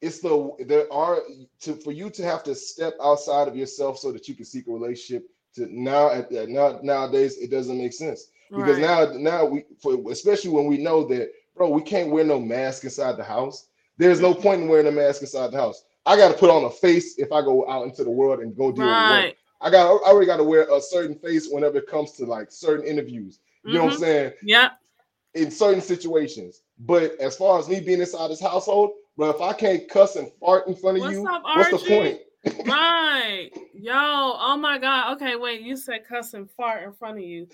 it's 0.01 0.19
the 0.19 0.51
there 0.67 0.91
are 0.93 1.19
to 1.61 1.75
for 1.75 1.91
you 1.91 2.09
to 2.11 2.23
have 2.23 2.43
to 2.43 2.55
step 2.55 2.93
outside 3.01 3.47
of 3.47 3.55
yourself 3.55 3.97
so 3.97 4.11
that 4.11 4.27
you 4.27 4.35
can 4.35 4.45
seek 4.45 4.67
a 4.67 4.71
relationship. 4.71 5.27
To 5.55 5.67
now 5.69 6.09
at 6.09 6.31
at 6.31 6.49
now 6.49 6.79
nowadays, 6.81 7.37
it 7.37 7.51
doesn't 7.51 7.77
make 7.77 7.93
sense. 7.93 8.27
because 8.49 8.79
right. 8.79 9.13
now 9.13 9.17
now 9.17 9.45
we 9.45 9.65
for, 9.81 9.97
especially 10.11 10.49
when 10.51 10.65
we 10.65 10.77
know 10.77 11.03
that 11.05 11.29
bro 11.55 11.69
we 11.69 11.81
can't 11.81 12.09
wear 12.11 12.23
no 12.23 12.39
mask 12.39 12.83
inside 12.83 13.17
the 13.17 13.23
house. 13.23 13.67
There's 13.97 14.19
no 14.19 14.33
point 14.33 14.61
in 14.61 14.67
wearing 14.67 14.87
a 14.87 14.91
mask 14.91 15.21
inside 15.21 15.51
the 15.51 15.57
house. 15.57 15.83
I 16.05 16.17
got 16.17 16.31
to 16.31 16.37
put 16.37 16.49
on 16.49 16.65
a 16.65 16.69
face 16.69 17.17
if 17.17 17.31
I 17.31 17.41
go 17.41 17.69
out 17.69 17.85
into 17.85 18.03
the 18.03 18.09
world 18.09 18.39
and 18.39 18.55
go 18.55 18.71
deal 18.71 18.85
right. 18.85 19.15
with 19.15 19.25
work. 19.25 19.35
I 19.61 19.69
got 19.69 19.85
I 19.85 20.09
already 20.09 20.25
got 20.25 20.37
to 20.37 20.43
wear 20.43 20.67
a 20.69 20.81
certain 20.81 21.15
face 21.15 21.47
whenever 21.49 21.77
it 21.77 21.87
comes 21.87 22.11
to 22.13 22.25
like 22.25 22.51
certain 22.51 22.85
interviews. 22.85 23.39
You 23.63 23.69
mm-hmm. 23.69 23.77
know 23.77 23.83
what 23.85 23.93
I'm 23.93 23.99
mm-hmm. 23.99 24.05
saying? 24.05 24.31
Yeah. 24.43 24.69
In 25.35 25.51
certain 25.51 25.81
situations. 25.81 26.61
But 26.79 27.17
as 27.19 27.37
far 27.37 27.59
as 27.59 27.69
me 27.69 27.79
being 27.79 28.01
inside 28.01 28.29
this 28.29 28.41
household, 28.41 28.91
but 29.15 29.35
if 29.35 29.41
I 29.41 29.53
can't 29.53 29.87
cuss 29.89 30.15
and 30.15 30.29
fart 30.39 30.67
in 30.67 30.75
front 30.75 30.97
of 30.97 31.01
what's 31.01 31.13
you, 31.13 31.27
up, 31.27 31.43
what's 31.43 31.69
the 31.69 31.87
point? 31.87 32.19
right. 32.67 33.51
Yo, 33.73 33.93
oh 33.93 34.57
my 34.57 34.77
God. 34.77 35.15
Okay, 35.15 35.37
wait, 35.37 35.61
you 35.61 35.77
said 35.77 36.05
cuss 36.05 36.33
and 36.33 36.49
fart 36.51 36.83
in 36.83 36.91
front 36.91 37.17
of 37.17 37.23
you. 37.23 37.47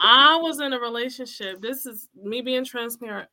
I 0.00 0.36
was 0.36 0.60
in 0.60 0.74
a 0.74 0.78
relationship. 0.78 1.62
This 1.62 1.86
is 1.86 2.08
me 2.14 2.42
being 2.42 2.64
transparent. 2.64 3.28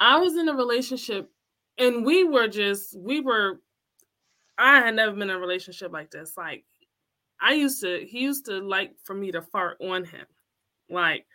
I 0.00 0.18
was 0.18 0.36
in 0.36 0.48
a 0.48 0.54
relationship 0.54 1.30
and 1.78 2.04
we 2.04 2.24
were 2.24 2.48
just, 2.48 2.98
we 2.98 3.20
were, 3.20 3.60
I 4.58 4.80
had 4.80 4.94
never 4.94 5.12
been 5.12 5.22
in 5.22 5.30
a 5.30 5.38
relationship 5.38 5.92
like 5.92 6.10
this. 6.10 6.36
Like, 6.36 6.64
I 7.40 7.54
used 7.54 7.80
to, 7.82 8.04
he 8.06 8.20
used 8.20 8.46
to 8.46 8.58
like 8.60 8.92
for 9.04 9.14
me 9.14 9.32
to 9.32 9.42
fart 9.42 9.78
on 9.80 10.04
him. 10.04 10.26
Like, 10.88 11.26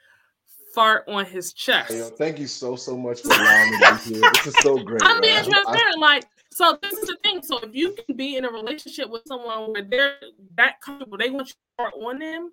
fart 0.74 1.06
on 1.08 1.26
his 1.26 1.54
chest. 1.54 1.92
Hey, 1.92 1.98
yo, 2.00 2.10
thank 2.10 2.38
you 2.38 2.48
so 2.48 2.76
so 2.76 2.96
much 2.96 3.22
for 3.22 3.34
allowing 3.34 3.72
me 3.72 3.78
to 3.80 4.00
be 4.08 4.14
here. 4.20 4.32
This 4.36 4.48
is 4.48 4.56
so 4.62 4.78
great. 4.84 5.02
I'm 5.04 5.20
being 5.22 5.44
transparent. 5.44 6.00
like, 6.00 6.26
so 6.52 6.78
this 6.82 6.94
is 6.94 7.08
the 7.08 7.18
thing. 7.24 7.42
So 7.42 7.60
if 7.60 7.74
you 7.74 7.96
can 7.96 8.16
be 8.16 8.38
in 8.38 8.46
a 8.46 8.50
relationship 8.50 9.10
with 9.10 9.24
someone 9.28 9.72
where 9.72 9.84
they're 9.84 10.16
that 10.56 10.80
comfortable, 10.82 11.18
they 11.18 11.30
want 11.30 11.48
you 11.48 11.54
to 11.54 11.60
fart 11.78 11.94
on 11.96 12.20
them. 12.20 12.52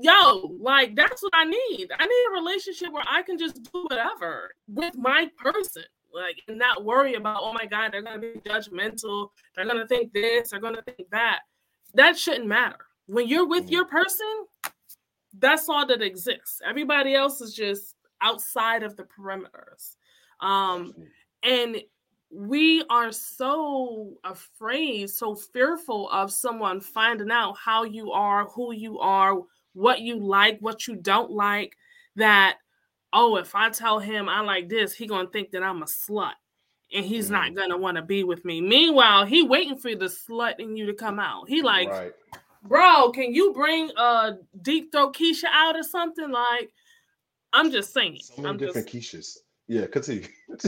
Yo, 0.00 0.56
like 0.60 0.94
that's 0.94 1.22
what 1.22 1.32
I 1.34 1.44
need. 1.44 1.90
I 1.96 2.06
need 2.06 2.26
a 2.30 2.40
relationship 2.40 2.92
where 2.92 3.04
I 3.08 3.22
can 3.22 3.38
just 3.38 3.62
do 3.62 3.86
whatever 3.88 4.50
with 4.68 4.96
my 4.96 5.28
person, 5.36 5.84
like, 6.12 6.42
and 6.48 6.58
not 6.58 6.84
worry 6.84 7.14
about, 7.14 7.40
oh 7.42 7.52
my 7.52 7.66
God, 7.66 7.92
they're 7.92 8.02
gonna 8.02 8.18
be 8.18 8.40
judgmental. 8.44 9.30
They're 9.54 9.66
gonna 9.66 9.86
think 9.86 10.12
this. 10.12 10.50
They're 10.50 10.60
gonna 10.60 10.82
think 10.82 11.10
that. 11.10 11.40
That 11.94 12.18
shouldn't 12.18 12.46
matter. 12.46 12.86
When 13.06 13.28
you're 13.28 13.46
with 13.46 13.64
mm-hmm. 13.64 13.72
your 13.72 13.84
person, 13.86 14.46
that's 15.38 15.68
all 15.68 15.86
that 15.86 16.02
exists. 16.02 16.60
Everybody 16.66 17.14
else 17.14 17.40
is 17.40 17.54
just 17.54 17.96
outside 18.20 18.82
of 18.82 18.96
the 18.96 19.04
perimeters. 19.04 19.96
Um, 20.40 20.92
and 21.42 21.82
we 22.30 22.84
are 22.90 23.12
so 23.12 24.14
afraid, 24.24 25.10
so 25.10 25.34
fearful 25.34 26.08
of 26.10 26.32
someone 26.32 26.80
finding 26.80 27.30
out 27.30 27.56
how 27.56 27.84
you 27.84 28.12
are, 28.12 28.46
who 28.46 28.72
you 28.72 28.98
are, 28.98 29.38
what 29.72 30.00
you 30.00 30.18
like, 30.18 30.58
what 30.60 30.86
you 30.86 30.96
don't 30.96 31.30
like, 31.30 31.76
that 32.16 32.58
oh, 33.12 33.36
if 33.36 33.54
I 33.54 33.70
tell 33.70 33.98
him 33.98 34.28
I 34.28 34.40
like 34.40 34.68
this, 34.68 34.94
he 34.94 35.06
gonna 35.06 35.28
think 35.28 35.50
that 35.52 35.62
I'm 35.62 35.82
a 35.82 35.86
slut 35.86 36.32
and 36.92 37.04
he's 37.04 37.26
mm-hmm. 37.26 37.34
not 37.34 37.54
gonna 37.54 37.76
want 37.76 37.96
to 37.96 38.02
be 38.02 38.24
with 38.24 38.44
me. 38.44 38.60
Meanwhile, 38.60 39.26
he 39.26 39.42
waiting 39.42 39.76
for 39.76 39.94
the 39.94 40.06
slut 40.06 40.58
in 40.58 40.76
you 40.76 40.86
to 40.86 40.94
come 40.94 41.18
out. 41.18 41.48
He 41.48 41.62
like, 41.62 41.88
right 41.88 42.12
bro, 42.62 43.10
can 43.10 43.34
you 43.34 43.52
bring 43.52 43.90
uh 43.96 44.32
deep 44.62 44.92
throat 44.92 45.14
Keisha 45.16 45.44
out 45.52 45.76
or 45.76 45.82
something? 45.82 46.30
Like, 46.30 46.70
I'm 47.52 47.70
just 47.70 47.92
saying. 47.92 48.18
So 48.22 48.42
many 48.42 48.48
I'm 48.48 48.56
different 48.58 48.88
just... 48.88 49.14
Keishas. 49.14 49.38
Yeah, 49.66 49.86
continue. 49.86 50.26
but 50.48 50.62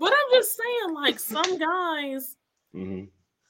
I'm 0.00 0.32
just 0.32 0.56
saying, 0.56 0.94
like, 0.94 1.18
some 1.18 1.58
guys, 1.58 2.36
mm-hmm. 2.74 3.04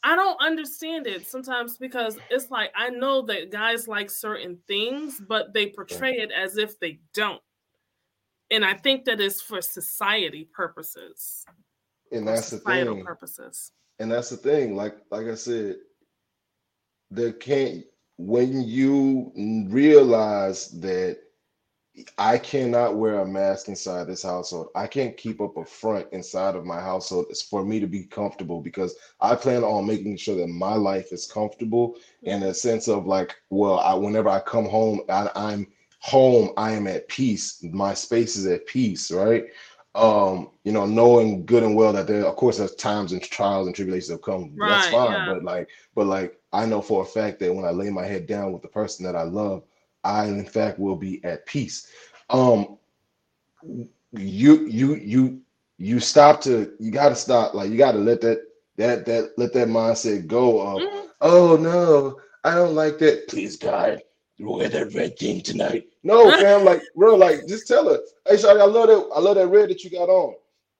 I 0.06 0.14
don't 0.14 0.40
understand 0.40 1.06
it 1.06 1.26
sometimes 1.26 1.76
because 1.78 2.16
it's 2.30 2.50
like 2.50 2.72
I 2.76 2.90
know 2.90 3.22
that 3.22 3.50
guys 3.50 3.88
like 3.88 4.10
certain 4.10 4.58
things, 4.68 5.20
but 5.28 5.52
they 5.52 5.66
portray 5.66 6.12
it 6.18 6.30
as 6.30 6.58
if 6.58 6.78
they 6.78 7.00
don't. 7.12 7.42
And 8.50 8.64
I 8.64 8.74
think 8.74 9.04
that 9.06 9.20
is 9.20 9.40
for 9.40 9.60
society 9.60 10.48
purposes. 10.52 11.44
And 12.12 12.26
that's 12.26 12.50
the 12.50 12.58
thing. 12.58 13.04
purposes 13.04 13.72
and 13.98 14.10
that's 14.10 14.30
the 14.30 14.36
thing 14.36 14.76
like 14.76 14.96
like 15.10 15.26
i 15.26 15.34
said 15.34 15.76
there 17.10 17.32
can't 17.32 17.84
when 18.18 18.62
you 18.62 19.32
realize 19.70 20.68
that 20.80 21.18
I 22.18 22.38
cannot 22.38 22.96
wear 22.96 23.20
a 23.20 23.26
mask 23.26 23.68
inside 23.68 24.06
this 24.06 24.22
household. 24.22 24.68
I 24.74 24.86
can't 24.86 25.16
keep 25.16 25.40
up 25.40 25.56
a 25.56 25.64
front 25.64 26.06
inside 26.12 26.54
of 26.54 26.64
my 26.64 26.80
household. 26.80 27.26
It's 27.30 27.42
for 27.42 27.64
me 27.64 27.80
to 27.80 27.86
be 27.86 28.04
comfortable 28.04 28.60
because 28.60 28.96
I 29.20 29.34
plan 29.34 29.64
on 29.64 29.86
making 29.86 30.16
sure 30.16 30.36
that 30.36 30.48
my 30.48 30.74
life 30.74 31.12
is 31.12 31.30
comfortable 31.30 31.96
in 32.22 32.42
a 32.42 32.54
sense 32.54 32.88
of 32.88 33.06
like, 33.06 33.34
well, 33.50 33.78
I, 33.78 33.94
whenever 33.94 34.28
I 34.28 34.40
come 34.40 34.66
home, 34.66 35.00
I, 35.08 35.30
I'm 35.34 35.66
home, 36.00 36.50
I 36.56 36.72
am 36.72 36.86
at 36.86 37.08
peace. 37.08 37.62
My 37.62 37.94
space 37.94 38.36
is 38.36 38.46
at 38.46 38.66
peace, 38.66 39.10
right? 39.10 39.46
um, 39.96 40.50
you 40.64 40.72
know, 40.72 40.84
knowing 40.84 41.46
good 41.46 41.62
and 41.62 41.74
well 41.74 41.92
that 41.94 42.06
there, 42.06 42.26
of 42.26 42.36
course, 42.36 42.58
there's 42.58 42.74
times 42.74 43.12
and 43.12 43.22
trials 43.22 43.66
and 43.66 43.74
tribulations 43.74 44.08
that 44.08 44.22
come. 44.22 44.52
Right, 44.54 44.68
that's 44.68 44.88
fine. 44.88 45.12
Yeah. 45.12 45.26
But 45.32 45.42
like, 45.42 45.68
but 45.94 46.06
like, 46.06 46.38
I 46.52 46.66
know 46.66 46.82
for 46.82 47.02
a 47.02 47.06
fact 47.06 47.40
that 47.40 47.54
when 47.54 47.64
I 47.64 47.70
lay 47.70 47.90
my 47.90 48.04
head 48.04 48.26
down 48.26 48.52
with 48.52 48.62
the 48.62 48.68
person 48.68 49.04
that 49.06 49.16
I 49.16 49.22
love, 49.22 49.62
I 50.06 50.26
in 50.26 50.44
fact 50.44 50.78
will 50.78 50.96
be 50.96 51.22
at 51.24 51.46
peace. 51.46 51.90
Um, 52.30 52.78
you, 53.62 54.66
you, 54.66 54.94
you, 54.94 55.42
you 55.78 56.00
stop 56.00 56.40
to, 56.42 56.72
you 56.78 56.90
got 56.90 57.10
to 57.10 57.16
stop. 57.16 57.54
Like, 57.54 57.70
you 57.70 57.76
got 57.76 57.92
to 57.92 57.98
let 57.98 58.20
that, 58.22 58.42
that, 58.76 59.04
that, 59.06 59.32
let 59.36 59.52
that 59.52 59.68
mindset 59.68 60.26
go. 60.26 60.60
Of, 60.60 60.82
mm-hmm. 60.82 61.06
oh 61.20 61.56
no, 61.56 62.18
I 62.44 62.54
don't 62.54 62.74
like 62.74 62.98
that. 62.98 63.28
Please, 63.28 63.56
God, 63.56 64.00
wear 64.38 64.68
that 64.68 64.94
red 64.94 65.18
thing 65.18 65.40
tonight. 65.40 65.88
No, 66.02 66.30
fam, 66.40 66.64
like 66.64 66.82
real, 66.94 67.18
like 67.18 67.46
just 67.46 67.66
tell 67.66 67.88
her, 67.88 68.00
hey, 68.26 68.36
Shawty, 68.36 68.60
I 68.60 68.64
love 68.64 68.88
that, 68.88 69.10
I 69.14 69.20
love 69.20 69.36
that 69.36 69.48
red 69.48 69.70
that 69.70 69.82
you 69.82 69.90
got 69.90 70.08
on. 70.08 70.34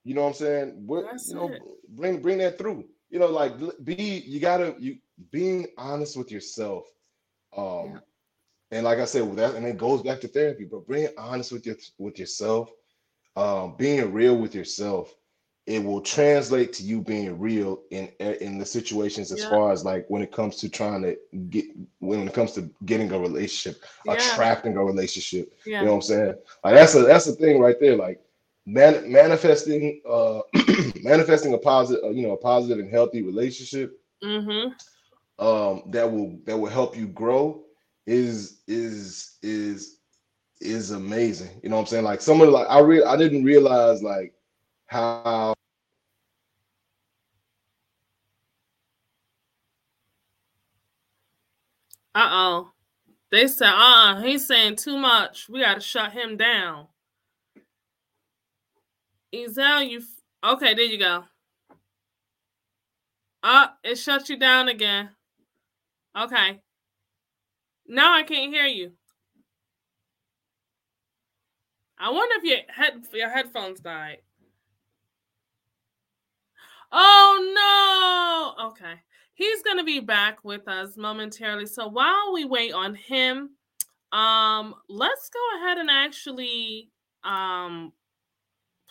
You 0.05 0.15
know 0.15 0.23
what 0.23 0.29
I'm 0.29 0.35
saying? 0.35 0.87
You 0.89 1.35
know, 1.35 1.49
it. 1.49 1.63
bring 1.97 2.23
bring 2.23 2.39
that 2.39 2.59
through. 2.59 2.85
You 3.11 3.19
know, 3.19 3.27
like 3.27 3.55
be 3.83 4.23
you 4.25 4.39
gotta 4.39 4.77
you 4.79 4.99
being 5.33 5.67
honest 5.77 6.17
with 6.17 6.31
yourself. 6.31 6.85
Um, 7.57 7.95
yeah. 7.95 7.99
And 8.71 8.85
like 8.85 8.99
I 8.99 9.05
said, 9.05 9.37
that 9.37 9.55
and 9.55 9.67
it 9.67 9.79
goes 9.79 10.03
back 10.03 10.21
to 10.21 10.29
therapy, 10.29 10.65
but 10.65 10.89
being 10.89 11.09
honest 11.17 11.53
with 11.53 11.67
your 11.67 11.77
with 11.99 12.19
yourself, 12.19 12.71
um, 13.37 13.75
being 13.77 14.13
real 14.13 14.37
with 14.37 14.55
yourself 14.55 15.15
it 15.67 15.83
will 15.83 16.01
translate 16.01 16.73
to 16.73 16.85
you 16.85 17.03
being 17.03 17.39
real 17.39 17.83
in 17.91 18.09
in 18.21 18.59
the 18.59 18.65
situations 18.65 19.33
as 19.33 19.41
yeah. 19.41 19.51
far 19.51 19.73
as 19.73 19.85
like 19.85 20.07
when 20.09 20.23
it 20.23 20.33
comes 20.33 20.57
to 20.57 20.69
trying 20.69 21.03
to 21.03 21.17
get 21.51 21.65
when 21.99 22.27
it 22.27 22.33
comes 22.33 22.53
to 22.53 22.71
getting 22.85 23.11
a 23.13 23.19
relationship 23.19 23.83
yeah. 24.05 24.13
attracting 24.13 24.77
a 24.77 24.85
relationship 24.85 25.53
yeah. 25.67 25.81
you 25.81 25.87
know 25.87 25.93
what 25.93 25.97
i'm 25.97 26.03
saying 26.03 26.35
like 26.65 26.75
that's 26.75 26.95
a 26.95 27.03
that's 27.03 27.25
the 27.27 27.33
thing 27.33 27.59
right 27.59 27.81
there 27.81 27.97
like 27.97 28.21
man, 28.65 29.11
manifesting 29.11 30.01
uh 30.09 30.41
manifesting 31.03 31.53
a 31.55 31.59
positive 31.59 32.03
uh, 32.05 32.11
you 32.11 32.23
know 32.23 32.33
a 32.33 32.37
positive 32.37 32.79
and 32.79 32.91
healthy 32.91 33.23
relationship 33.23 34.01
mm-hmm. 34.23 34.71
um 35.45 35.83
that 35.91 36.11
will 36.11 36.39
that 36.45 36.57
will 36.57 36.71
help 36.71 36.97
you 36.97 37.09
grow 37.09 37.63
is 38.07 38.61
is 38.69 39.37
is 39.43 39.99
is 40.61 40.91
amazing 40.93 41.61
you 41.63 41.69
know 41.69 41.77
what 41.77 41.83
i'm 41.83 41.87
saying 41.87 42.05
like 42.05 42.21
some 42.21 42.41
of 42.41 42.49
like 42.49 42.67
i 42.69 42.79
re- 42.79 43.05
i 43.05 43.17
didn't 43.17 43.45
realize 43.45 44.03
like 44.03 44.33
how 44.87 45.55
Uh 52.17 52.29
oh. 52.31 52.73
They 53.31 53.47
said, 53.47 53.69
uh 53.69 53.75
uh 54.17 54.21
he's 54.23 54.47
saying 54.47 54.77
too 54.77 54.97
much. 54.97 55.51
We 55.51 55.61
got 55.61 55.75
to 55.75 55.81
shut 55.81 56.13
him 56.13 56.39
down. 56.39 56.87
Ezel, 59.35 59.91
you. 59.91 59.99
F- 59.99 60.53
okay, 60.55 60.73
there 60.73 60.85
you 60.85 60.99
go. 60.99 61.25
Uh, 63.43 63.67
it 63.85 63.97
shut 63.97 64.31
you 64.31 64.39
down 64.39 64.69
again. 64.69 65.11
Okay. 66.19 66.63
Now 67.89 68.15
I 68.15 68.23
can't 68.23 68.53
hear 68.53 68.67
you. 68.67 68.93
I 71.99 72.11
wonder 72.11 72.35
if 72.39 72.45
your 72.45 72.59
head 72.69 73.05
your 73.13 73.31
headphones 73.31 73.81
died. 73.81 74.19
Oh 76.93 78.55
no. 78.59 78.67
Okay. 78.69 78.95
He's 79.35 79.63
to 79.63 79.85
be 79.85 80.01
back 80.01 80.45
with 80.45 80.67
us 80.67 80.97
momentarily. 80.97 81.67
So 81.67 81.89
while 81.89 82.33
we 82.33 82.45
wait 82.45 82.73
on 82.73 82.95
him, 82.95 83.51
um 84.13 84.75
let's 84.89 85.31
go 85.31 85.41
ahead 85.59 85.79
and 85.79 85.91
actually 85.91 86.91
um 87.25 87.93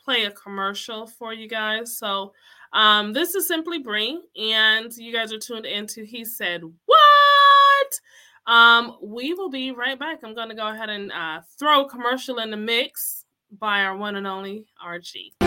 play 0.04 0.26
a 0.26 0.32
commercial 0.32 1.08
for 1.08 1.34
you 1.34 1.48
guys. 1.48 1.98
So 1.98 2.34
um 2.74 3.14
this 3.14 3.36
is 3.36 3.48
simply 3.48 3.80
Bree 3.80 4.22
and 4.36 4.92
you 4.98 5.14
guys 5.14 5.32
are 5.32 5.40
tuned 5.40 5.66
into 5.66 6.04
he 6.04 6.26
said 6.26 6.62
what? 6.86 8.00
Um 8.48 8.98
we 9.02 9.34
will 9.34 9.50
be 9.50 9.72
right 9.72 9.98
back. 9.98 10.20
I'm 10.24 10.36
going 10.36 10.50
to 10.50 10.56
go 10.56 10.68
ahead 10.68 10.90
and 10.90 11.12
uh 11.12 11.42
throw 11.58 11.86
commercial 11.86 12.40
in 12.40 12.52
the 12.52 12.58
mix 12.58 13.26
by 13.60 13.82
our 13.82 13.96
one 13.96 14.16
and 14.16 14.28
only 14.28 14.66
RG. 14.86 15.45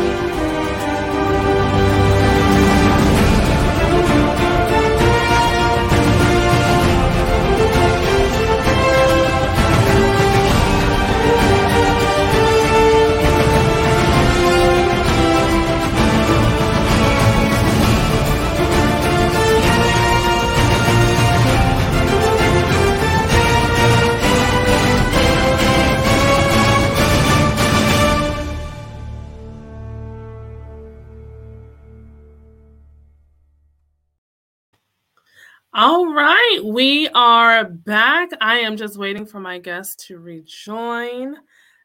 All 35.72 36.12
right, 36.12 36.60
we 36.64 37.08
are 37.10 37.64
back. 37.64 38.30
I 38.40 38.58
am 38.58 38.76
just 38.76 38.98
waiting 38.98 39.24
for 39.24 39.38
my 39.38 39.60
guest 39.60 40.04
to 40.08 40.18
rejoin 40.18 41.36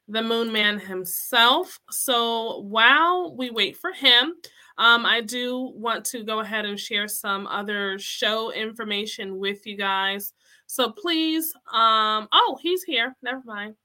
the 0.07 0.23
Moon 0.23 0.51
Man 0.51 0.79
himself. 0.79 1.79
So 1.91 2.61
while 2.61 3.35
we 3.37 3.51
wait 3.51 3.77
for 3.77 3.91
him, 3.93 4.33
um, 4.79 5.05
I 5.05 5.21
do 5.21 5.71
want 5.75 6.03
to 6.05 6.23
go 6.23 6.39
ahead 6.39 6.65
and 6.65 6.79
share 6.79 7.07
some 7.07 7.45
other 7.45 7.99
show 7.99 8.51
information 8.51 9.37
with 9.37 9.67
you 9.67 9.77
guys. 9.77 10.33
So 10.65 10.89
please, 10.91 11.53
um, 11.71 12.27
oh, 12.33 12.57
he's 12.63 12.81
here. 12.81 13.15
Never 13.21 13.43
mind. 13.45 13.75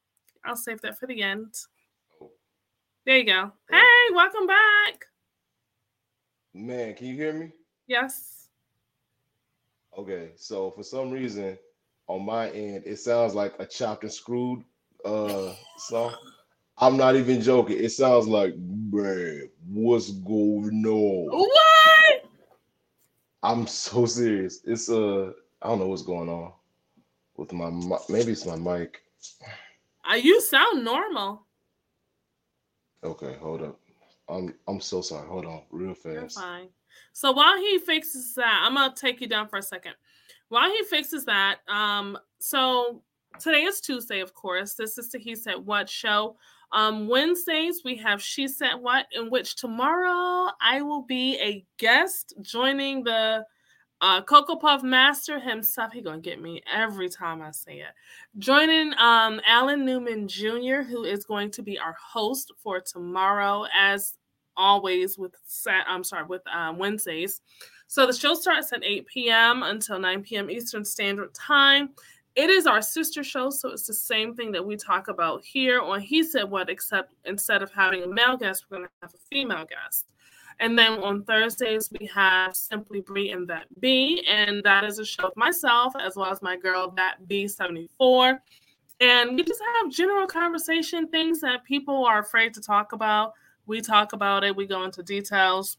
I'll 0.47 0.57
save 0.57 0.81
that 0.81 0.99
for 0.99 1.07
the 1.07 1.21
end. 1.23 1.55
There 3.07 3.19
you 3.19 3.27
go. 3.27 3.53
Hey, 3.71 4.15
welcome 4.15 4.47
back. 4.47 5.07
Man, 6.55 6.95
can 6.95 7.09
you 7.09 7.15
hear 7.17 7.33
me? 7.35 7.53
Yes. 7.87 8.48
Okay, 9.99 10.31
so 10.37 10.71
for 10.71 10.85
some 10.85 11.11
reason 11.11 11.59
on 12.07 12.25
my 12.25 12.51
end, 12.51 12.85
it 12.87 12.99
sounds 13.01 13.35
like 13.35 13.55
a 13.59 13.67
chopped 13.67 14.05
and 14.05 14.13
screwed 14.13 14.63
uh 15.05 15.53
song. 15.77 16.15
I'm 16.79 16.97
not 16.97 17.17
even 17.17 17.43
joking. 17.43 17.79
It 17.83 17.91
sounds 17.91 18.29
like, 18.29 18.55
man, 18.57 19.51
what's 19.67 20.13
going 20.13 20.87
on? 20.87 21.27
What? 21.37 22.25
I'm 23.43 23.67
so 23.67 24.07
serious. 24.07 24.61
It's 24.65 24.89
uh, 24.89 25.33
I 25.61 25.69
don't 25.69 25.81
know 25.81 25.89
what's 25.89 26.03
going 26.03 26.29
on 26.29 26.53
with 27.37 27.53
my 27.53 27.71
maybe 28.09 28.33
it's 28.33 28.47
my 28.47 28.55
mic. 28.55 29.03
Uh, 30.09 30.15
you 30.15 30.41
sound 30.41 30.85
normal. 30.85 31.45
Okay, 33.03 33.37
hold 33.41 33.63
up. 33.63 33.81
I'm 34.29 34.55
I'm 34.69 34.81
so 34.81 35.01
sorry. 35.01 35.27
Hold 35.27 35.47
on, 35.47 35.63
real 35.71 35.95
fast. 35.95 36.15
You're 36.15 36.29
fine. 36.29 36.69
So 37.13 37.33
while 37.33 37.59
he 37.59 37.79
fixes 37.79 38.35
that, 38.35 38.63
I'm 38.65 38.75
gonna 38.75 38.95
take 38.95 39.21
you 39.21 39.29
down 39.29 39.49
for 39.49 39.59
a 39.59 39.63
second. 39.63 39.95
While 40.49 40.71
he 40.71 40.83
fixes 40.85 41.25
that, 41.27 41.59
um, 41.69 42.19
so 42.39 43.03
today 43.39 43.63
is 43.65 43.81
Tuesday, 43.81 44.21
of 44.21 44.35
course. 44.35 44.75
This 44.75 44.99
is 44.99 45.11
the 45.11 45.19
He 45.19 45.35
Said 45.35 45.57
What 45.57 45.89
show. 45.89 46.37
Um, 46.73 47.09
Wednesdays 47.09 47.83
we 47.85 47.97
have 47.97 48.23
She 48.23 48.49
Said 48.49 48.75
What, 48.75 49.07
in 49.13 49.31
which 49.31 49.57
tomorrow 49.57 50.51
I 50.61 50.83
will 50.83 51.03
be 51.03 51.39
a 51.39 51.65
guest 51.79 52.35
joining 52.43 53.05
the 53.05 53.45
uh, 54.01 54.23
Puff 54.23 54.83
Master 54.83 55.41
himself. 55.41 55.93
He 55.93 56.03
gonna 56.03 56.21
get 56.21 56.41
me 56.41 56.63
every 56.73 57.09
time 57.09 57.43
I 57.43 57.51
say 57.51 57.79
it. 57.79 57.93
Joining 58.39 58.93
um, 58.99 59.41
Alan 59.47 59.85
Newman 59.85 60.29
Jr., 60.29 60.83
who 60.83 61.05
is 61.05 61.25
going 61.25 61.51
to 61.53 61.63
be 61.63 61.79
our 61.79 61.97
host 62.01 62.53
for 62.63 62.81
tomorrow, 62.81 63.67
as 63.75 64.18
always 64.59 65.17
with 65.17 65.35
Sat. 65.47 65.87
I'm 65.89 66.05
sorry, 66.05 66.27
with 66.27 66.43
um, 66.49 66.77
Wednesdays. 66.77 67.41
So 67.87 68.07
the 68.07 68.13
show 68.13 68.35
starts 68.35 68.73
at 68.75 68.85
8 68.85 69.07
p.m. 69.07 69.63
until 69.63 69.99
9 69.99 70.23
p.m. 70.23 70.51
Eastern 70.51 70.85
Standard 70.85 71.33
Time. 71.33 71.91
It 72.37 72.51
is 72.51 72.67
our 72.67 72.83
sister 72.83 73.25
show, 73.25 73.51
so 73.51 73.71
it's 73.71 73.87
the 73.87 73.95
same 73.95 74.35
thing 74.35 74.53
that 74.53 74.65
we 74.65 74.77
talk 74.77 75.09
about 75.09 75.43
here 75.43 75.81
on 75.81 76.01
He 76.01 76.23
Said 76.23 76.45
What, 76.45 76.69
except 76.69 77.15
instead 77.25 77.63
of 77.63 77.73
having 77.73 78.03
a 78.03 78.07
male 78.07 78.37
guest, 78.37 78.67
we're 78.71 78.77
going 78.77 78.89
to 78.89 78.93
have 79.03 79.15
a 79.15 79.19
female 79.31 79.65
guest. 79.65 80.13
And 80.61 80.79
then 80.79 81.03
on 81.03 81.25
Thursdays, 81.25 81.91
we 81.99 82.07
have 82.07 82.55
Simply 82.55 83.01
Bree 83.01 83.31
and 83.31 83.49
That 83.49 83.67
B. 83.81 84.25
And 84.29 84.63
that 84.65 84.85
is 84.85 84.99
a 84.99 85.05
show 85.05 85.29
of 85.29 85.37
myself 85.37 85.95
as 85.99 86.17
well 86.17 86.31
as 86.31 86.43
my 86.43 86.57
girl, 86.57 86.93
That 86.97 87.17
B74. 87.29 88.39
And 89.01 89.37
we 89.37 89.45
just 89.45 89.63
have 89.83 89.93
general 89.93 90.27
conversation, 90.27 91.09
things 91.09 91.41
that 91.41 91.65
people 91.65 92.05
are 92.05 92.19
afraid 92.19 92.53
to 92.55 92.61
talk 92.61 92.93
about. 92.93 93.35
We 93.69 93.81
talk 93.81 94.13
about 94.13 94.43
it, 94.43 94.57
we 94.57 94.67
go 94.67 94.83
into 94.83 95.03
details. 95.03 95.77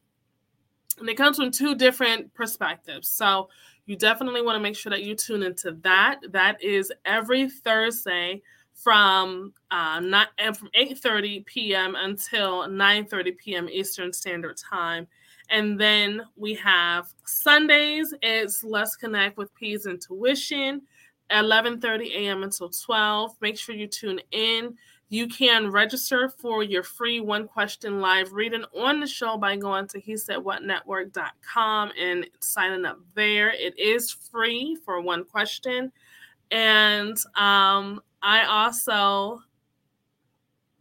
And 1.00 1.10
it 1.10 1.16
comes 1.16 1.38
from 1.38 1.52
two 1.52 1.76
different 1.76 2.34
perspectives. 2.34 3.10
So 3.10 3.50
you 3.86 3.96
definitely 3.96 4.42
want 4.42 4.56
to 4.56 4.60
make 4.60 4.76
sure 4.76 4.92
that 4.92 5.04
you 5.04 5.16
tune 5.16 5.44
into 5.44 5.72
that. 5.82 6.20
That 6.30 6.64
is 6.64 6.92
every 7.06 7.50
Thursday 7.50 8.42
from 8.74 9.54
uh, 9.72 10.00
not 10.00 10.30
and 10.38 10.56
from 10.56 10.70
8:30 10.80 11.46
p.m. 11.46 11.96
until 11.96 12.68
9:30 12.68 13.38
p.m. 13.38 13.70
Eastern 13.70 14.14
Standard 14.14 14.58
Time. 14.58 15.08
And 15.50 15.80
then 15.80 16.22
we 16.36 16.54
have 16.56 17.08
Sundays. 17.26 18.14
It's 18.22 18.64
Let's 18.64 18.96
Connect 18.96 19.38
with 19.38 19.54
Peas 19.56 19.86
Intuition, 19.86 20.82
Tuition, 20.82 20.82
11:30 21.32 22.12
a.m. 22.16 22.44
until 22.44 22.70
12. 22.70 23.36
Make 23.42 23.58
sure 23.58 23.76
you 23.76 23.88
tune 23.88 24.22
in. 24.32 24.76
You 25.12 25.28
can 25.28 25.72
register 25.72 26.30
for 26.30 26.62
your 26.62 26.84
free 26.84 27.20
one 27.20 27.48
question 27.48 28.00
live 28.00 28.32
reading 28.32 28.64
on 28.78 29.00
the 29.00 29.08
show 29.08 29.38
by 29.38 29.56
going 29.56 29.88
to 29.88 30.00
he 30.00 30.16
said 30.16 30.38
what 30.38 30.64
network.com 30.64 31.92
and 32.00 32.28
signing 32.40 32.86
up 32.86 33.00
there. 33.16 33.50
It 33.50 33.78
is 33.80 34.12
free 34.12 34.78
for 34.86 35.02
one 35.02 35.26
question. 35.26 35.92
And 36.52 37.18
um, 37.36 38.02
I 38.22 38.46
also 38.46 39.42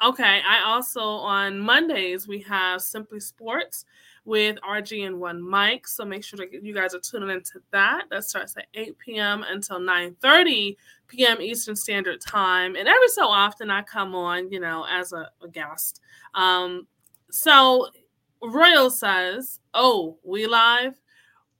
okay, 0.04 0.42
I 0.46 0.62
also 0.64 1.00
on 1.00 1.58
Mondays 1.58 2.28
we 2.28 2.40
have 2.42 2.82
Simply 2.82 3.20
Sports 3.20 3.86
with 4.28 4.58
RG 4.58 5.06
and 5.06 5.18
One 5.18 5.40
Mike. 5.42 5.88
So 5.88 6.04
make 6.04 6.22
sure 6.22 6.36
that 6.36 6.52
you 6.62 6.74
guys 6.74 6.94
are 6.94 7.00
tuning 7.00 7.30
into 7.30 7.62
that. 7.72 8.04
That 8.10 8.24
starts 8.24 8.54
at 8.58 8.66
8 8.74 8.98
p.m. 8.98 9.42
until 9.48 9.80
9:30 9.80 10.76
p.m. 11.08 11.40
Eastern 11.40 11.74
Standard 11.74 12.20
Time. 12.20 12.76
And 12.76 12.86
every 12.86 13.08
so 13.08 13.26
often 13.26 13.70
I 13.70 13.80
come 13.82 14.14
on, 14.14 14.52
you 14.52 14.60
know, 14.60 14.84
as 14.88 15.14
a, 15.14 15.30
a 15.42 15.48
guest. 15.48 16.02
Um, 16.34 16.86
so 17.30 17.88
Royal 18.42 18.90
says, 18.90 19.60
Oh, 19.72 20.18
we 20.22 20.46
live. 20.46 21.00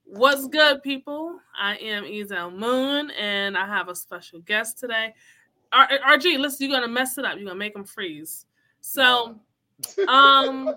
What's 0.05 0.47
good, 0.47 0.83
people? 0.83 1.39
I 1.59 1.77
am 1.77 2.05
Ezel 2.05 2.55
Moon, 2.55 3.11
and 3.11 3.57
I 3.57 3.67
have 3.67 3.89
a 3.89 3.95
special 3.95 4.41
guest 4.41 4.79
today. 4.79 5.15
R- 5.73 5.89
RG, 6.07 6.39
listen, 6.39 6.69
you're 6.69 6.79
gonna 6.79 6.93
mess 6.93 7.17
it 7.17 7.25
up. 7.25 7.37
You're 7.37 7.47
gonna 7.47 7.59
make 7.59 7.75
them 7.75 7.85
freeze. 7.85 8.45
So, 8.81 9.39
um, 10.09 10.75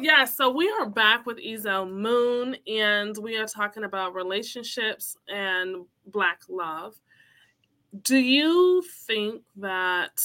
yeah. 0.00 0.24
So 0.24 0.50
we 0.50 0.68
are 0.80 0.86
back 0.86 1.26
with 1.26 1.38
Ezel 1.38 1.90
Moon, 1.90 2.56
and 2.66 3.16
we 3.18 3.36
are 3.36 3.46
talking 3.46 3.84
about 3.84 4.14
relationships 4.14 5.16
and 5.28 5.86
Black 6.06 6.42
love. 6.48 6.96
Do 8.02 8.16
you 8.16 8.82
think 9.06 9.42
that 9.56 10.20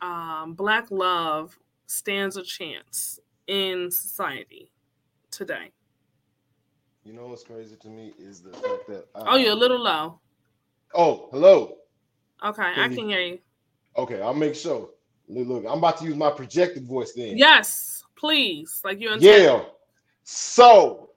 um, 0.00 0.54
Black 0.54 0.90
love 0.90 1.58
stands 1.86 2.36
a 2.36 2.42
chance 2.42 3.20
in 3.46 3.90
society 3.90 4.70
today? 5.30 5.70
You 7.04 7.12
know 7.12 7.26
what's 7.26 7.42
crazy 7.42 7.76
to 7.76 7.88
me 7.88 8.14
is 8.18 8.42
the 8.42 8.52
fact 8.52 8.86
that 8.88 9.06
I, 9.14 9.32
oh, 9.32 9.36
you're 9.36 9.52
a 9.52 9.56
little 9.56 9.82
low. 9.82 10.20
Oh, 10.94 11.28
hello. 11.32 11.76
Okay, 12.44 12.62
can 12.62 12.78
I 12.78 12.88
can 12.88 12.98
you, 12.98 13.08
hear 13.08 13.20
you. 13.20 13.38
Okay, 13.96 14.22
I'll 14.22 14.34
make 14.34 14.54
sure. 14.54 14.90
Look, 15.28 15.64
I'm 15.68 15.78
about 15.78 15.98
to 15.98 16.04
use 16.04 16.16
my 16.16 16.30
projected 16.30 16.86
voice 16.86 17.12
then. 17.12 17.36
Yes, 17.38 17.91
please. 18.16 18.80
Like 18.84 19.00
you 19.00 19.10
understand? 19.10 19.42
Yeah. 19.42 19.64
So 20.24 21.10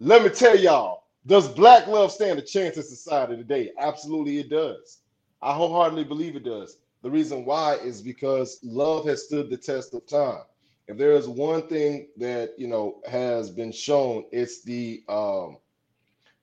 let 0.00 0.22
me 0.22 0.30
tell 0.30 0.56
y'all, 0.56 1.04
does 1.26 1.48
black 1.48 1.86
love 1.86 2.10
stand 2.10 2.38
a 2.38 2.42
chance 2.42 2.76
in 2.76 2.82
society 2.82 3.36
today? 3.36 3.70
Absolutely, 3.78 4.38
it 4.38 4.50
does. 4.50 4.98
I 5.40 5.54
wholeheartedly 5.54 6.04
believe 6.04 6.36
it 6.36 6.44
does. 6.44 6.78
The 7.02 7.10
reason 7.10 7.44
why 7.44 7.74
is 7.76 8.00
because 8.00 8.60
love 8.62 9.06
has 9.06 9.26
stood 9.26 9.50
the 9.50 9.56
test 9.56 9.94
of 9.94 10.06
time. 10.06 10.42
If 10.88 10.98
there 10.98 11.12
is 11.12 11.28
one 11.28 11.66
thing 11.68 12.08
that 12.16 12.50
you 12.58 12.68
know 12.68 13.00
has 13.08 13.50
been 13.50 13.72
shown, 13.72 14.24
it's 14.32 14.62
the 14.62 15.02
um 15.08 15.58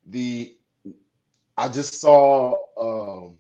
the 0.08 0.56
I 1.58 1.68
just 1.68 2.00
saw 2.00 2.56
um 2.80 3.38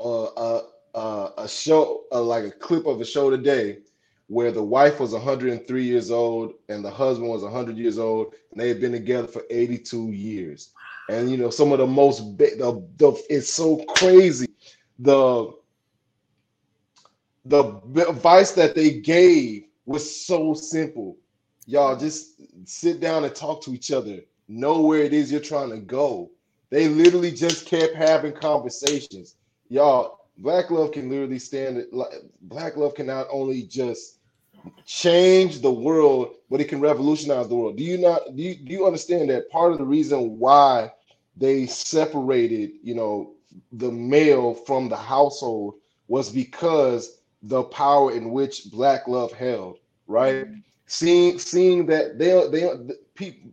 uh, 0.00 0.60
uh, 0.94 1.30
a 1.38 1.48
show, 1.48 2.04
uh, 2.12 2.22
like 2.22 2.44
a 2.44 2.50
clip 2.50 2.86
of 2.86 3.00
a 3.00 3.04
show 3.04 3.30
today, 3.30 3.78
where 4.28 4.50
the 4.50 4.62
wife 4.62 5.00
was 5.00 5.12
103 5.12 5.84
years 5.84 6.10
old 6.10 6.54
and 6.68 6.84
the 6.84 6.90
husband 6.90 7.28
was 7.28 7.42
100 7.42 7.76
years 7.76 7.98
old, 7.98 8.34
and 8.50 8.60
they 8.60 8.68
had 8.68 8.80
been 8.80 8.92
together 8.92 9.28
for 9.28 9.42
82 9.50 10.10
years. 10.12 10.70
And 11.10 11.30
you 11.30 11.36
know, 11.36 11.50
some 11.50 11.72
of 11.72 11.78
the 11.78 11.86
most 11.86 12.38
the, 12.38 12.82
the 12.96 13.22
it's 13.28 13.52
so 13.52 13.84
crazy. 13.96 14.48
The 14.98 15.52
the 17.44 17.64
advice 18.08 18.52
that 18.52 18.74
they 18.74 19.00
gave 19.00 19.64
was 19.84 20.24
so 20.26 20.54
simple. 20.54 21.18
Y'all 21.66 21.96
just 21.96 22.40
sit 22.64 23.00
down 23.00 23.24
and 23.24 23.34
talk 23.34 23.62
to 23.64 23.74
each 23.74 23.90
other. 23.92 24.20
Know 24.48 24.80
where 24.80 25.02
it 25.02 25.12
is 25.12 25.30
you're 25.30 25.40
trying 25.40 25.70
to 25.70 25.78
go. 25.78 26.30
They 26.70 26.88
literally 26.88 27.32
just 27.32 27.66
kept 27.66 27.94
having 27.94 28.32
conversations 28.32 29.36
y'all, 29.68 30.23
black 30.38 30.70
love 30.70 30.92
can 30.92 31.08
literally 31.08 31.38
stand. 31.38 31.84
Black 32.42 32.76
love 32.76 32.94
can 32.94 33.06
not 33.06 33.26
only 33.30 33.62
just 33.62 34.18
change 34.86 35.60
the 35.60 35.72
world, 35.72 36.34
but 36.50 36.60
it 36.60 36.68
can 36.68 36.80
revolutionize 36.80 37.48
the 37.48 37.54
world. 37.54 37.76
Do 37.76 37.84
you 37.84 37.98
not 37.98 38.36
do 38.36 38.42
you, 38.42 38.54
do 38.54 38.72
you 38.72 38.86
understand 38.86 39.30
that 39.30 39.50
part 39.50 39.72
of 39.72 39.78
the 39.78 39.84
reason 39.84 40.38
why 40.38 40.92
they 41.36 41.66
separated, 41.66 42.72
you 42.82 42.94
know, 42.94 43.34
the 43.72 43.90
male 43.90 44.54
from 44.54 44.88
the 44.88 44.96
household 44.96 45.74
was 46.08 46.30
because 46.30 47.20
the 47.42 47.62
power 47.64 48.12
in 48.12 48.30
which 48.30 48.70
black 48.70 49.06
love 49.06 49.32
held, 49.32 49.78
right? 50.06 50.46
Mm-hmm. 50.46 50.60
Seeing 50.86 51.38
seeing 51.38 51.86
that 51.86 52.18
they 52.18 52.48
they 52.48 52.94
people 53.14 53.50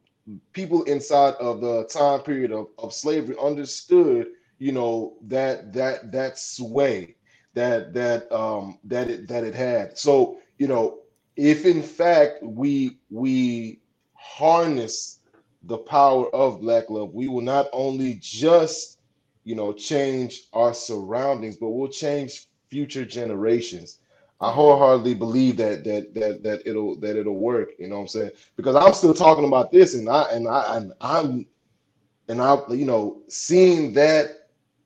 people 0.53 0.83
inside 0.83 1.33
of 1.35 1.61
the 1.61 1.85
time 1.85 2.21
period 2.21 2.51
of, 2.51 2.67
of 2.77 2.93
slavery 2.93 3.35
understood, 3.41 4.27
you 4.61 4.71
know, 4.71 5.15
that 5.23 5.73
that 5.73 6.11
that 6.11 6.37
sway 6.37 7.15
that 7.55 7.95
that 7.95 8.31
um 8.31 8.77
that 8.83 9.09
it 9.09 9.27
that 9.27 9.43
it 9.43 9.55
had. 9.55 9.97
So, 9.97 10.37
you 10.59 10.67
know, 10.67 10.99
if 11.35 11.65
in 11.65 11.81
fact 11.81 12.43
we 12.43 12.99
we 13.09 13.79
harness 14.13 15.19
the 15.63 15.79
power 15.79 16.29
of 16.35 16.61
black 16.61 16.91
love, 16.91 17.11
we 17.11 17.27
will 17.27 17.41
not 17.41 17.69
only 17.73 18.19
just 18.21 18.99
you 19.45 19.55
know 19.55 19.73
change 19.73 20.43
our 20.53 20.75
surroundings, 20.75 21.57
but 21.57 21.69
we'll 21.69 21.89
change 21.89 22.45
future 22.69 23.03
generations. 23.03 23.97
I 24.41 24.51
wholeheartedly 24.51 25.15
believe 25.15 25.57
that 25.57 25.83
that 25.85 26.13
that 26.13 26.43
that 26.43 26.61
it'll 26.67 26.99
that 26.99 27.15
it'll 27.15 27.39
work. 27.39 27.71
You 27.79 27.87
know 27.87 27.95
what 27.95 28.01
I'm 28.01 28.07
saying? 28.09 28.31
Because 28.57 28.75
I'm 28.75 28.93
still 28.93 29.15
talking 29.15 29.45
about 29.45 29.71
this, 29.71 29.95
and 29.95 30.07
I 30.07 30.31
and 30.31 30.47
I 30.47 30.77
and 30.77 30.93
I'm 31.01 31.47
and 32.27 32.39
I 32.39 32.59
you 32.69 32.85
know 32.85 33.23
seeing 33.27 33.93
that 33.93 34.40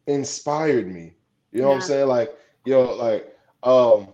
inspired 0.08 0.88
me. 0.92 1.14
You 1.52 1.62
know 1.62 1.68
yeah. 1.68 1.76
what 1.76 1.76
I'm 1.76 1.82
saying? 1.82 2.08
Like 2.08 2.36
know, 2.66 2.94
like 2.94 3.36
um 3.64 4.10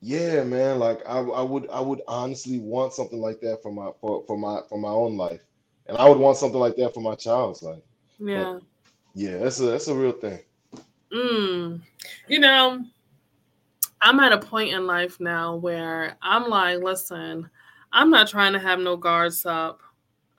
yeah, 0.00 0.44
man. 0.44 0.78
Like 0.78 1.00
I, 1.06 1.18
I 1.18 1.42
would 1.42 1.68
I 1.70 1.80
would 1.80 2.02
honestly 2.06 2.58
want 2.58 2.92
something 2.92 3.20
like 3.20 3.40
that 3.40 3.62
for 3.62 3.72
my 3.72 3.90
for, 4.00 4.24
for 4.26 4.38
my 4.38 4.60
for 4.68 4.78
my 4.78 4.90
own 4.90 5.16
life. 5.16 5.42
And 5.86 5.96
I 5.96 6.08
would 6.08 6.18
want 6.18 6.36
something 6.36 6.60
like 6.60 6.76
that 6.76 6.94
for 6.94 7.00
my 7.00 7.14
child's 7.14 7.62
life. 7.62 7.82
Yeah. 8.18 8.54
But, 8.54 8.62
yeah, 9.14 9.38
that's 9.38 9.60
a 9.60 9.64
that's 9.64 9.88
a 9.88 9.94
real 9.94 10.12
thing. 10.12 10.40
Mm. 11.12 11.80
You 12.28 12.38
know, 12.40 12.84
I'm 14.00 14.20
at 14.20 14.32
a 14.32 14.38
point 14.38 14.72
in 14.72 14.86
life 14.86 15.18
now 15.20 15.56
where 15.56 16.16
I'm 16.22 16.48
like, 16.48 16.78
listen, 16.80 17.48
I'm 17.92 18.10
not 18.10 18.28
trying 18.28 18.52
to 18.52 18.58
have 18.58 18.78
no 18.78 18.96
guards 18.96 19.46
up. 19.46 19.80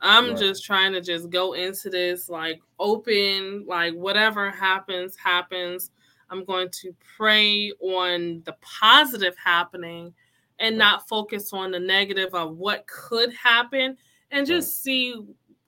I'm 0.01 0.29
right. 0.29 0.37
just 0.37 0.63
trying 0.63 0.93
to 0.93 1.01
just 1.01 1.29
go 1.29 1.53
into 1.53 1.89
this 1.89 2.29
like 2.29 2.61
open, 2.79 3.65
like 3.67 3.93
whatever 3.93 4.49
happens, 4.49 5.15
happens. 5.15 5.91
I'm 6.29 6.45
going 6.45 6.69
to 6.81 6.95
pray 7.17 7.71
on 7.81 8.43
the 8.45 8.55
positive 8.61 9.35
happening 9.43 10.13
and 10.59 10.77
not 10.77 11.07
focus 11.07 11.51
on 11.53 11.71
the 11.71 11.79
negative 11.79 12.33
of 12.33 12.57
what 12.57 12.85
could 12.87 13.33
happen 13.33 13.97
and 14.31 14.45
just 14.45 14.83
see 14.83 15.15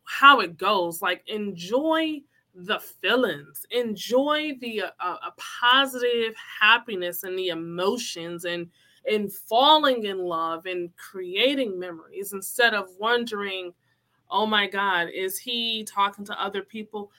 how 0.03 0.39
it 0.39 0.57
goes. 0.57 1.01
Like 1.01 1.23
enjoy 1.27 2.21
the 2.53 2.79
feelings 2.79 3.65
enjoy 3.71 4.51
the 4.59 4.81
uh, 4.81 4.89
uh, 4.99 5.29
positive 5.37 6.33
happiness 6.59 7.23
and 7.23 7.37
the 7.37 7.47
emotions 7.47 8.45
and 8.45 8.67
and 9.09 9.31
falling 9.33 10.03
in 10.03 10.19
love 10.19 10.65
and 10.65 10.89
creating 10.95 11.79
memories 11.79 12.33
instead 12.33 12.73
of 12.73 12.89
wondering 12.99 13.73
oh 14.31 14.45
my 14.45 14.67
god 14.67 15.09
is 15.13 15.37
he 15.37 15.83
talking 15.83 16.25
to 16.25 16.41
other 16.41 16.61
people? 16.61 17.11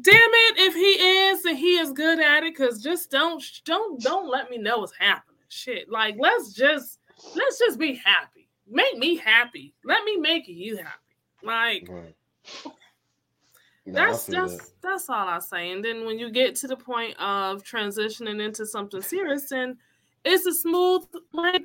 Damn 0.00 0.14
it 0.14 0.58
if 0.58 0.74
he 0.74 0.80
is 0.80 1.44
and 1.44 1.56
he 1.56 1.78
is 1.78 1.92
good 1.92 2.20
at 2.20 2.42
it 2.42 2.54
because 2.54 2.82
just 2.82 3.10
don't 3.10 3.42
don't 3.64 4.00
don't 4.02 4.28
let 4.28 4.50
me 4.50 4.58
know 4.58 4.78
what's 4.78 4.96
happening. 4.98 5.36
Shit 5.48 5.90
like 5.90 6.16
let's 6.18 6.52
just 6.52 6.98
let's 7.34 7.58
just 7.58 7.78
be 7.78 7.94
happy. 7.94 8.48
Make 8.68 8.98
me 8.98 9.16
happy. 9.16 9.74
Let 9.84 10.04
me 10.04 10.16
make 10.16 10.48
you 10.48 10.76
happy. 10.76 10.90
Like 11.42 11.88
right. 11.88 12.14
That's 13.86 14.26
that's 14.26 14.56
that. 14.56 14.70
that's 14.82 15.08
all 15.08 15.28
I 15.28 15.38
say. 15.38 15.70
And 15.70 15.84
then 15.84 16.04
when 16.06 16.18
you 16.18 16.30
get 16.30 16.56
to 16.56 16.66
the 16.66 16.76
point 16.76 17.16
of 17.20 17.62
transitioning 17.62 18.42
into 18.42 18.66
something 18.66 19.00
serious, 19.00 19.52
and 19.52 19.76
it's 20.24 20.44
a 20.44 20.52
smooth 20.52 21.04
like 21.32 21.64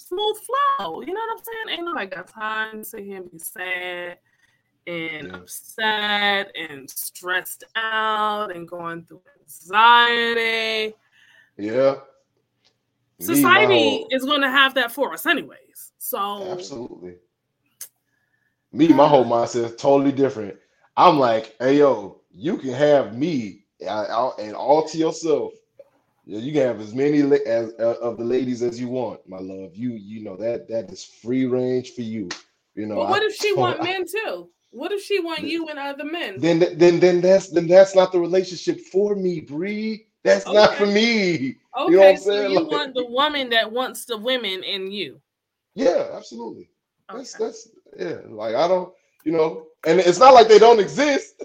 smooth 0.00 0.36
flow. 0.38 1.02
You 1.02 1.12
know 1.12 1.20
what 1.20 1.38
I'm 1.38 1.44
saying? 1.44 1.78
Ain't 1.78 1.86
nobody 1.86 2.06
got 2.06 2.28
time 2.28 2.78
to 2.78 2.84
sit 2.84 3.04
here 3.04 3.18
and 3.18 3.30
be 3.30 3.38
sad 3.38 4.18
and 4.86 5.28
yeah. 5.28 5.36
upset 5.36 6.54
and 6.56 6.88
stressed 6.88 7.64
out 7.76 8.54
and 8.54 8.66
going 8.66 9.04
through 9.04 9.20
anxiety. 9.40 10.94
Yeah. 11.56 11.96
Society 13.20 13.98
whole... 13.98 14.08
is 14.10 14.24
going 14.24 14.40
to 14.40 14.50
have 14.50 14.74
that 14.74 14.90
for 14.90 15.12
us, 15.12 15.26
anyways. 15.26 15.92
So 15.98 16.50
absolutely. 16.50 17.16
Me, 18.72 18.88
my 18.88 19.06
whole 19.06 19.24
mindset 19.24 19.64
is 19.66 19.76
totally 19.76 20.12
different. 20.12 20.56
I'm 20.96 21.18
like, 21.18 21.54
hey 21.60 21.78
yo, 21.78 22.22
you 22.32 22.56
can 22.56 22.72
have 22.72 23.16
me 23.16 23.64
and 23.80 24.54
all 24.54 24.88
to 24.88 24.98
yourself. 24.98 25.52
Yeah, 26.24 26.38
you 26.38 26.52
can 26.52 26.62
have 26.62 26.80
as 26.80 26.94
many 26.94 27.20
as 27.20 27.72
uh, 27.78 27.96
of 28.00 28.18
the 28.18 28.24
ladies 28.24 28.62
as 28.62 28.80
you 28.80 28.88
want, 28.88 29.26
my 29.28 29.38
love. 29.38 29.74
You 29.74 29.92
you 29.92 30.22
know 30.22 30.36
that 30.36 30.68
that 30.68 30.90
is 30.90 31.04
free 31.04 31.46
range 31.46 31.92
for 31.92 32.02
you. 32.02 32.28
You 32.74 32.86
know. 32.86 32.96
But 32.96 33.10
what 33.10 33.22
I, 33.22 33.26
if 33.26 33.34
she 33.34 33.52
want 33.54 33.80
I, 33.80 33.84
men 33.84 34.04
too? 34.06 34.48
What 34.72 34.92
if 34.92 35.02
she 35.02 35.18
want 35.18 35.40
you 35.40 35.68
and 35.68 35.78
other 35.78 36.04
men? 36.04 36.38
Then 36.38 36.58
then 36.76 37.00
then 37.00 37.20
that's 37.20 37.48
then 37.48 37.66
that's 37.66 37.94
not 37.94 38.12
the 38.12 38.20
relationship 38.20 38.80
for 38.80 39.16
me, 39.16 39.40
Bree. 39.40 40.06
That's 40.22 40.46
okay. 40.46 40.54
not 40.54 40.74
for 40.74 40.86
me. 40.86 41.56
Okay, 41.78 41.92
you 41.92 41.98
know 41.98 42.14
so 42.16 42.48
you 42.48 42.60
like, 42.60 42.70
want 42.70 42.94
the 42.94 43.06
woman 43.06 43.48
that 43.50 43.70
wants 43.70 44.04
the 44.04 44.18
women 44.18 44.62
in 44.62 44.90
you. 44.90 45.20
Yeah, 45.74 46.10
absolutely. 46.12 46.68
Okay. 47.10 47.18
That's 47.18 47.32
that's 47.34 47.68
yeah. 47.98 48.18
Like 48.28 48.54
I 48.54 48.68
don't, 48.68 48.92
you 49.24 49.32
know, 49.32 49.66
and 49.86 49.98
it's 49.98 50.18
not 50.18 50.34
like 50.34 50.48
they 50.48 50.58
don't 50.58 50.80
exist. 50.80 51.42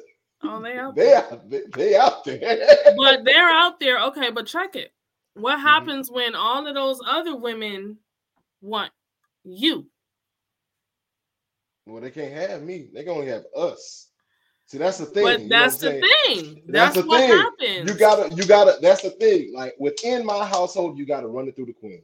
Oh, 0.47 0.61
they 0.61 0.77
out 0.77 0.95
they 0.95 1.13
out 1.13 1.49
they, 1.49 1.61
they 1.75 1.95
out 1.95 2.23
there. 2.23 2.39
but 2.97 3.23
they're 3.23 3.49
out 3.49 3.79
there. 3.79 3.99
Okay, 4.05 4.31
but 4.31 4.47
check 4.47 4.75
it. 4.75 4.93
What 5.33 5.57
mm-hmm. 5.57 5.67
happens 5.67 6.07
mm-hmm. 6.07 6.15
when 6.15 6.35
all 6.35 6.65
of 6.65 6.75
those 6.75 6.99
other 7.07 7.35
women 7.35 7.97
want 8.61 8.91
you? 9.43 9.87
Well, 11.85 12.01
they 12.01 12.11
can't 12.11 12.33
have 12.33 12.63
me. 12.63 12.87
They 12.93 13.03
can 13.03 13.13
only 13.13 13.27
have 13.27 13.43
us. 13.55 14.09
See, 14.67 14.79
that's 14.79 14.97
the 14.97 15.05
thing. 15.05 15.23
But 15.23 15.49
that's 15.49 15.77
the 15.77 15.91
thing. 15.91 16.63
That's, 16.67 16.95
that's 16.95 16.95
the 16.95 17.03
thing. 17.03 17.29
Happens. 17.29 17.89
You 17.89 17.97
gotta, 17.97 18.33
you 18.33 18.45
gotta. 18.45 18.77
That's 18.81 19.03
the 19.03 19.11
thing. 19.11 19.53
Like 19.53 19.75
within 19.79 20.25
my 20.25 20.43
household, 20.45 20.97
you 20.97 21.05
gotta 21.05 21.27
run 21.27 21.47
it 21.47 21.55
through 21.55 21.67
the 21.67 21.73
queen. 21.73 22.01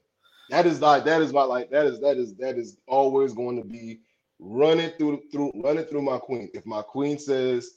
That 0.51 0.65
is 0.65 0.81
like 0.81 1.05
that 1.05 1.21
is 1.21 1.33
my 1.33 1.43
like 1.43 1.71
that 1.71 1.85
is 1.85 1.99
that 2.01 2.17
is 2.17 2.35
that 2.35 2.57
is 2.57 2.77
always 2.87 3.33
going 3.33 3.55
to 3.55 3.67
be 3.67 4.01
run 4.37 4.79
it 4.79 4.97
through 4.99 5.21
through 5.31 5.51
run 5.55 5.77
it 5.77 5.89
through 5.89 6.03
my 6.03 6.19
queen. 6.19 6.49
If 6.53 6.65
my 6.65 6.81
queen 6.81 7.17
says 7.17 7.71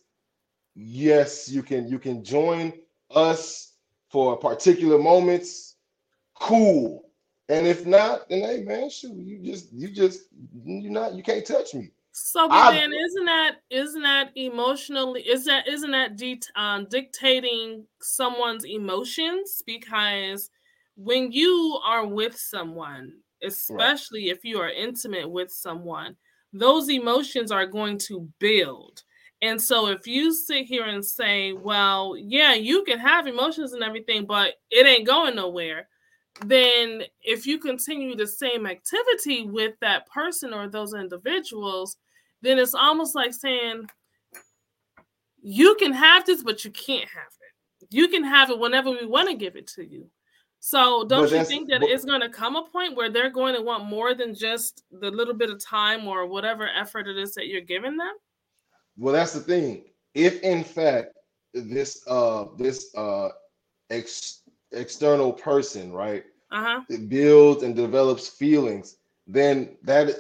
yes, 0.75 1.49
you 1.49 1.63
can 1.63 1.89
you 1.89 1.99
can 1.99 2.25
join 2.25 2.73
us 3.11 3.73
for 4.11 4.37
particular 4.37 4.99
moments, 4.99 5.77
cool. 6.35 7.11
And 7.49 7.67
if 7.67 7.85
not, 7.85 8.29
then 8.29 8.41
hey 8.41 8.63
man, 8.63 8.91
shoot, 8.91 9.15
you 9.17 9.39
just 9.39 9.73
you 9.73 9.91
just 9.91 10.23
you 10.65 10.91
not 10.91 11.15
you 11.15 11.23
can't 11.23 11.47
touch 11.47 11.75
me. 11.75 11.91
So 12.13 12.49
but 12.49 12.71
then 12.71 12.93
isn't 12.93 13.25
that 13.25 13.57
isn't 13.71 14.03
that 14.03 14.31
emotionally 14.37 15.23
is 15.23 15.45
that 15.47 15.67
isn't 15.67 15.91
that 15.91 16.17
de- 16.17 16.41
um, 16.55 16.87
dictating 16.89 17.87
someone's 18.01 18.65
emotions 18.65 19.63
because 19.67 20.49
when 20.97 21.33
you 21.33 21.81
are 21.85 22.07
with 22.07 22.37
someone, 22.37 23.15
especially 23.43 24.29
right. 24.29 24.37
if 24.37 24.45
you 24.45 24.59
are 24.61 24.71
intimate 24.71 25.29
with 25.29 25.51
someone, 25.51 26.17
those 26.53 26.89
emotions 26.89 27.51
are 27.51 27.67
going 27.67 27.99
to 27.99 28.29
build. 28.39 29.03
And 29.45 29.61
so 29.61 29.89
if 29.89 30.07
you 30.07 30.33
sit 30.33 30.65
here 30.65 30.87
and 30.87 31.05
say, 31.05 31.53
well, 31.53 32.17
yeah, 32.17 32.55
you 32.55 32.83
can 32.85 32.99
have 32.99 33.27
emotions 33.27 33.75
and 33.75 33.83
everything, 33.83 34.25
but 34.25 34.55
it 34.71 34.87
ain't 34.87 35.07
going 35.07 35.37
nowhere, 35.37 35.87
then 36.47 37.03
if 37.23 37.47
you 37.47 37.59
continue 37.59 38.17
the 38.17 38.27
same 38.27 38.65
activity 38.65 39.43
with 39.43 39.75
that 39.83 40.09
person 40.09 40.55
or 40.55 40.67
those 40.67 40.95
individuals, 40.95 41.99
then 42.41 42.59
it's 42.59 42.75
almost 42.75 43.15
like 43.15 43.35
saying, 43.35 43.87
you 45.43 45.75
can 45.75 45.93
have 45.93 46.25
this, 46.25 46.43
but 46.43 46.65
you 46.65 46.71
can't 46.71 47.09
have 47.11 47.33
it. 47.43 47.89
You 47.91 48.09
can 48.09 48.25
have 48.25 48.49
it 48.49 48.59
whenever 48.59 48.91
we 48.91 49.05
want 49.05 49.29
to 49.29 49.37
give 49.37 49.57
it 49.57 49.67
to 49.75 49.85
you. 49.85 50.09
So 50.61 51.05
don't 51.05 51.31
you 51.31 51.45
think 51.45 51.69
that 51.69 51.83
but, 51.83 51.91
it's 51.91 52.07
going 52.07 52.23
to 52.23 52.31
come 52.31 52.57
a 52.57 52.65
point 52.65 52.97
where 52.97 53.11
they're 53.11 53.29
going 53.29 53.55
to 53.57 53.61
want 53.61 53.85
more 53.85 54.15
than 54.15 54.35
just 54.35 54.85
the 54.91 55.11
little 55.11 55.35
bit 55.35 55.51
of 55.51 55.63
time 55.63 56.09
or 56.09 56.27
whatever 56.27 56.67
effort 56.67 57.09
it 57.09 57.19
is 57.19 57.35
that 57.35 57.49
you're 57.49 57.61
giving 57.61 57.99
them? 57.99 58.15
Well, 58.97 59.15
that's 59.15 59.33
the 59.33 59.41
thing. 59.41 59.85
If 60.15 60.41
in 60.43 60.65
fact 60.65 61.15
this 61.53 62.03
uh 62.07 62.47
this 62.57 62.95
uh 62.97 63.31
ex- 63.91 64.43
external 64.73 65.33
person, 65.33 65.93
right, 65.93 66.25
uh-huh. 66.51 66.83
it 66.89 67.09
builds 67.09 67.63
and 67.63 67.75
develops 67.75 68.29
feelings, 68.29 68.97
then 69.27 69.77
that 69.83 70.15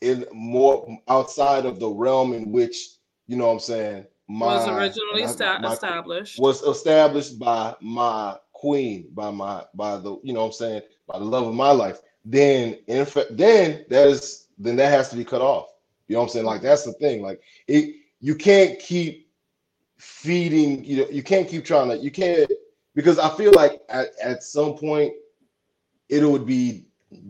in 0.00 0.26
more 0.32 0.98
outside 1.08 1.66
of 1.66 1.80
the 1.80 1.88
realm 1.88 2.32
in 2.32 2.52
which 2.52 2.96
you 3.26 3.36
know 3.36 3.46
what 3.46 3.54
I'm 3.54 3.60
saying 3.60 4.06
my, 4.28 4.46
was 4.46 4.68
originally 4.68 5.24
my, 5.24 5.58
my, 5.58 5.72
established 5.72 6.38
was 6.38 6.62
established 6.62 7.38
by 7.38 7.74
my 7.80 8.36
queen 8.52 9.08
by 9.14 9.30
my 9.30 9.64
by 9.74 9.96
the 9.96 10.18
you 10.22 10.32
know 10.32 10.40
what 10.40 10.46
I'm 10.46 10.52
saying 10.52 10.82
by 11.08 11.18
the 11.18 11.24
love 11.24 11.46
of 11.46 11.54
my 11.54 11.70
life, 11.70 12.00
then 12.24 12.78
in 12.86 13.04
fact 13.04 13.36
then 13.36 13.84
that 13.88 14.06
is 14.06 14.46
then 14.58 14.76
that 14.76 14.90
has 14.90 15.08
to 15.10 15.16
be 15.16 15.24
cut 15.24 15.40
off. 15.40 15.70
You 16.08 16.14
know 16.14 16.20
what 16.20 16.26
I'm 16.26 16.32
saying? 16.32 16.46
Like 16.46 16.62
that's 16.62 16.84
the 16.84 16.92
thing. 16.94 17.22
Like 17.22 17.40
it 17.66 17.96
you 18.20 18.34
can't 18.34 18.78
keep 18.78 19.28
feeding, 19.98 20.84
you 20.84 20.98
know, 20.98 21.08
you 21.10 21.22
can't 21.22 21.48
keep 21.48 21.64
trying 21.64 21.88
to 21.88 21.96
you 21.98 22.10
can't 22.10 22.50
because 22.94 23.18
I 23.18 23.28
feel 23.36 23.52
like 23.52 23.80
at, 23.88 24.08
at 24.22 24.42
some 24.42 24.74
point 24.74 25.12
it 26.08 26.24
would 26.24 26.46
be 26.46 26.86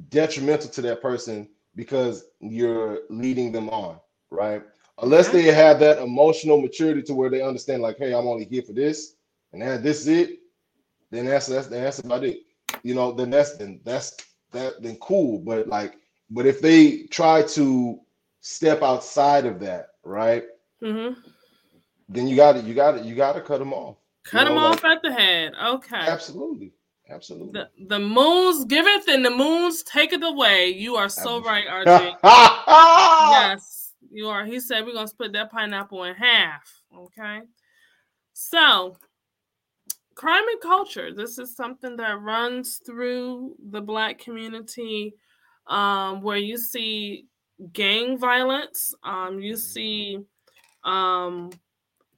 detrimental 0.09 0.71
to 0.71 0.83
that 0.83 1.03
person 1.03 1.49
because 1.77 2.27
you're 2.41 3.01
leading 3.11 3.53
them 3.53 3.69
on. 3.71 3.99
right? 4.31 4.63
Unless 5.03 5.29
they 5.29 5.43
have 5.45 5.81
that 5.81 5.99
emotional 5.99 6.61
maturity 6.61 7.03
to 7.03 7.15
where 7.15 7.31
they 7.31 7.43
understand, 7.43 7.83
like, 7.83 7.99
hey, 7.99 8.13
I'm 8.15 8.27
only 8.27 8.45
here 8.45 8.63
for 8.63 8.73
this, 8.73 9.15
and 9.53 9.63
that 9.63 9.83
this 9.83 10.01
is 10.01 10.09
it, 10.09 10.39
then 11.11 11.27
that's 11.27 11.47
that's 11.47 11.69
that's 11.69 11.99
about 12.01 12.25
it. 12.25 12.41
You 12.83 12.95
know, 12.95 13.13
then 13.13 13.31
that's 13.31 13.57
then 13.57 13.81
that's 13.85 14.17
that 14.53 14.83
then 14.83 14.97
cool. 14.97 15.39
But 15.39 15.69
like, 15.69 15.95
but 16.31 16.47
if 16.47 16.61
they 16.61 17.05
try 17.05 17.43
to 17.43 18.01
step 18.41 18.83
outside 18.83 19.47
of 19.47 19.59
that, 19.61 19.89
right? 20.05 20.45
Mm-hmm. 20.83 21.21
Then 22.09 22.27
you 22.27 22.37
got 22.37 22.57
it. 22.57 22.65
you 22.65 22.75
got 22.75 22.97
it. 22.97 23.05
you 23.05 23.15
got 23.15 23.35
to 23.35 23.41
cut 23.41 23.59
them 23.59 23.73
off. 23.73 23.97
Cut 24.25 24.43
You 24.43 24.49
them 24.49 24.55
know, 24.57 24.67
off 24.67 24.85
at 24.85 25.03
the 25.03 25.13
head. 25.13 25.53
Okay. 25.63 25.97
Absolutely, 25.97 26.73
absolutely. 27.09 27.53
The, 27.53 27.69
the 27.87 27.99
moons 27.99 28.65
giveth 28.65 29.09
and 29.09 29.25
the 29.25 29.31
moons 29.31 29.83
taketh 29.83 30.23
away. 30.23 30.69
You 30.69 30.97
are 30.97 31.09
so 31.09 31.41
right, 31.43 31.67
RJ. 31.67 32.17
yes. 32.23 32.23
yes, 33.33 33.93
you 34.11 34.29
are. 34.29 34.45
He 34.45 34.61
said 34.61 34.85
we're 34.85 34.95
gonna 34.95 35.09
split 35.09 35.33
that 35.33 35.51
pineapple 35.51 36.05
in 36.05 36.15
half. 36.15 36.63
Okay. 36.97 37.41
So 38.33 38.97
crime 40.15 40.45
and 40.53 40.61
culture. 40.61 41.15
This 41.15 41.39
is 41.39 41.57
something 41.57 41.97
that 41.97 42.21
runs 42.21 42.81
through 42.85 43.55
the 43.71 43.81
black 43.81 44.19
community 44.19 45.15
um, 45.67 46.21
where 46.21 46.37
you 46.37 46.59
see 46.59 47.27
gang 47.73 48.19
violence, 48.19 48.95
um, 49.03 49.41
you 49.41 49.57
see 49.57 50.19
um, 50.85 51.51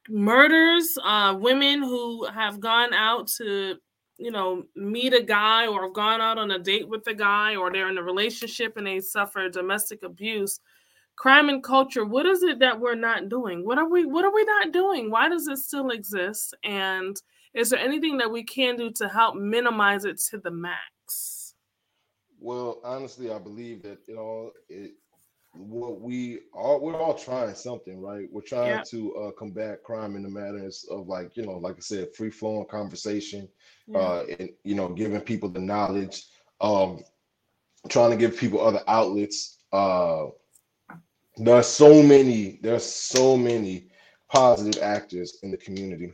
murders, 0.08 0.96
uh, 1.04 1.36
women 1.38 1.82
who 1.82 2.26
have 2.26 2.60
gone 2.60 2.92
out 2.92 3.28
to, 3.28 3.76
you 4.18 4.30
know, 4.30 4.64
meet 4.76 5.14
a 5.14 5.22
guy 5.22 5.66
or 5.66 5.84
have 5.84 5.94
gone 5.94 6.20
out 6.20 6.38
on 6.38 6.50
a 6.50 6.58
date 6.58 6.88
with 6.88 7.06
a 7.06 7.14
guy 7.14 7.56
or 7.56 7.70
they're 7.70 7.90
in 7.90 7.98
a 7.98 8.02
relationship 8.02 8.76
and 8.76 8.86
they 8.86 9.00
suffer 9.00 9.48
domestic 9.48 10.02
abuse. 10.02 10.60
Crime 11.16 11.48
and 11.48 11.62
culture, 11.62 12.04
what 12.04 12.26
is 12.26 12.42
it 12.42 12.58
that 12.60 12.80
we're 12.80 12.94
not 12.94 13.28
doing? 13.28 13.64
What 13.66 13.78
are 13.78 13.88
we 13.88 14.06
what 14.06 14.24
are 14.24 14.32
we 14.32 14.44
not 14.44 14.72
doing? 14.72 15.10
Why 15.10 15.28
does 15.28 15.46
it 15.46 15.58
still 15.58 15.90
exist? 15.90 16.54
And 16.64 17.20
is 17.54 17.70
there 17.70 17.78
anything 17.78 18.16
that 18.18 18.30
we 18.30 18.42
can 18.42 18.76
do 18.76 18.90
to 18.92 19.08
help 19.08 19.36
minimize 19.36 20.04
it 20.06 20.18
to 20.30 20.38
the 20.38 20.50
max? 20.50 21.54
Well, 22.40 22.80
honestly, 22.82 23.30
I 23.30 23.38
believe 23.38 23.82
that 23.82 23.98
you 24.08 24.16
know 24.16 24.52
it. 24.68 24.92
What 25.55 26.00
we 26.00 26.40
are, 26.55 26.78
we're 26.78 26.96
all 26.96 27.14
trying 27.14 27.55
something, 27.55 28.00
right? 28.00 28.26
We're 28.32 28.40
trying 28.40 28.78
Yeah. 28.78 28.82
to 28.84 29.14
uh, 29.16 29.30
combat 29.32 29.82
crime 29.82 30.16
in 30.16 30.22
the 30.22 30.28
matters 30.30 30.86
of 30.90 31.09
like 31.09 31.36
you 31.36 31.44
know, 31.44 31.59
like 31.59 31.76
I 31.76 31.80
said, 31.80 32.14
free 32.14 32.30
flowing 32.30 32.66
conversation, 32.66 33.48
Yeah. 33.86 33.98
uh, 33.98 34.24
and 34.38 34.50
you 34.64 34.74
know, 34.74 34.88
giving 34.88 35.20
people 35.20 35.50
the 35.50 35.61
knowledge, 35.61 36.26
um, 36.61 37.03
trying 37.88 38.11
to 38.12 38.16
give 38.16 38.36
people 38.38 38.61
other 38.61 38.82
outlets. 38.88 39.59
Uh, 39.72 40.26
there's 41.36 41.66
so 41.66 42.03
many, 42.03 42.59
there's 42.62 42.84
so 42.84 43.36
many 43.36 43.88
positive 44.30 44.82
actors 44.82 45.38
in 45.42 45.50
the 45.50 45.57
community. 45.59 46.12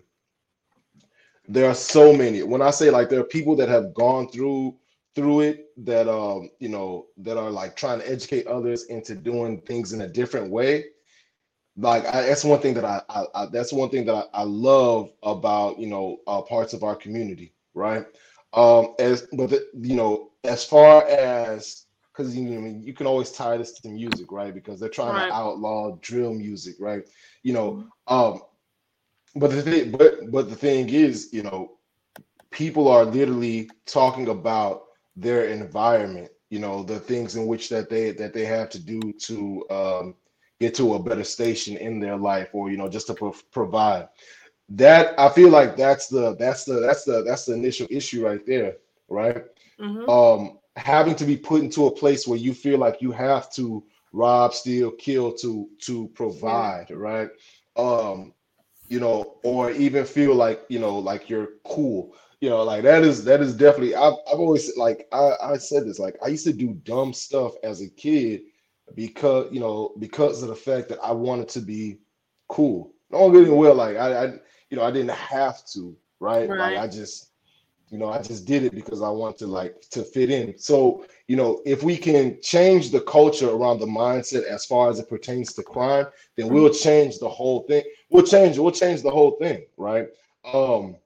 There 1.46 1.68
are 1.68 1.74
so 1.74 2.12
many. 2.12 2.42
When 2.42 2.60
I 2.60 2.70
say 2.70 2.90
like 2.90 3.08
there 3.08 3.20
are 3.20 3.24
people 3.24 3.54
that 3.56 3.68
have 3.68 3.94
gone 3.94 4.28
through 4.30 4.76
through 5.18 5.42
it 5.46 5.72
that 5.86 6.08
um 6.08 6.50
you 6.60 6.70
know 6.70 7.08
that 7.18 7.38
are 7.38 7.52
like 7.52 7.76
trying 7.76 8.00
to 8.00 8.10
educate 8.10 8.48
others 8.48 8.86
into 8.90 9.16
doing 9.16 9.62
things 9.62 9.94
in 9.94 10.02
a 10.02 10.08
different 10.08 10.52
way. 10.52 10.86
Like 11.76 12.06
I, 12.06 12.22
that's 12.26 12.44
one 12.44 12.60
thing 12.60 12.74
that 12.74 12.84
I, 12.84 13.02
I, 13.10 13.24
I 13.34 13.46
that's 13.52 13.72
one 13.72 13.90
thing 13.90 14.06
that 14.06 14.28
I, 14.34 14.40
I 14.40 14.44
love 14.44 15.10
about 15.22 15.78
you 15.80 15.88
know 15.88 16.18
uh, 16.28 16.42
parts 16.42 16.74
of 16.74 16.84
our 16.84 16.96
community 16.96 17.54
right? 17.74 18.06
Um 18.54 18.94
as 19.00 19.28
but 19.32 19.50
the, 19.50 19.66
you 19.82 19.96
know 19.96 20.32
as 20.44 20.64
far 20.64 21.06
as 21.08 21.86
because 22.12 22.36
you 22.36 22.50
know 22.50 22.80
you 22.82 22.94
can 22.94 23.06
always 23.06 23.32
tie 23.32 23.58
this 23.58 23.80
to 23.80 23.88
music 23.90 24.32
right? 24.32 24.54
Because 24.54 24.80
they're 24.80 24.90
trying 24.90 25.14
Right. 25.14 25.26
to 25.26 25.34
outlaw 25.34 25.98
drill 26.02 26.34
music 26.34 26.76
right? 26.80 27.02
You 27.44 27.54
know 27.54 27.80
um 28.08 28.40
but 29.36 29.50
the 29.50 29.62
thing 29.62 29.92
but 29.92 30.30
but 30.30 30.48
the 30.50 30.56
thing 30.56 30.88
is 30.90 31.32
you 31.32 31.42
know 31.42 31.78
people 32.50 32.88
are 32.88 33.04
literally 33.04 33.76
talking 33.86 34.28
about 34.28 34.82
their 35.20 35.46
environment 35.46 36.30
you 36.50 36.60
know 36.60 36.82
the 36.84 36.98
things 36.98 37.36
in 37.36 37.46
which 37.46 37.68
that 37.70 37.90
they 37.90 38.12
that 38.12 38.34
they 38.34 38.44
have 38.46 38.70
to 38.70 38.80
do 38.80 39.12
to 39.18 39.64
um 39.70 40.14
get 40.60 40.74
to 40.74 40.94
a 40.94 41.02
better 41.02 41.24
station 41.24 41.76
in 41.76 42.00
their 42.00 42.16
life 42.16 42.50
or 42.54 42.70
you 42.70 42.76
know 42.78 42.88
just 42.88 43.06
to 43.08 43.14
pro- 43.14 43.34
provide. 43.52 44.08
That 44.70 45.18
i 45.18 45.28
feel 45.28 45.50
like 45.50 45.76
that's 45.76 46.08
the 46.08 46.34
that's 46.36 46.64
the 46.64 46.80
that's 46.80 47.04
the 47.04 47.22
that's 47.24 47.46
the 47.46 47.54
initial 47.54 47.86
issue 47.90 48.26
right 48.26 48.44
there 48.46 48.76
right? 49.08 49.42
Mhm. 49.78 50.06
um 50.08 50.58
having 50.76 51.14
to 51.16 51.24
be 51.24 51.36
put 51.36 51.62
into 51.62 51.86
a 51.86 51.90
place 51.94 52.26
where 52.26 52.38
you 52.38 52.54
feel 52.54 52.78
like 52.78 53.00
you 53.02 53.12
have 53.12 53.50
to 53.52 53.82
rob 54.12 54.54
steal 54.54 54.90
kill 54.92 55.32
to 55.34 55.68
to 55.80 56.08
provide 56.14 56.86
right? 56.90 57.30
Um 57.76 58.34
you 58.88 59.00
know 59.00 59.38
or 59.44 59.70
even 59.70 60.04
feel 60.04 60.34
like 60.34 60.62
you 60.68 60.78
know 60.78 60.98
like 60.98 61.28
you're 61.28 61.48
cool 61.64 62.14
you 62.40 62.48
know 62.48 62.62
like 62.62 62.82
that 62.82 63.02
is 63.02 63.24
that 63.24 63.40
is 63.40 63.54
definitely 63.54 63.94
i've, 63.94 64.14
I've 64.32 64.38
always 64.38 64.76
like 64.76 65.08
I, 65.12 65.32
I 65.42 65.56
said 65.56 65.86
this 65.86 65.98
like 65.98 66.16
i 66.24 66.28
used 66.28 66.44
to 66.46 66.52
do 66.52 66.74
dumb 66.84 67.12
stuff 67.12 67.52
as 67.64 67.80
a 67.82 67.88
kid 67.88 68.42
because 68.94 69.52
you 69.52 69.60
know 69.60 69.92
because 69.98 70.42
of 70.42 70.48
the 70.48 70.54
fact 70.54 70.88
that 70.88 70.98
i 71.02 71.12
wanted 71.12 71.48
to 71.50 71.60
be 71.60 71.98
cool. 72.48 72.92
Don't 73.10 73.32
get 73.32 73.42
me 73.44 73.50
well 73.50 73.74
like 73.74 73.96
I, 73.96 74.24
I 74.24 74.24
you 74.70 74.76
know 74.76 74.82
i 74.84 74.90
didn't 74.90 75.10
have 75.10 75.64
to 75.72 75.96
right, 76.20 76.48
Right. 76.48 76.58
like 76.58 76.78
i 76.78 76.86
just 76.86 77.32
you 77.90 77.98
know 77.98 78.08
i 78.10 78.20
just 78.22 78.46
did 78.46 78.64
it 78.64 78.74
because 78.74 79.02
i 79.02 79.08
want 79.08 79.36
to 79.38 79.46
like 79.46 79.80
to 79.90 80.02
fit 80.02 80.30
in. 80.30 80.58
So 80.58 81.04
you 81.26 81.36
know 81.36 81.60
if 81.66 81.82
we 81.82 81.96
can 81.96 82.38
change 82.42 82.90
the 82.90 83.00
culture 83.02 83.50
around 83.50 83.80
the 83.80 83.86
mindset 83.86 84.44
as 84.44 84.64
far 84.64 84.88
as 84.90 84.98
it 84.98 85.08
pertains 85.08 85.52
to 85.54 85.62
crime 85.62 86.06
then 86.36 86.48
we'll 86.48 86.72
change 86.72 87.18
the 87.18 87.28
whole 87.28 87.62
thing. 87.64 87.82
We'll 88.10 88.24
change 88.26 88.58
we'll 88.58 88.72
change 88.72 89.02
the 89.02 89.10
whole 89.10 89.32
thing 89.32 89.64
right? 89.76 90.08
Um 90.44 90.96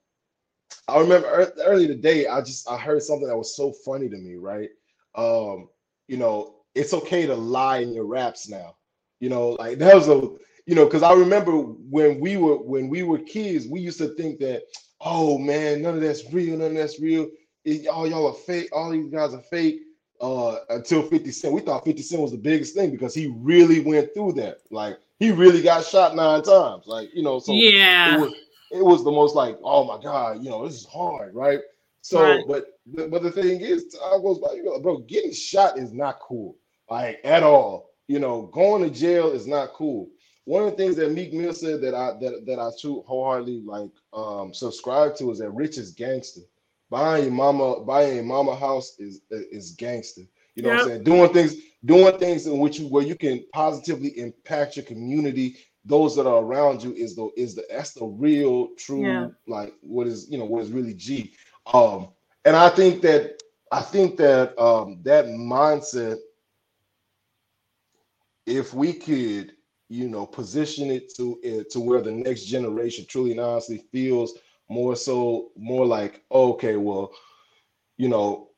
i 0.87 0.99
remember 0.99 1.27
ear- 1.27 1.53
earlier 1.65 1.87
today 1.87 2.27
i 2.27 2.39
just 2.41 2.69
i 2.69 2.77
heard 2.77 3.01
something 3.01 3.27
that 3.27 3.37
was 3.37 3.55
so 3.55 3.71
funny 3.71 4.09
to 4.09 4.17
me 4.17 4.35
right? 4.35 4.69
Um 5.15 5.69
you 6.07 6.17
know 6.17 6.55
it's 6.75 6.93
okay 6.93 7.25
to 7.25 7.35
lie 7.35 7.77
in 7.77 7.93
your 7.93 8.05
raps 8.05 8.49
now 8.49 8.75
you 9.19 9.29
know 9.29 9.51
like 9.59 9.77
that 9.79 9.95
was 9.95 10.07
a 10.07 10.21
you 10.65 10.75
know 10.75 10.85
because 10.85 11.03
i 11.03 11.13
remember 11.13 11.51
when 11.57 12.19
we 12.19 12.37
were 12.37 12.57
when 12.57 12.89
we 12.89 13.03
were 13.03 13.19
kids 13.19 13.67
we 13.67 13.79
used 13.79 13.97
to 13.99 14.09
think 14.15 14.39
that 14.39 14.63
oh 15.01 15.37
man 15.37 15.81
none 15.81 15.95
of 15.95 16.01
that's 16.01 16.31
real 16.33 16.57
none 16.57 16.71
of 16.71 16.77
that's 16.77 16.99
real. 16.99 17.27
It, 17.65 17.87
all 17.87 18.07
y'all 18.07 18.27
are 18.27 18.33
fake 18.33 18.69
all 18.73 18.91
these 18.91 19.11
guys 19.11 19.33
are 19.33 19.41
fake 19.41 19.81
uh 20.21 20.57
until 20.69 21.03
50 21.03 21.31
cent. 21.31 21.53
We 21.53 21.61
thought 21.61 21.85
50 21.85 22.01
cent 22.01 22.21
was 22.21 22.31
the 22.31 22.37
biggest 22.37 22.75
thing 22.75 22.91
because 22.91 23.13
he 23.13 23.33
really 23.37 23.81
went 23.81 24.13
through 24.13 24.33
that. 24.33 24.59
Like 24.71 24.97
he 25.19 25.31
really 25.31 25.61
got 25.61 25.85
shot 25.85 26.15
nine 26.15 26.41
times 26.43 26.87
like 26.87 27.09
you 27.13 27.23
know 27.23 27.39
so 27.39 27.53
it 27.53 27.73
yeah. 27.73 28.17
was 28.17 28.33
it 28.73 28.83
was 28.83 29.03
the 29.03 29.11
most 29.11 29.35
like 29.35 29.57
oh 29.63 29.83
my 29.83 30.01
god 30.01 30.43
you 30.43 30.49
know 30.49 30.65
this 30.65 30.75
is 30.75 30.85
hard 30.85 31.33
right? 31.35 31.61
So 32.01 32.19
Right. 32.19 32.43
but 32.47 33.11
but 33.11 33.23
the 33.23 33.31
thing 33.31 33.61
is 33.61 33.95
by 33.95 34.53
you 34.55 34.63
go 34.63 34.79
bro 34.81 34.97
getting 34.99 35.33
shot 35.33 35.77
is 35.77 35.93
not 35.93 36.19
cool 36.19 36.57
like 36.89 37.19
at 37.23 37.43
all. 37.43 37.91
You 38.07 38.19
know 38.19 38.43
going 38.53 38.83
to 38.83 38.89
jail 38.89 39.31
is 39.31 39.47
not 39.47 39.73
cool. 39.73 40.09
One 40.45 40.63
of 40.63 40.71
the 40.71 40.77
things 40.77 40.97
that 40.97 41.13
meek 41.13 41.33
mill 41.33 41.53
said 41.53 41.81
that 41.81 41.93
i 41.93 42.11
that, 42.19 42.45
that 42.45 42.59
i 42.59 42.69
too 42.79 43.03
wholeheartedly 43.07 43.61
like 43.65 43.91
um 44.11 44.53
subscribe 44.53 45.15
to 45.17 45.31
is 45.31 45.39
that 45.39 45.51
rich 45.51 45.77
is 45.77 45.91
gangster. 45.91 46.41
Buying 46.89 47.23
your 47.25 47.33
mama 47.33 47.79
buying 47.81 48.15
your 48.15 48.25
mama 48.25 48.55
house 48.55 48.95
is 48.99 49.21
is 49.29 49.71
gangster. 49.71 50.23
You 50.55 50.63
know 50.63 50.69
what 50.69 50.79
i'm 50.81 50.87
saying? 50.87 51.03
Doing 51.03 51.31
things 51.31 51.55
doing 51.85 52.17
things 52.17 52.47
in 52.47 52.59
which 52.59 52.79
you 52.79 52.87
where 52.87 53.03
you 53.03 53.15
can 53.15 53.45
positively 53.53 54.17
impact 54.19 54.75
your 54.77 54.85
community 54.85 55.57
those 55.85 56.15
that 56.15 56.27
are 56.27 56.43
around 56.43 56.83
you 56.83 56.93
is 56.93 57.15
the 57.15 57.29
is 57.35 57.55
the 57.55 57.63
that's 57.69 57.93
the 57.93 58.05
real 58.05 58.69
true 58.77 59.19
Yeah. 59.19 59.29
like 59.47 59.73
what 59.81 60.07
is 60.07 60.29
you 60.29 60.37
know 60.37 60.45
what 60.45 60.61
is 60.63 60.71
really 60.71 60.93
G. 60.93 61.33
Um 61.73 62.09
and 62.45 62.55
I 62.55 62.69
think 62.69 63.01
that 63.03 63.41
I 63.71 63.81
think 63.81 64.17
that 64.17 64.57
um 64.59 64.99
that 65.03 65.25
mindset 65.25 66.17
if 68.45 68.73
we 68.73 68.93
could 68.93 69.53
you 69.89 70.07
know 70.09 70.25
position 70.25 70.89
it 70.91 71.13
to 71.15 71.39
it 71.43 71.69
to 71.71 71.79
where 71.79 72.01
the 72.01 72.11
next 72.11 72.45
generation 72.45 73.05
truly 73.07 73.31
and 73.31 73.39
honestly 73.39 73.77
feels 73.91 74.37
more 74.69 74.95
so 74.95 75.51
more 75.57 75.85
like 75.85 76.23
okay 76.31 76.75
well 76.77 77.11
you 77.97 78.09
know 78.09 78.49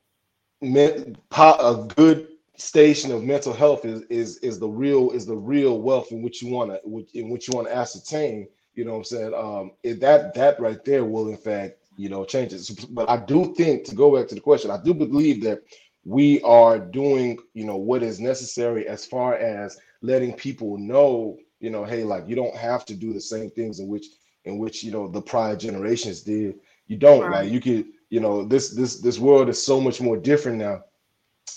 a 1.61 1.88
good 1.95 2.28
station 2.58 3.12
of 3.12 3.24
mental 3.24 3.53
health 3.53 3.86
is 3.86 4.01
is 4.03 4.38
is 4.39 4.60
the 4.60 4.68
real 4.68 5.12
is 5.12 5.26
the 5.26 5.36
real 5.36 5.82
wealth 5.82 6.12
in 6.12 6.22
which 6.22 6.41
you 6.41 6.51
want 6.53 6.72
to 6.72 7.06
in 7.20 7.30
which 7.30 7.47
you 7.47 7.56
want 7.56 7.68
to 7.68 7.76
ascertain 7.76 8.47
you 8.76 8.84
know 8.86 8.91
what 8.91 8.97
i'm 8.99 9.03
saying? 9.06 9.34
Um 9.34 9.72
it, 9.84 9.99
that 10.01 10.34
that 10.36 10.60
right 10.60 10.84
there 10.86 11.06
will 11.06 11.30
in 11.30 11.38
fact 11.38 11.78
you 11.97 12.10
know 12.10 12.26
change 12.26 12.53
it. 12.53 12.70
But 12.91 13.10
i 13.10 13.18
do 13.18 13.53
think 13.56 13.84
to 13.86 13.95
go 13.95 14.16
back 14.16 14.28
to 14.30 14.36
the 14.36 14.41
question 14.41 14.72
i 14.72 14.82
do 14.82 14.93
believe 14.93 15.43
that 15.43 15.62
we 16.06 16.41
are 16.41 16.80
doing 16.80 17.38
you 17.53 17.66
know 17.66 17.78
what 17.78 18.03
is 18.03 18.20
necessary 18.20 18.88
as 18.88 19.06
far 19.06 19.36
as 19.36 19.78
letting 20.01 20.34
people 20.34 20.78
know 20.78 21.38
you 21.60 21.70
know 21.70 21.84
hey 21.86 22.03
like 22.03 22.28
you 22.28 22.36
don't 22.36 22.56
have 22.56 22.86
to 22.86 22.95
do 22.95 23.14
the 23.14 23.22
same 23.22 23.49
things 23.51 23.80
in 23.80 23.88
which 23.88 24.06
in 24.45 24.58
which 24.58 24.84
you 24.84 24.91
know 24.91 25.08
the 25.08 25.22
prior 25.22 25.56
generations 25.56 26.22
did. 26.22 26.56
You 26.88 26.97
don't 26.97 27.30
Right. 27.30 27.32
like 27.32 27.51
you 27.51 27.60
could 27.60 27.86
you 28.10 28.20
know 28.20 28.45
this 28.45 28.70
this 28.76 29.01
this 29.01 29.20
world 29.20 29.49
is 29.49 29.64
so 29.64 29.80
much 29.82 30.01
more 30.01 30.18
different 30.18 30.58
now 30.60 30.84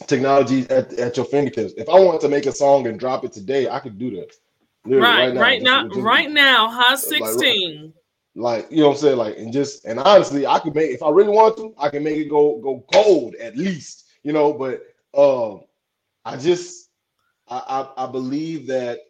technology 0.07 0.69
at, 0.71 0.93
at 0.95 1.17
your 1.17 1.27
fingertips 1.27 1.73
if 1.77 1.89
i 1.89 1.99
wanted 1.99 2.21
to 2.21 2.29
make 2.29 2.47
a 2.47 2.53
song 2.53 2.87
and 2.87 3.01
drop 3.01 3.25
it 3.25 3.33
today 3.33 3.69
i 3.69 3.79
could 3.79 3.99
do 3.99 4.11
that 4.11 4.33
right, 4.85 5.01
right 5.01 5.35
now, 5.35 5.41
right 5.41 5.63
now, 5.63 5.89
just, 5.89 6.01
right 6.01 6.31
now, 6.31 6.97
sixteen. 6.97 7.85
Like, 7.85 7.95
like, 8.39 8.71
you 8.71 8.79
know 8.79 8.89
what 8.89 8.97
I'm 8.97 9.01
saying, 9.01 9.17
like, 9.17 9.37
and 9.39 9.53
just 9.53 9.85
and 9.85 9.99
honestly, 9.99 10.47
I 10.47 10.59
could 10.61 10.75
make 10.75 10.91
if 10.91 11.03
I 11.03 11.11
really 11.11 11.31
want 11.31 11.57
to, 11.57 11.75
I 11.79 11.89
can 11.89 12.05
make 12.05 12.17
it 12.17 12.29
go 12.29 12.59
go 12.61 12.85
gold 12.93 13.35
at 13.37 13.57
least, 13.57 14.05
you 14.23 14.33
know. 14.33 14.53
But 14.53 14.83
um, 15.19 15.63
I 16.25 16.37
just 16.37 16.91
I 17.49 17.89
I, 17.97 18.05
I 18.05 18.07
believe 18.07 18.67
that 18.69 19.01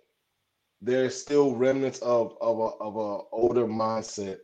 there's 0.81 1.21
still 1.21 1.55
remnants 1.55 1.99
of 1.99 2.39
of 2.41 2.59
a 2.59 2.69
of 2.83 2.97
a 2.97 3.25
older 3.33 3.67
mindset 3.67 4.39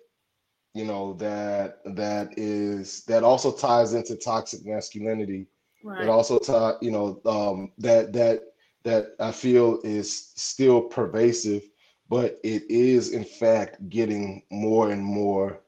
you 0.74 0.84
know 0.84 1.12
that 1.14 1.78
that 1.94 2.36
is 2.36 3.04
that 3.04 3.22
also 3.22 3.52
ties 3.52 3.94
into 3.94 4.16
toxic 4.16 4.66
masculinity 4.66 5.46
right. 5.84 6.02
it 6.02 6.08
also 6.08 6.38
taught, 6.38 6.82
you 6.82 6.90
know 6.90 7.20
um 7.26 7.70
that 7.78 8.12
that 8.12 8.42
that 8.82 9.14
i 9.20 9.30
feel 9.30 9.80
is 9.84 10.32
still 10.34 10.82
pervasive 10.82 11.62
but 12.08 12.38
it 12.42 12.62
is 12.68 13.12
in 13.12 13.24
fact 13.24 13.88
getting 13.88 14.42
more 14.50 14.90
and 14.90 15.02
more 15.02 15.60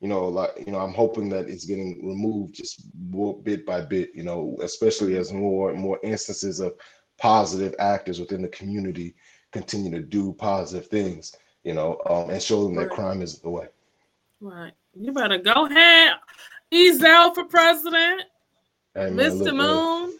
you 0.00 0.08
know 0.08 0.28
like 0.28 0.50
you 0.64 0.72
know 0.72 0.78
i'm 0.78 0.94
hoping 0.94 1.28
that 1.28 1.48
it's 1.48 1.64
getting 1.64 2.06
removed 2.06 2.54
just 2.54 2.86
more 3.10 3.40
bit 3.42 3.66
by 3.66 3.80
bit 3.80 4.10
you 4.14 4.22
know 4.22 4.56
especially 4.62 5.16
as 5.16 5.32
more 5.32 5.70
and 5.70 5.80
more 5.80 5.98
instances 6.02 6.60
of 6.60 6.74
positive 7.18 7.74
actors 7.78 8.20
within 8.20 8.42
the 8.42 8.48
community 8.48 9.14
continue 9.52 9.90
to 9.90 10.00
do 10.00 10.32
positive 10.32 10.86
things 10.88 11.34
you 11.64 11.74
know 11.74 12.00
um, 12.08 12.30
and 12.30 12.42
show 12.42 12.64
them 12.64 12.74
that 12.74 12.90
crime 12.90 13.22
isn't 13.22 13.42
the 13.42 13.50
way 13.50 13.66
Right. 14.42 14.72
You 14.98 15.12
better 15.12 15.38
go 15.38 15.66
ahead. 15.66 16.14
Ezell 16.74 17.32
for 17.32 17.44
president. 17.44 18.22
Hey, 18.94 19.10
man, 19.10 19.30
Mr. 19.30 19.46
Look, 19.46 19.54
Moon. 19.56 20.18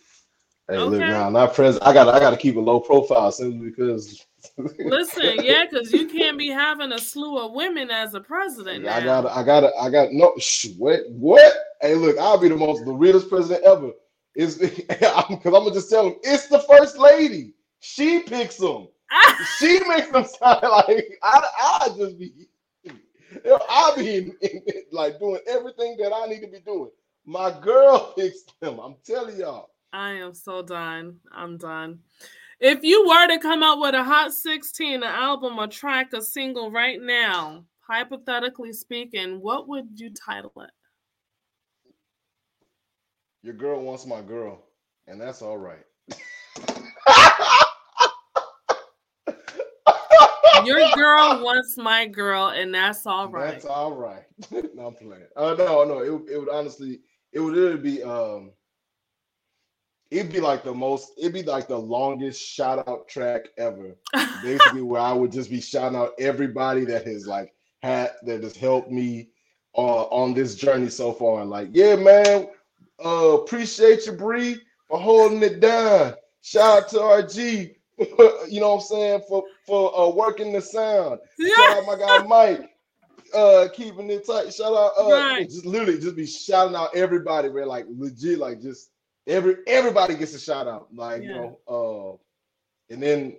Hey, 0.68 0.77
okay. 0.77 0.91
look 0.91 1.01
now, 1.01 1.29
not 1.29 1.55
president. 1.55 1.87
I 1.87 1.93
got 1.93 2.09
I 2.09 2.18
got 2.18 2.31
to 2.31 2.37
keep 2.37 2.57
a 2.57 2.61
low 2.61 2.81
profile 2.81 3.31
simply 3.33 3.68
because. 3.70 4.25
Listen, 4.59 5.45
yeah, 5.45 5.66
because 5.70 5.93
you 5.93 6.09
can't 6.09 6.39
be 6.39 6.49
having 6.51 6.93
a 6.93 6.99
slew 6.99 7.39
of 7.39 7.53
women 7.53 7.91
as 7.91 8.14
a 8.14 8.20
president. 8.20 8.85
Now. 8.85 8.97
I 8.97 9.05
got 9.05 9.27
I 9.27 9.43
got 9.43 9.73
I 9.81 9.91
got 9.91 10.12
no 10.12 10.33
sh- 10.39 10.68
what 10.79 11.01
what? 11.11 11.53
Hey, 11.81 11.95
look, 11.95 12.16
I'll 12.18 12.39
be 12.39 12.49
the 12.49 12.57
most 12.57 12.85
the 12.85 12.93
realest 12.93 13.29
president 13.29 13.64
ever. 13.64 13.91
Is 14.35 14.57
because 14.57 15.14
I'm 15.16 15.39
gonna 15.43 15.73
just 15.73 15.91
tell 15.91 16.05
them 16.05 16.16
it's 16.23 16.47
the 16.47 16.61
first 16.61 16.99
lady. 16.99 17.55
She 17.81 18.20
picks 18.20 18.57
them. 18.57 18.89
she 19.59 19.81
makes 19.87 20.09
them 20.09 20.25
sound 20.25 20.62
like 20.62 21.18
I 21.23 21.43
I 21.59 21.89
just 21.97 22.18
be 22.18 22.49
I'll 23.68 23.97
be 23.97 24.16
in, 24.16 24.37
in, 24.41 24.62
like 24.91 25.18
doing 25.18 25.41
everything 25.47 25.97
that 25.99 26.12
I 26.14 26.27
need 26.27 26.41
to 26.41 26.47
be 26.49 26.61
doing. 26.61 26.91
My 27.25 27.57
girl 27.61 28.12
picks 28.18 28.43
them. 28.61 28.79
I'm 28.79 28.97
telling 29.05 29.37
y'all. 29.39 29.70
I 29.93 30.12
am 30.12 30.35
so 30.35 30.62
done. 30.62 31.18
I'm 31.31 31.59
done. 31.59 32.01
If 32.61 32.83
you 32.83 33.07
were 33.09 33.27
to 33.27 33.39
come 33.39 33.62
out 33.62 33.81
with 33.81 33.95
a 33.95 34.05
Hot 34.05 34.33
16, 34.33 34.95
an 34.95 35.03
album, 35.03 35.59
a 35.59 35.68
track, 35.68 36.12
a 36.12 36.23
single 36.23 36.70
right 36.70 37.01
now, 37.01 37.64
hypothetically 37.81 38.73
speaking, 38.73 39.41
what 39.41 39.68
would 39.68 39.89
you 39.97 40.11
title 40.11 40.53
it? 40.59 40.70
Your 43.43 43.55
girl 43.55 43.83
wants 43.83 44.07
my 44.07 44.23
girl, 44.23 44.64
and 45.09 45.20
that's 45.20 45.43
all 45.43 45.59
right. 45.59 45.85
Your 50.64 50.89
girl 50.95 51.43
wants 51.43 51.77
my 51.77 52.07
girl, 52.07 52.49
and 52.49 52.73
that's 52.73 53.07
all 53.07 53.29
right. 53.29 53.53
That's 53.53 53.64
all 53.64 53.93
right. 53.95 54.23
no, 54.75 54.87
I'm 54.87 54.95
playing. 54.95 55.27
Uh, 55.37 55.55
no, 55.59 55.85
no. 55.85 55.99
It, 55.99 56.33
it 56.33 56.39
would 56.39 56.49
honestly, 56.49 57.01
it 57.33 57.41
would 57.41 57.55
really 57.55 57.78
be 57.78 58.03
um, 58.03 58.53
it'd 60.11 60.33
be 60.33 60.41
like 60.41 60.62
the 60.62 60.74
most, 60.74 61.12
it'd 61.18 61.33
be 61.33 61.43
like 61.43 61.68
the 61.68 61.78
longest 61.78 62.43
shout 62.43 62.87
out 62.87 63.09
track 63.09 63.47
ever. 63.59 63.97
Basically, 64.43 64.83
where 64.83 65.01
I 65.01 65.12
would 65.12 65.33
just 65.33 65.51
be 65.51 65.61
shouting 65.61 65.97
out 65.97 66.12
everybody 66.18 66.85
that 66.87 67.07
has 67.07 67.26
like 67.26 67.53
had 67.83 68.12
that 68.24 68.43
has 68.43 68.57
helped 68.57 68.91
me 68.91 69.30
uh, 69.76 70.05
on 70.05 70.35
this 70.35 70.55
journey 70.55 70.89
so 70.89 71.12
far. 71.12 71.41
and 71.41 71.51
Like, 71.51 71.68
yeah, 71.72 71.97
man, 71.97 72.49
uh, 73.05 73.39
appreciate 73.39 74.07
you, 74.07 74.12
Bree, 74.12 74.59
for 74.89 74.99
holding 74.99 75.43
it 75.43 75.61
down. 75.61 76.14
Shout 76.43 76.85
out 76.85 76.89
to 76.91 76.97
RG 76.97 77.74
you 78.49 78.61
know 78.61 78.70
what 78.70 78.74
I'm 78.76 78.80
saying, 78.80 79.22
for 79.28 79.45
for 79.66 79.99
uh, 79.99 80.09
working 80.09 80.53
the 80.53 80.61
sound. 80.61 81.20
Yeah. 81.39 81.55
Shout 81.55 81.78
out 81.78 81.87
my 81.87 81.97
guy 81.97 82.26
Mike, 82.26 82.70
uh, 83.35 83.68
keeping 83.72 84.11
it 84.11 84.26
tight. 84.26 84.53
Shout 84.53 84.72
out, 84.72 84.93
uh, 84.99 85.11
right. 85.11 85.49
just 85.49 85.66
literally 85.66 85.99
just 85.99 86.16
be 86.16 86.26
shouting 86.26 86.76
out 86.76 86.95
everybody, 86.95 87.49
man. 87.49 87.66
Like 87.66 87.87
legit, 87.89 88.39
like 88.39 88.61
just 88.61 88.91
every 89.26 89.57
everybody 89.66 90.14
gets 90.14 90.35
a 90.35 90.41
shout 90.41 90.66
out. 90.66 90.89
Like 90.95 91.22
yeah. 91.22 91.28
you 91.28 91.35
know, 91.35 91.59
uh, 92.91 92.93
and 92.93 93.03
then 93.03 93.37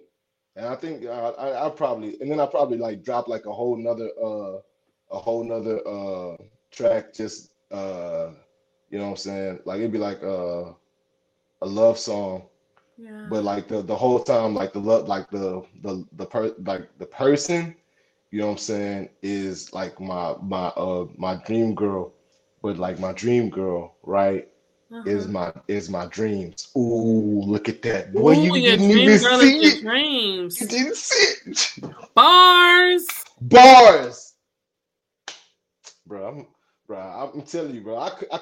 and 0.56 0.66
I 0.66 0.76
think 0.76 1.06
uh, 1.06 1.32
I 1.32 1.68
I 1.68 1.70
probably 1.70 2.18
and 2.22 2.30
then 2.30 2.40
I 2.40 2.46
probably 2.46 2.78
like 2.78 3.04
drop 3.04 3.28
like 3.28 3.46
a 3.46 3.54
whole 3.54 3.78
nother 3.78 4.10
uh 4.22 4.60
a 5.12 5.20
whole 5.20 5.44
nother 5.44 5.80
uh 5.88 6.38
track 6.72 7.14
just 7.14 7.52
uh 7.72 8.32
you 8.90 8.98
know 8.98 9.06
what 9.06 9.12
I'm 9.12 9.18
saying 9.18 9.60
like 9.66 9.80
it'd 9.80 9.92
be 9.92 9.98
like 9.98 10.24
uh 10.24 10.72
a 11.62 11.66
love 11.66 11.98
song 12.00 12.44
but 13.30 13.44
like 13.44 13.68
the 13.68 13.82
the 13.82 13.96
whole 13.96 14.20
time, 14.20 14.54
like 14.54 14.74
the 14.74 14.80
love, 14.80 15.08
like 15.08 15.30
the 15.30 15.64
the 15.82 16.06
the 16.14 16.26
per 16.26 16.54
like 16.66 16.88
the 17.00 17.06
person, 17.06 17.76
you 18.34 18.40
know 18.40 18.48
what 18.48 18.54
I'm 18.54 18.58
saying, 18.58 19.10
is 19.22 19.72
like 19.74 20.00
my 20.02 20.34
my 20.42 20.70
uh 20.70 21.06
my 21.18 21.36
dream 21.46 21.76
girl. 21.76 22.14
But 22.64 22.80
like 22.80 22.98
my 22.98 23.14
dream 23.14 23.52
girl, 23.52 23.98
right? 24.02 24.48
Uh-huh. 24.92 25.08
Is 25.08 25.28
my 25.28 25.54
is 25.68 25.88
my 25.88 26.08
dreams. 26.08 26.70
Ooh, 26.76 27.44
look 27.46 27.70
at 27.70 27.84
that. 27.84 28.12
Boy, 28.12 28.32
Ooh, 28.32 28.42
you 28.42 28.54
didn't 28.54 28.90
even 28.90 29.20
see 29.20 29.58
it. 29.60 29.82
Dreams. 29.82 30.60
You 30.60 30.68
didn't 30.68 30.96
see 30.96 31.52
it. 31.52 31.94
Bars. 32.16 33.06
Bars. 33.40 34.34
Bro, 36.08 36.28
I'm 36.28 36.48
bro, 36.88 36.98
I'm 36.98 37.44
telling 37.44 37.76
you, 37.76 37.82
bro. 37.82 38.00
I 38.00 38.10
could 38.10 38.30
I, 38.32 38.40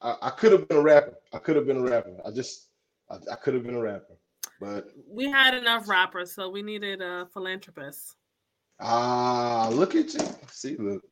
I, 0.00 0.16
I 0.22 0.30
could 0.30 0.52
have 0.52 0.66
been 0.66 0.78
a 0.78 0.82
rapper. 0.82 1.12
I 1.34 1.38
could 1.40 1.56
have 1.56 1.66
been 1.66 1.76
a 1.76 1.82
rapper. 1.82 2.16
I 2.24 2.30
just 2.30 2.68
I, 3.10 3.16
I 3.30 3.34
could 3.34 3.52
have 3.52 3.64
been 3.64 3.74
a 3.74 3.82
rapper, 3.82 4.16
but 4.62 4.88
we 5.06 5.30
had 5.30 5.52
enough 5.52 5.90
rappers, 5.90 6.32
so 6.32 6.48
we 6.48 6.62
needed 6.62 7.02
a 7.02 7.28
philanthropist. 7.34 8.16
Ah, 8.80 9.68
look 9.72 9.94
at 9.94 10.12
you. 10.14 10.20
See, 10.50 10.76
look. 10.76 11.02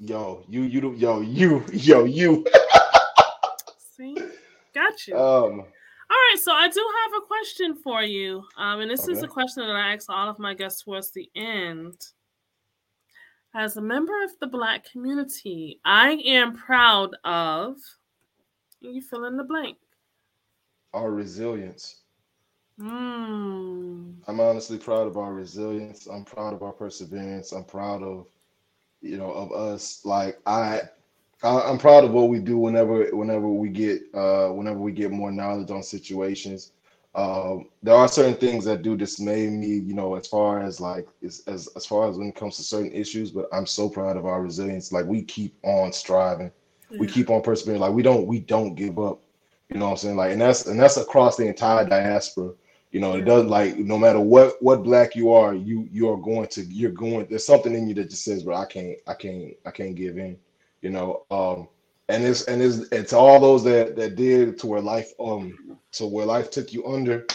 Yo, 0.00 0.44
you, 0.48 0.62
you, 0.62 0.94
yo, 0.94 1.20
you, 1.20 1.64
yo, 1.72 2.04
you. 2.04 2.44
See, 3.96 4.16
got 4.74 5.06
you. 5.06 5.16
Um. 5.16 5.64
All 6.10 6.16
right, 6.30 6.38
so 6.38 6.52
I 6.52 6.68
do 6.68 6.84
have 7.04 7.22
a 7.22 7.26
question 7.26 7.74
for 7.74 8.02
you, 8.02 8.42
um, 8.56 8.80
and 8.80 8.90
this 8.90 9.04
okay. 9.04 9.12
is 9.12 9.22
a 9.22 9.28
question 9.28 9.66
that 9.66 9.76
I 9.76 9.92
ask 9.92 10.08
all 10.08 10.28
of 10.28 10.38
my 10.38 10.54
guests 10.54 10.82
towards 10.82 11.10
the 11.10 11.30
end. 11.36 12.00
As 13.54 13.76
a 13.76 13.82
member 13.82 14.22
of 14.24 14.30
the 14.40 14.46
Black 14.46 14.90
community, 14.90 15.80
I 15.84 16.12
am 16.24 16.56
proud 16.56 17.14
of 17.24 17.76
you 18.80 19.02
fill 19.02 19.24
in 19.24 19.36
the 19.36 19.44
blank. 19.44 19.76
Our 20.94 21.10
resilience. 21.10 22.02
Mm. 22.80 24.14
I'm 24.26 24.40
honestly 24.40 24.78
proud 24.78 25.06
of 25.06 25.16
our 25.16 25.32
resilience. 25.32 26.06
I'm 26.06 26.24
proud 26.24 26.54
of 26.54 26.62
our 26.62 26.72
perseverance. 26.72 27.52
I'm 27.52 27.64
proud 27.64 28.02
of, 28.02 28.26
you 29.00 29.16
know, 29.18 29.30
of 29.30 29.52
us. 29.52 30.04
Like 30.04 30.38
I, 30.46 30.82
I 31.42 31.70
am 31.70 31.78
proud 31.78 32.04
of 32.04 32.12
what 32.12 32.28
we 32.28 32.38
do 32.40 32.58
whenever 32.58 33.04
whenever 33.16 33.48
we 33.48 33.68
get 33.68 34.02
uh 34.14 34.48
whenever 34.48 34.78
we 34.78 34.92
get 34.92 35.10
more 35.10 35.30
knowledge 35.32 35.70
on 35.70 35.82
situations. 35.82 36.72
Um, 37.14 37.70
there 37.82 37.94
are 37.96 38.06
certain 38.06 38.34
things 38.36 38.64
that 38.66 38.82
do 38.82 38.96
dismay 38.96 39.48
me, 39.48 39.68
you 39.68 39.94
know, 39.94 40.14
as 40.14 40.28
far 40.28 40.60
as 40.60 40.80
like 40.80 41.08
as, 41.24 41.42
as 41.46 41.68
as 41.76 41.86
far 41.86 42.08
as 42.08 42.16
when 42.16 42.28
it 42.28 42.36
comes 42.36 42.56
to 42.56 42.62
certain 42.62 42.92
issues. 42.92 43.30
But 43.32 43.48
I'm 43.52 43.66
so 43.66 43.88
proud 43.88 44.16
of 44.16 44.26
our 44.26 44.42
resilience. 44.42 44.92
Like 44.92 45.06
we 45.06 45.22
keep 45.22 45.56
on 45.64 45.92
striving 45.92 46.52
we 46.98 47.06
keep 47.06 47.30
on 47.30 47.42
persevering. 47.42 47.80
Like 47.80 47.92
we 47.92 48.02
don't 48.02 48.26
we 48.26 48.40
don't 48.40 48.74
give 48.74 48.98
up. 48.98 49.20
You 49.68 49.78
know 49.78 49.86
what 49.86 49.90
I'm 49.92 49.96
saying? 49.98 50.16
Like 50.16 50.32
and 50.32 50.40
that's 50.40 50.66
and 50.66 50.78
that's 50.78 50.96
across 50.96 51.36
the 51.36 51.46
entire 51.46 51.84
diaspora. 51.84 52.52
You 52.90 53.00
know, 53.00 53.16
it 53.16 53.26
doesn't 53.26 53.50
like 53.50 53.76
no 53.76 53.98
matter 53.98 54.20
what 54.20 54.62
what 54.62 54.82
black 54.82 55.14
you 55.14 55.32
are, 55.32 55.54
you 55.54 55.86
you 55.92 56.08
are 56.10 56.16
going 56.16 56.46
to 56.48 56.62
you're 56.62 56.90
going. 56.90 57.26
There's 57.28 57.44
something 57.44 57.74
in 57.74 57.86
you 57.88 57.94
that 57.94 58.10
just 58.10 58.24
says, 58.24 58.44
"Bro, 58.44 58.56
I 58.56 58.64
can't 58.64 58.96
I 59.06 59.14
can't 59.14 59.54
I 59.66 59.70
can't 59.70 59.94
give 59.94 60.16
in." 60.16 60.38
You 60.80 60.90
know, 60.90 61.24
um, 61.30 61.68
and 62.08 62.24
it's 62.24 62.44
and 62.44 62.62
it's 62.62 62.78
it's 62.90 63.12
all 63.12 63.40
those 63.40 63.62
that 63.64 63.94
that 63.96 64.16
did 64.16 64.58
to 64.60 64.66
where 64.66 64.80
life 64.80 65.12
um 65.20 65.76
to 65.92 66.06
where 66.06 66.24
life 66.24 66.50
took 66.50 66.72
you 66.72 66.86
under. 66.86 67.26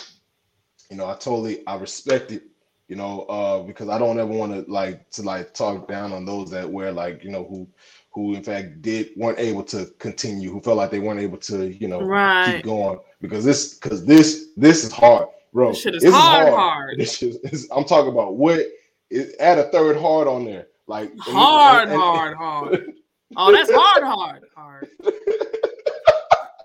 You 0.90 0.98
know, 0.98 1.08
I 1.08 1.14
totally 1.14 1.66
I 1.68 1.76
respect 1.78 2.32
it. 2.32 2.44
You 2.88 2.96
know, 2.96 3.22
uh, 3.22 3.64
because 3.64 3.90
I 3.90 3.98
don't 3.98 4.20
ever 4.20 4.32
want 4.32 4.54
to 4.54 4.72
like 4.72 5.10
to 5.12 5.22
like 5.22 5.54
talk 5.54 5.88
down 5.88 6.14
on 6.14 6.26
those 6.26 6.50
that 6.52 6.70
were 6.70 6.92
like 6.92 7.24
you 7.24 7.30
know 7.30 7.44
who 7.44 7.68
who 8.14 8.36
in 8.36 8.44
fact 8.44 8.82
did 8.82 9.10
weren't 9.16 9.40
able 9.40 9.64
to 9.64 9.86
continue, 10.00 10.52
who 10.52 10.62
felt 10.62 10.78
like 10.78 10.92
they 10.92 11.00
weren't 11.00 11.20
able 11.20 11.38
to, 11.40 11.74
you 11.74 11.88
know, 11.88 12.02
right. 12.02 12.56
keep 12.56 12.66
going 12.66 13.00
because 13.22 13.44
this 13.44 13.76
because 13.76 14.06
this 14.06 14.50
this 14.56 14.84
is 14.84 14.92
hard, 14.92 15.28
bro. 15.54 15.70
This 15.70 15.82
shit 15.82 15.96
is 15.96 16.04
this 16.04 16.14
hard, 16.14 16.48
is 16.48 16.54
hard. 16.54 16.60
hard. 16.60 17.00
This 17.00 17.22
is 17.22 17.70
I'm 17.72 17.86
talking 17.86 18.12
about 18.12 18.36
what 18.36 18.66
is 19.10 19.36
add 19.40 19.60
a 19.60 19.70
third 19.70 19.98
hard 19.98 20.28
on 20.28 20.44
there, 20.46 20.68
like 20.88 21.18
hard, 21.20 21.84
and, 21.84 21.94
and, 21.94 22.02
hard, 22.02 22.38
hard. 22.38 22.94
Oh, 23.36 23.52
that's 23.52 23.72
hard, 23.74 24.04
hard, 24.04 24.44
hard. 24.56 24.88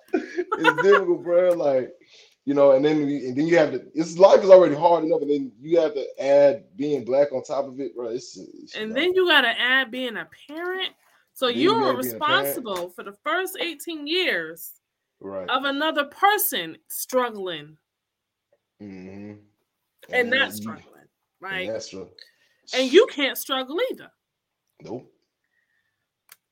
it's 0.03 0.83
difficult, 0.83 1.23
bro. 1.23 1.53
Like 1.53 1.95
you 2.45 2.53
know, 2.53 2.73
and 2.73 2.85
then 2.85 3.03
and 3.03 3.37
then 3.37 3.47
you 3.47 3.57
have 3.57 3.73
to. 3.73 3.83
It's 3.95 4.19
life 4.19 4.43
is 4.43 4.51
already 4.51 4.75
hard 4.75 5.05
enough, 5.05 5.23
and 5.23 5.31
then 5.31 5.53
you 5.63 5.81
have 5.81 5.95
to 5.95 6.07
add 6.23 6.65
being 6.77 7.07
black 7.07 7.33
on 7.33 7.43
top 7.43 7.67
of 7.67 7.81
it, 7.81 7.97
bro. 7.97 8.09
It's, 8.09 8.37
it's 8.37 8.75
and 8.75 8.91
like, 8.91 9.01
then 9.01 9.15
you 9.15 9.27
got 9.27 9.43
to 9.43 9.59
add 9.59 9.91
being 9.91 10.19
a 10.19 10.29
parent. 10.47 10.91
So 11.33 11.49
you 11.49 11.73
are 11.73 11.93
gotta 11.93 12.03
be 12.03 12.09
a 12.09 12.19
parent. 12.19 12.45
responsible 12.45 12.91
for 12.91 13.03
the 13.03 13.17
first 13.25 13.57
18 13.61 14.07
years 14.07 14.73
right, 15.21 15.49
of 15.49 15.65
another 15.65 16.05
person 16.05 16.77
struggling 16.89 17.77
hmm 18.81 19.33
and 20.11 20.31
not 20.31 20.53
struggling, 20.55 20.85
Right, 21.41 21.69
that's 21.69 21.89
true. 21.91 22.09
And 22.75 22.91
you 22.93 23.07
can't 23.11 23.37
struggle 23.37 23.79
either. 23.91 24.11
nope. 24.83 25.11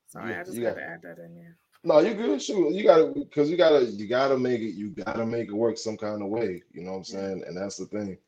Sorry, 0.08 0.30
Yeah, 0.32 0.40
I 0.40 0.44
just 0.44 0.56
you 0.56 0.62
got 0.62 0.74
got- 0.74 0.80
to 0.80 0.86
add 0.86 1.02
that 1.02 1.18
in 1.24 1.34
there. 1.34 1.56
No, 1.84 2.00
you 2.00 2.14
good. 2.14 2.42
Shoot, 2.42 2.72
you 2.74 2.82
gotta 2.82 3.12
because 3.14 3.48
you 3.48 3.56
gotta 3.56 3.84
you 3.84 4.08
gotta 4.08 4.36
make 4.36 4.60
it. 4.60 4.74
You 4.74 4.90
gotta 4.90 5.24
make 5.24 5.48
it 5.48 5.52
work 5.54 5.78
some 5.78 5.96
kind 5.96 6.20
of 6.20 6.28
way. 6.28 6.62
You 6.72 6.82
know 6.82 6.92
what 6.92 6.96
I'm 6.98 7.04
saying? 7.04 7.44
And 7.46 7.56
that's 7.56 7.76
the 7.76 7.86
thing. 7.86 8.18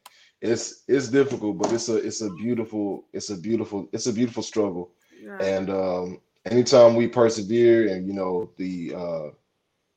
It's 0.41 0.85
it's 0.87 1.09
difficult, 1.09 1.59
but 1.59 1.73
it's 1.73 1.89
a 1.89 1.97
it's 1.97 2.21
a 2.21 2.31
beautiful 2.35 3.07
it's 3.13 3.31
a 3.31 3.37
beautiful 3.37 3.89
it's 3.93 4.07
a 4.07 4.13
beautiful 4.13 4.45
struggle. 4.45 4.93
Yeah. 5.21 5.39
And 5.43 5.71
um, 5.71 6.21
anytime 6.45 6.95
we 6.95 7.09
persevere, 7.09 7.89
and 7.93 8.07
you 8.07 8.13
know 8.13 8.49
the 8.59 8.95
uh, 8.95 9.31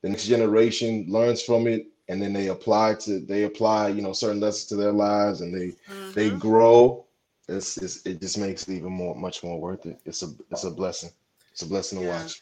the 0.02 0.10
next 0.10 0.26
generation 0.26 1.06
learns 1.08 1.44
from 1.44 1.68
it, 1.68 1.86
and 2.08 2.22
then 2.22 2.34
they 2.34 2.48
apply 2.48 2.96
to 2.96 3.20
they 3.20 3.44
apply 3.44 3.90
you 3.90 4.02
know 4.02 4.14
certain 4.14 4.40
lessons 4.42 4.66
to 4.68 4.76
their 4.76 4.92
lives, 4.92 5.42
and 5.42 5.54
they 5.54 5.74
they 6.14 6.32
Mhm. 6.32 6.38
grow. 6.38 7.06
It's, 7.48 7.78
it's 7.78 8.06
it 8.06 8.22
just 8.22 8.38
makes 8.38 8.68
it 8.68 8.74
even 8.74 8.92
more 8.92 9.16
much 9.16 9.44
more 9.44 9.60
worth 9.60 9.86
it. 9.86 10.00
It's 10.06 10.24
a 10.24 10.28
it's 10.52 10.64
a 10.64 10.72
blessing. 10.72 11.12
It's 11.52 11.62
a 11.64 11.68
blessing 11.68 12.00
to 12.00 12.06
Yeah. 12.06 12.06
watch. 12.06 12.42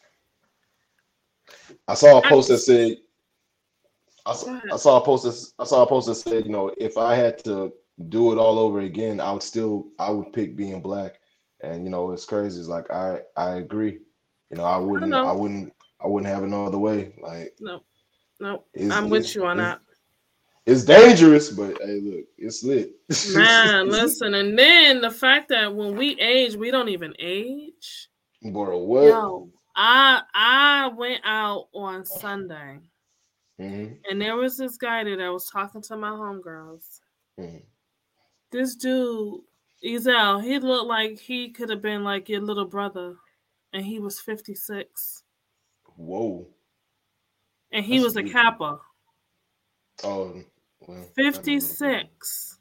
I 1.88 1.94
saw 1.96 2.20
a 2.20 2.28
post 2.28 2.50
that 2.50 2.60
said 2.60 2.98
I 4.26 4.34
saw. 4.34 4.60
I 4.72 4.78
saw 4.78 4.98
a 5.02 5.06
post 5.06 5.24
that 5.26 5.64
I 5.64 5.66
saw 5.66 5.84
a 5.84 5.88
post 5.88 6.08
that 6.08 6.16
said, 6.16 6.46
you 6.46 6.52
know, 6.52 6.72
if 6.78 6.98
I 6.98 7.16
had 7.16 7.38
to 7.40 7.72
do 8.10 8.32
it 8.32 8.38
all 8.38 8.58
over 8.60 8.80
again, 8.80 9.20
I 9.20 9.32
would 9.32 9.44
still 9.44 9.88
I 10.00 10.10
would 10.12 10.32
pick 10.34 10.56
being 10.56 10.82
black. 10.82 11.20
And 11.62 11.84
you 11.84 11.90
know, 11.90 12.12
it's 12.12 12.26
crazy. 12.26 12.60
It's 12.60 12.70
like 12.70 12.90
I 12.92 13.22
I 13.36 13.56
agree. 13.56 14.00
You 14.52 14.58
know, 14.58 14.64
I 14.66 14.78
wouldn't 14.78 15.22
know. 15.22 15.26
I 15.26 15.34
wouldn't 15.34 15.74
I 16.04 16.08
wouldn't 16.08 16.32
have 16.34 16.44
it 16.44 16.48
no 16.48 16.66
other 16.66 16.80
way. 16.80 17.14
Like 17.22 17.56
No, 17.60 17.82
no, 18.40 18.64
it's, 18.74 18.92
I'm 18.94 19.06
it's- 19.06 19.10
with 19.10 19.36
you 19.36 19.46
on 19.46 19.58
that. 19.58 19.82
It's 20.66 20.84
dangerous, 20.84 21.50
but 21.50 21.82
hey, 21.82 22.00
look, 22.00 22.26
it's 22.38 22.64
lit. 22.64 22.92
Man, 23.34 23.90
listen, 23.90 24.36
and 24.36 24.58
then 24.60 25.02
the 25.02 25.10
fact 25.10 25.50
that 25.50 25.74
when 25.74 25.96
we 25.98 26.20
age, 26.20 26.56
we 26.56 26.70
don't 26.70 26.90
even 26.90 27.14
age. 27.18 28.10
Bro, 28.44 28.78
what? 28.80 29.04
Yo, 29.06 29.50
I 29.76 30.22
I 30.34 30.92
went 30.96 31.22
out 31.24 31.70
on 31.74 32.06
Sunday, 32.06 32.80
Mhm, 33.60 33.98
and 34.10 34.22
there 34.22 34.36
was 34.36 34.58
this 34.58 34.78
guy 34.78 35.04
that 35.06 35.20
I 35.20 35.30
was 35.32 35.50
talking 35.50 35.82
to 35.84 35.98
my 35.98 36.10
homegirls. 36.12 37.00
mhm. 37.40 37.64
This 38.52 38.76
dude, 38.76 39.42
Ezel, 39.84 40.44
he 40.44 40.60
looked 40.60 40.88
like 40.88 41.18
he 41.18 41.50
could 41.50 41.70
have 41.70 41.82
been 41.82 42.04
like 42.04 42.30
your 42.30 42.42
little 42.42 42.66
brother, 42.66 43.16
and 43.74 43.84
he 43.84 43.98
was 44.00 44.20
56, 44.20 45.24
Whoa. 45.96 46.48
And 47.72 47.86
he 47.86 48.00
That's 48.00 48.16
was 48.16 48.18
a. 48.18 48.24
Kappa. 48.24 48.80
Oh, 50.04 50.34
well, 50.80 50.90
I 50.90 50.92
don't 50.92 50.96
know. 50.98 51.08
56. 51.16 52.60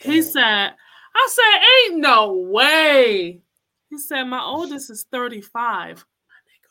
He 0.00 0.22
said, 0.22 0.74
I 1.14 1.28
said, 1.30 1.92
ain't 1.94 2.00
no 2.00 2.34
way. 2.34 3.40
He 3.90 3.98
said, 3.98 4.24
my 4.24 4.42
oldest 4.42 4.90
is 4.90 5.06
35. 5.10 6.04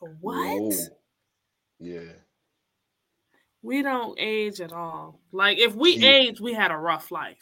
My 0.02 0.08
nigga, 0.08 0.16
what? 0.22 0.62
Whoa. 0.62 0.72
Yeah. 1.80 2.00
We 3.64 3.82
don't 3.82 4.18
age 4.20 4.62
at 4.62 4.72
all. 4.72 5.20
Like 5.32 5.58
if 5.58 5.76
we 5.76 5.96
Yeah. 5.98 6.10
age, 6.10 6.40
we 6.40 6.54
had 6.54 6.72
a 6.72 6.78
rough 6.78 7.12
life 7.12 7.38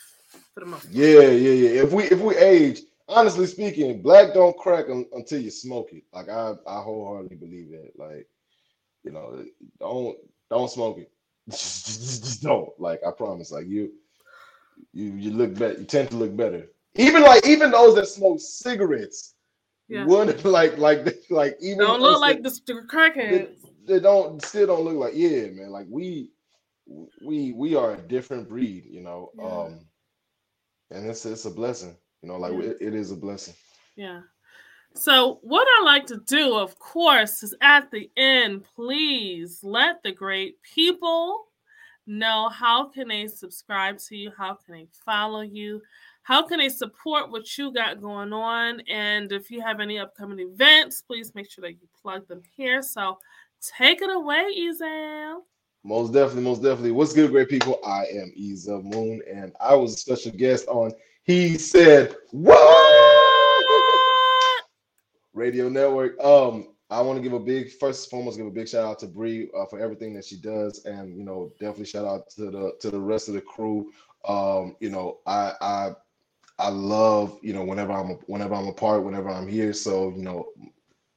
for 0.53 0.61
the 0.61 0.65
most 0.65 0.83
part. 0.83 0.93
Yeah, 0.95 1.19
yeah, 1.21 1.51
yeah. 1.51 1.83
If 1.83 1.91
we 1.91 2.03
if 2.05 2.19
we 2.19 2.35
age, 2.37 2.81
honestly 3.07 3.45
speaking, 3.45 4.01
black 4.01 4.33
don't 4.33 4.57
crack 4.57 4.85
un- 4.89 5.05
until 5.11 5.39
you 5.41 5.51
smoke 5.51 5.89
it. 5.93 6.03
Like 6.13 6.29
I 6.29 6.53
I 6.67 6.81
wholeheartedly 6.81 7.35
believe 7.37 7.69
that. 7.71 7.91
Like, 7.97 8.27
you 9.05 9.11
know, 9.11 9.45
don't 9.79 10.17
don't 10.49 10.69
smoke 10.69 10.97
it. 10.99 11.11
just, 11.49 11.85
just- 11.85 12.23
just 12.23 12.43
don't. 12.43 12.69
Like 12.79 13.01
I 13.07 13.11
promise. 13.11 13.51
Like 13.51 13.67
you 13.67 13.91
you 14.93 15.13
you 15.13 15.31
look 15.31 15.53
better. 15.57 15.79
You 15.79 15.85
tend 15.85 16.09
to 16.11 16.17
look 16.17 16.35
better. 16.35 16.67
Even 16.95 17.21
like 17.23 17.45
even 17.47 17.71
those 17.71 17.95
that 17.95 18.07
smoke 18.07 18.39
cigarettes 18.39 19.35
Yeah. 19.87 20.05
would 20.05 20.43
like 20.57 20.77
like 20.77 21.05
like 21.29 21.57
even 21.61 21.79
Don't 21.79 22.01
look 22.01 22.19
like 22.19 22.41
that- 22.43 22.61
the, 22.65 22.73
crackheads. 22.87 23.49
they 23.85 23.99
don't 23.99 24.41
still 24.41 24.67
don't 24.67 24.83
look 24.85 24.95
like 24.97 25.13
yeah 25.15 25.47
man 25.51 25.69
like 25.69 25.85
we 25.89 26.31
we 27.21 27.51
we 27.53 27.75
are 27.75 27.93
a 27.93 28.01
different 28.01 28.49
breed 28.49 28.85
you 28.85 29.01
know 29.01 29.31
Yeah. 29.37 29.45
um 29.45 29.79
and 30.91 31.05
it's 31.09 31.25
it's 31.25 31.45
a 31.45 31.51
blessing 31.51 31.95
you 32.21 32.29
know 32.29 32.37
like 32.37 32.53
Yeah. 32.53 32.69
it, 32.69 32.77
it 32.81 32.93
is 32.95 33.11
a 33.11 33.15
blessing 33.15 33.53
Yeah. 33.95 34.21
So, 34.97 35.39
what 35.41 35.67
I 35.79 35.83
like 35.83 36.05
to 36.07 36.21
do, 36.25 36.55
of 36.55 36.79
course, 36.79 37.43
is 37.43 37.53
at 37.61 37.91
the 37.91 38.09
end, 38.15 38.63
please 38.75 39.59
let 39.61 40.01
the 40.03 40.13
great 40.13 40.55
people 40.61 41.47
know 42.07 42.47
how 42.47 42.87
can 42.87 43.09
they 43.09 43.27
subscribe 43.27 43.97
to 44.07 44.15
you, 44.15 44.31
how 44.37 44.53
can 44.53 44.73
they 44.73 44.87
follow 45.05 45.41
you, 45.41 45.81
how 46.23 46.47
can 46.47 46.59
they 46.59 46.69
support 46.69 47.29
what 47.29 47.57
you 47.57 47.73
got 47.73 48.01
going 48.01 48.31
on, 48.31 48.79
and 48.89 49.33
if 49.33 49.51
you 49.51 49.59
have 49.59 49.81
any 49.81 49.99
upcoming 49.99 50.39
events, 50.39 51.01
please 51.01 51.35
make 51.35 51.51
sure 51.51 51.63
that 51.63 51.73
you 51.73 51.89
plug 52.01 52.25
them 52.29 52.41
here. 52.55 52.81
So, 52.81 53.17
take 53.77 54.01
it 54.01 54.09
away, 54.09 54.45
Ezel. 54.57 55.39
most 55.83 56.13
definitely 56.13 56.43
most 56.43 56.63
definitely 56.63 56.91
what's 56.91 57.13
good 57.13 57.31
great 57.31 57.49
people 57.49 57.79
i 57.85 58.05
am 58.05 58.31
Ezel 58.39 58.81
moon 58.83 59.21
and 59.29 59.51
i 59.59 59.75
was 59.75 59.93
a 59.93 59.97
special 59.97 60.31
guest 60.31 60.67
on 60.67 60.91
he 61.23 61.57
said 61.57 62.15
what 62.31 63.14
radio 65.35 65.69
network. 65.69 66.19
Um 66.23 66.69
i 66.91 67.01
want 67.01 67.17
to 67.17 67.23
give 67.23 67.33
a 67.33 67.39
big 67.39 67.71
first 67.73 68.05
and 68.05 68.11
foremost 68.11 68.37
give 68.37 68.47
a 68.47 68.51
big 68.51 68.69
shout 68.69 68.85
out 68.85 68.99
to 68.99 69.07
Bree 69.07 69.49
uh, 69.57 69.65
for 69.65 69.79
everything 69.79 70.13
that 70.15 70.25
she 70.25 70.37
does. 70.37 70.85
And 70.85 71.17
you 71.17 71.25
know 71.25 71.53
definitely 71.59 71.85
shout 71.85 72.05
out 72.05 72.29
to 72.31 72.51
the 72.51 72.73
to 72.81 72.91
the 72.91 72.99
rest 73.01 73.27
of 73.29 73.35
the 73.35 73.41
crew. 73.41 73.91
Um 74.27 74.75
you 74.79 74.89
know 74.89 75.19
i 75.27 75.53
i 75.61 75.91
i 76.59 76.69
love 76.69 77.39
you 77.41 77.53
know 77.53 77.63
whenever 77.63 77.93
i'm 77.93 78.11
whenever 78.27 78.55
i'm 78.55 78.67
apart, 78.67 79.03
whenever 79.03 79.29
i'm 79.29 79.47
here. 79.47 79.73
So 79.73 80.11
you 80.15 80.23
know 80.23 80.47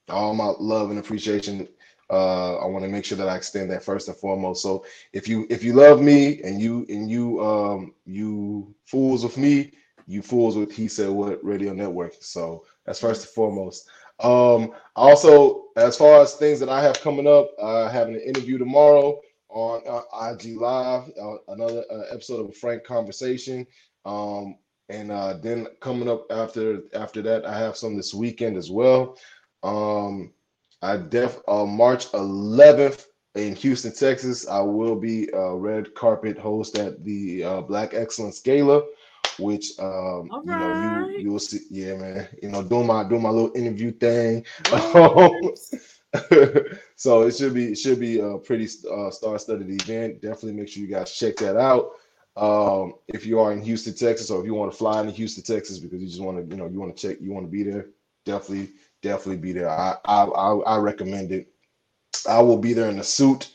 all 0.09 0.35
my 0.35 0.53
love 0.59 0.91
and 0.91 0.99
appreciation 0.99 1.69
uh 2.11 2.57
i 2.57 2.67
want 2.67 2.85
to 2.85 2.91
make 2.91 3.05
sure 3.05 3.19
that 3.19 3.29
i 3.29 3.37
extend 3.37 3.71
that 3.71 3.83
first 3.85 4.09
and 4.09 4.17
foremost. 4.17 4.63
So 4.63 4.85
if 5.13 5.29
you 5.29 5.47
if 5.51 5.63
you 5.63 5.75
love 5.75 6.01
me 6.03 6.43
and 6.43 6.61
you 6.61 6.87
and 6.89 7.11
you 7.11 7.43
um 7.45 7.95
you 8.07 8.75
fools 8.87 9.25
with 9.25 9.37
me 9.39 9.73
you 10.07 10.23
fools 10.23 10.57
with 10.57 10.73
he 10.73 10.89
said 10.89 11.11
what 11.11 11.45
radio 11.45 11.73
network. 11.75 12.15
So 12.21 12.65
that's 12.87 13.01
first 13.01 13.27
and 13.27 13.35
foremost 13.35 13.89
um 14.21 14.73
also 14.97 15.67
as 15.77 15.97
far 15.97 16.21
as 16.21 16.35
things 16.35 16.59
that 16.59 16.69
i 16.69 16.83
have 16.83 17.01
coming 17.01 17.27
up 17.27 17.51
uh 17.61 17.89
having 17.89 18.15
an 18.15 18.21
interview 18.21 18.59
tomorrow 18.59 19.21
on 19.51 19.81
uh, 19.89 20.31
ig 20.31 20.57
live 20.57 21.11
uh, 21.21 21.37
another 21.49 21.85
uh, 21.91 22.03
episode 22.13 22.41
of 22.41 22.49
a 22.49 22.53
frank 22.53 22.85
conversation 22.85 23.67
um 24.05 24.57
and 24.89 25.13
uh 25.13 25.35
then 25.35 25.67
coming 25.81 26.09
up 26.09 26.27
after 26.31 26.83
after 26.95 27.23
that 27.23 27.45
i 27.47 27.57
have 27.57 27.77
some 27.77 27.97
this 27.97 28.13
weekend 28.13 28.57
as 28.57 28.71
well 28.71 29.17
um 29.63 30.33
i 30.83 30.97
def 30.97 31.39
uh 31.49 31.65
march 31.65 32.07
11th 32.13 33.07
in 33.35 33.55
Houston, 33.57 33.93
Texas. 33.93 34.49
I 34.49 34.61
will 34.61 34.97
be 34.97 35.29
a 35.33 35.55
red 35.55 35.95
carpet 35.95 36.39
host 36.39 36.77
at 36.77 37.05
the 37.05 37.45
uh, 37.45 37.61
Black 37.63 37.95
Excellence 37.95 38.41
Gala, 38.41 38.83
which 39.39 39.79
um, 39.79 40.29
All 40.31 40.43
you 40.45 40.51
know 40.51 41.09
you 41.09 41.19
you 41.19 41.31
will 41.33 41.39
see. 41.39 41.61
Yeah, 41.71 41.97
man. 41.97 42.29
You 42.43 42.49
know, 42.51 42.63
doing 42.63 42.87
my 42.87 43.05
doing 43.05 43.23
my 43.23 43.31
little 43.31 43.53
interview 43.55 43.93
thing. 43.93 44.45
so 46.97 47.23
it 47.23 47.37
should 47.37 47.53
be 47.53 47.73
it 47.73 47.79
should 47.79 48.01
be 48.01 48.21
a 48.21 48.39
pretty 48.39 48.67
uh, 48.91 49.11
star-studded 49.11 49.69
event. 49.69 50.23
Definitely 50.23 50.55
make 50.55 50.69
sure 50.69 50.83
you 50.83 50.89
guys 50.89 51.13
check 51.13 51.37
that 51.37 51.57
out. 51.57 51.91
Um, 52.39 52.95
if 53.09 53.27
you 53.27 53.41
are 53.41 53.53
in 53.53 53.61
Houston, 53.63 53.95
Texas, 53.95 54.31
or 54.31 54.41
if 54.41 54.47
you 54.47 54.55
want 54.55 54.71
to 54.71 54.79
fly 54.79 55.01
into 55.01 55.13
Houston, 55.13 55.43
Texas, 55.43 55.79
because 55.79 56.01
you 56.01 56.07
just 56.07 56.23
want 56.23 56.39
to, 56.39 56.45
you 56.55 56.61
know, 56.61 56.69
you 56.69 56.79
want 56.79 56.97
to 56.97 57.09
check, 57.09 57.19
you 57.21 57.33
want 57.33 57.45
to 57.45 57.51
be 57.51 57.65
there, 57.65 57.89
definitely, 58.25 58.71
definitely 59.03 59.39
be 59.39 59.53
there. 59.53 59.69
I, 59.69 59.97
I, 60.05 60.23
I, 60.23 60.57
I 60.59 60.79
recommend 60.79 61.33
it. 61.33 61.49
I 62.29 62.41
will 62.41 62.59
be 62.59 62.73
there 62.75 62.91
in 62.91 63.01
a 63.01 63.05
suit. 63.05 63.51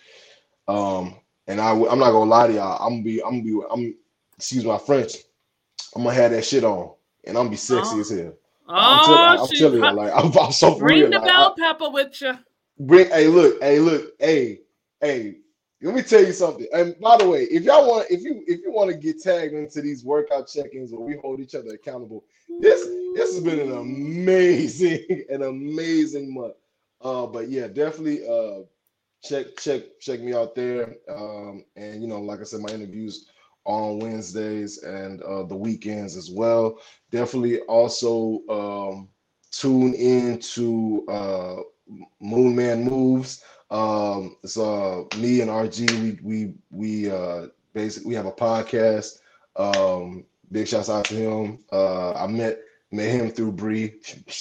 Um, 0.67 1.15
and 1.47 1.61
I, 1.61 1.71
am 1.71 1.99
not 1.99 2.11
gonna 2.11 2.29
lie 2.29 2.47
to 2.47 2.53
y'all. 2.53 2.85
I'm 2.85 2.95
gonna 2.95 3.03
be, 3.03 3.23
I'm 3.23 3.41
gonna 3.41 3.43
be, 3.43 3.61
I'm, 3.71 3.95
excuse 4.37 4.65
my 4.65 4.77
French. 4.77 5.13
I'm 5.95 6.03
gonna 6.03 6.15
have 6.15 6.31
that 6.31 6.45
shit 6.45 6.63
on, 6.63 6.91
and 7.25 7.37
I'm 7.37 7.45
gonna 7.45 7.49
be 7.51 7.55
sexy 7.57 7.95
Oh. 7.97 7.99
as 7.99 8.09
hell. 8.09 8.33
Oh, 8.67 8.73
I'm, 8.73 9.47
telling, 9.49 9.83
I'm 9.83 9.95
you, 9.95 9.97
like, 9.97 10.13
I'm, 10.15 10.37
I'm 10.39 10.51
so 10.51 10.77
Bring 10.79 10.99
real. 11.01 11.11
the 11.11 11.17
like, 11.19 11.25
bell 11.27 11.55
pepper 11.57 11.89
with 11.89 12.21
you. 12.21 12.33
bring, 12.79 13.07
hey, 13.09 13.27
look, 13.27 13.61
hey, 13.61 13.79
look, 13.79 14.13
hey, 14.19 14.59
hey. 15.01 15.35
Let 15.81 15.95
me 15.95 16.01
tell 16.01 16.21
you 16.23 16.31
something. 16.31 16.65
And 16.73 16.97
by 17.01 17.17
the 17.17 17.27
way, 17.27 17.43
if 17.43 17.63
y'all 17.63 17.85
want, 17.89 18.09
if 18.09 18.21
you 18.21 18.41
if 18.47 18.61
you 18.61 18.71
want 18.71 18.89
to 18.89 18.95
get 18.97 19.21
tagged 19.21 19.53
into 19.53 19.81
these 19.81 20.05
workout 20.05 20.47
check-ins 20.47 20.93
where 20.93 21.01
we 21.01 21.17
hold 21.17 21.41
each 21.41 21.55
other 21.55 21.71
accountable, 21.71 22.23
this 22.61 22.87
this 23.15 23.35
has 23.35 23.43
been 23.43 23.59
an 23.59 23.73
amazing, 23.73 25.25
an 25.29 25.43
amazing 25.43 26.33
month. 26.33 26.53
Uh, 27.01 27.25
but 27.25 27.49
yeah, 27.49 27.67
definitely 27.67 28.25
uh 28.25 28.61
check 29.25 29.57
check 29.57 29.81
check 29.99 30.21
me 30.21 30.33
out 30.33 30.55
there. 30.55 30.95
Um, 31.09 31.65
and 31.75 32.01
you 32.01 32.07
know, 32.07 32.21
like 32.21 32.39
I 32.39 32.43
said, 32.43 32.61
my 32.61 32.73
interviews 32.73 33.27
on 33.65 33.99
Wednesdays 33.99 34.83
and 34.83 35.21
uh, 35.23 35.43
the 35.43 35.55
weekends 35.55 36.15
as 36.15 36.29
well. 36.31 36.79
Definitely 37.11 37.59
also 37.61 38.41
um, 38.49 39.09
tune 39.51 39.93
in 39.93 40.39
to 40.39 41.05
uh, 41.09 41.55
Moon 42.19 42.55
Man 42.55 42.83
Moves. 42.83 43.43
Um, 43.69 44.37
it's 44.43 44.57
uh, 44.57 45.03
me 45.17 45.41
and 45.41 45.49
RG. 45.49 45.89
We 45.99 46.19
we 46.21 46.53
we 46.71 47.11
uh, 47.11 47.47
basically 47.73 48.09
we 48.09 48.15
have 48.15 48.25
a 48.25 48.31
podcast. 48.31 49.19
Um, 49.55 50.25
big 50.51 50.67
shouts 50.67 50.89
out 50.89 51.05
to 51.05 51.15
him. 51.15 51.59
Uh, 51.71 52.13
I 52.13 52.27
met 52.27 52.59
met 52.91 53.09
him 53.09 53.31
through 53.31 53.53
Bree. 53.53 53.95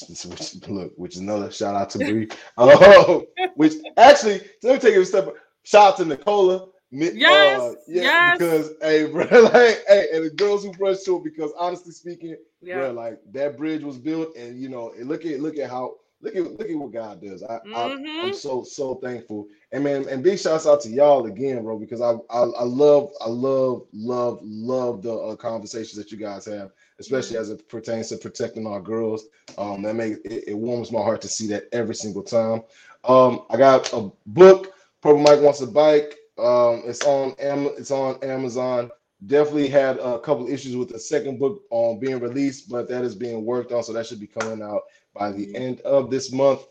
Look, 0.69 0.93
which 0.97 1.15
is 1.15 1.21
another 1.21 1.51
shout 1.51 1.75
out 1.75 1.91
to 1.91 1.99
Bree. 1.99 2.29
uh, 2.59 3.21
which 3.57 3.75
actually, 3.97 4.43
let 4.63 4.75
me 4.75 4.79
take 4.79 4.95
it 4.95 5.01
a 5.01 5.07
step. 5.07 5.35
Shout 5.65 5.93
out 5.93 5.97
to 5.99 6.05
Nicola. 6.05 6.69
Yes, 6.93 7.61
uh, 7.61 7.75
yeah, 7.89 8.03
yes. 8.03 8.39
because 8.39 8.71
hey, 8.83 9.07
bro, 9.11 9.23
like 9.23 9.83
hey, 9.89 10.09
and 10.13 10.27
the 10.27 10.31
girls 10.37 10.63
who 10.63 10.73
brushed 10.73 11.07
to 11.07 11.17
it, 11.17 11.25
because 11.25 11.51
honestly 11.59 11.93
speaking, 11.93 12.37
yeah. 12.61 12.77
bro, 12.77 12.93
like 12.93 13.19
that 13.33 13.57
bridge 13.57 13.83
was 13.83 13.99
built, 13.99 14.37
and 14.37 14.61
you 14.61 14.69
know, 14.69 14.93
look 15.03 15.25
at 15.25 15.41
look 15.41 15.57
at 15.57 15.71
how 15.71 15.97
look 16.21 16.37
at 16.37 16.43
look 16.43 16.69
at 16.69 16.77
what 16.77 16.93
God 16.93 17.23
does. 17.23 17.43
I, 17.43 17.59
mm-hmm. 17.67 17.75
I 17.75 18.27
am 18.27 18.35
so 18.35 18.63
so 18.63 18.97
thankful. 18.97 19.49
And 19.73 19.85
man, 19.85 20.07
and 20.09 20.23
big 20.23 20.39
shouts 20.39 20.67
out 20.67 20.83
to 20.83 20.91
y'all 20.91 21.25
again, 21.25 21.63
bro, 21.63 21.79
because 21.79 22.03
I 22.03 22.13
I, 22.29 22.43
I 22.43 22.65
love 22.65 23.11
I 23.23 23.29
love 23.29 23.87
love 23.95 24.41
love 24.43 25.01
the 25.01 25.15
uh, 25.15 25.37
conversations 25.37 25.97
that 25.97 26.13
you 26.13 26.19
guys 26.19 26.45
have, 26.45 26.73
especially 27.01 27.37
mm-hmm. 27.37 27.43
as 27.43 27.51
it 27.51 27.69
pertains 27.71 28.09
to 28.11 28.19
protecting 28.19 28.67
our 28.67 28.83
girls. 28.83 29.27
Um, 29.57 29.81
that 29.83 29.95
makes 29.95 30.19
it, 30.27 30.45
it, 30.49 30.59
warms 30.59 30.93
my 30.93 31.01
heart 31.01 31.23
to 31.23 31.29
see 31.29 31.47
that 31.49 31.69
every 31.73 31.95
single 31.95 32.23
time. 32.23 32.63
Um, 33.05 33.47
I 33.49 33.57
got 33.57 33.91
a 33.95 34.11
book. 34.27 34.75
Purple 35.01 35.23
Mike 35.23 35.41
wants 35.41 35.63
a 35.63 35.67
bike. 35.67 36.19
Um, 36.43 36.83
it's 36.85 37.05
on 37.05 37.35
Am- 37.39 37.75
it's 37.79 37.91
on 37.91 38.23
Amazon. 38.23 38.91
Definitely 39.27 39.69
had 39.69 39.99
a 39.99 40.19
couple 40.19 40.49
issues 40.49 40.77
with 40.77 40.89
the 40.89 40.99
second 40.99 41.39
book 41.39 41.63
on 41.71 42.01
being 42.01 42.19
released, 42.19 42.69
but 42.69 42.89
that 42.89 43.05
is 43.05 43.15
being 43.15 43.45
worked 43.45 43.71
on, 43.71 43.85
so 43.85 43.93
that 43.93 44.07
should 44.07 44.19
be 44.19 44.27
coming 44.27 44.63
out 44.63 44.83
by 45.15 45.31
the 45.31 45.47
mm-hmm. 45.47 45.63
end 45.63 45.81
of 45.83 46.11
this 46.11 46.33
month. 46.33 46.67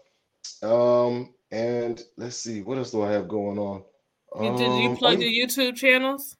Um, 0.61 1.33
and 1.51 2.03
let's 2.17 2.35
see, 2.35 2.61
what 2.61 2.77
else 2.77 2.91
do 2.91 3.03
I 3.03 3.11
have 3.11 3.29
going 3.29 3.57
on? 3.57 3.83
Um, 4.35 4.57
Did 4.57 4.81
you 4.81 4.89
um, 4.89 4.97
plug 4.97 5.21
your 5.21 5.47
YouTube 5.47 5.75
channels? 5.75 6.37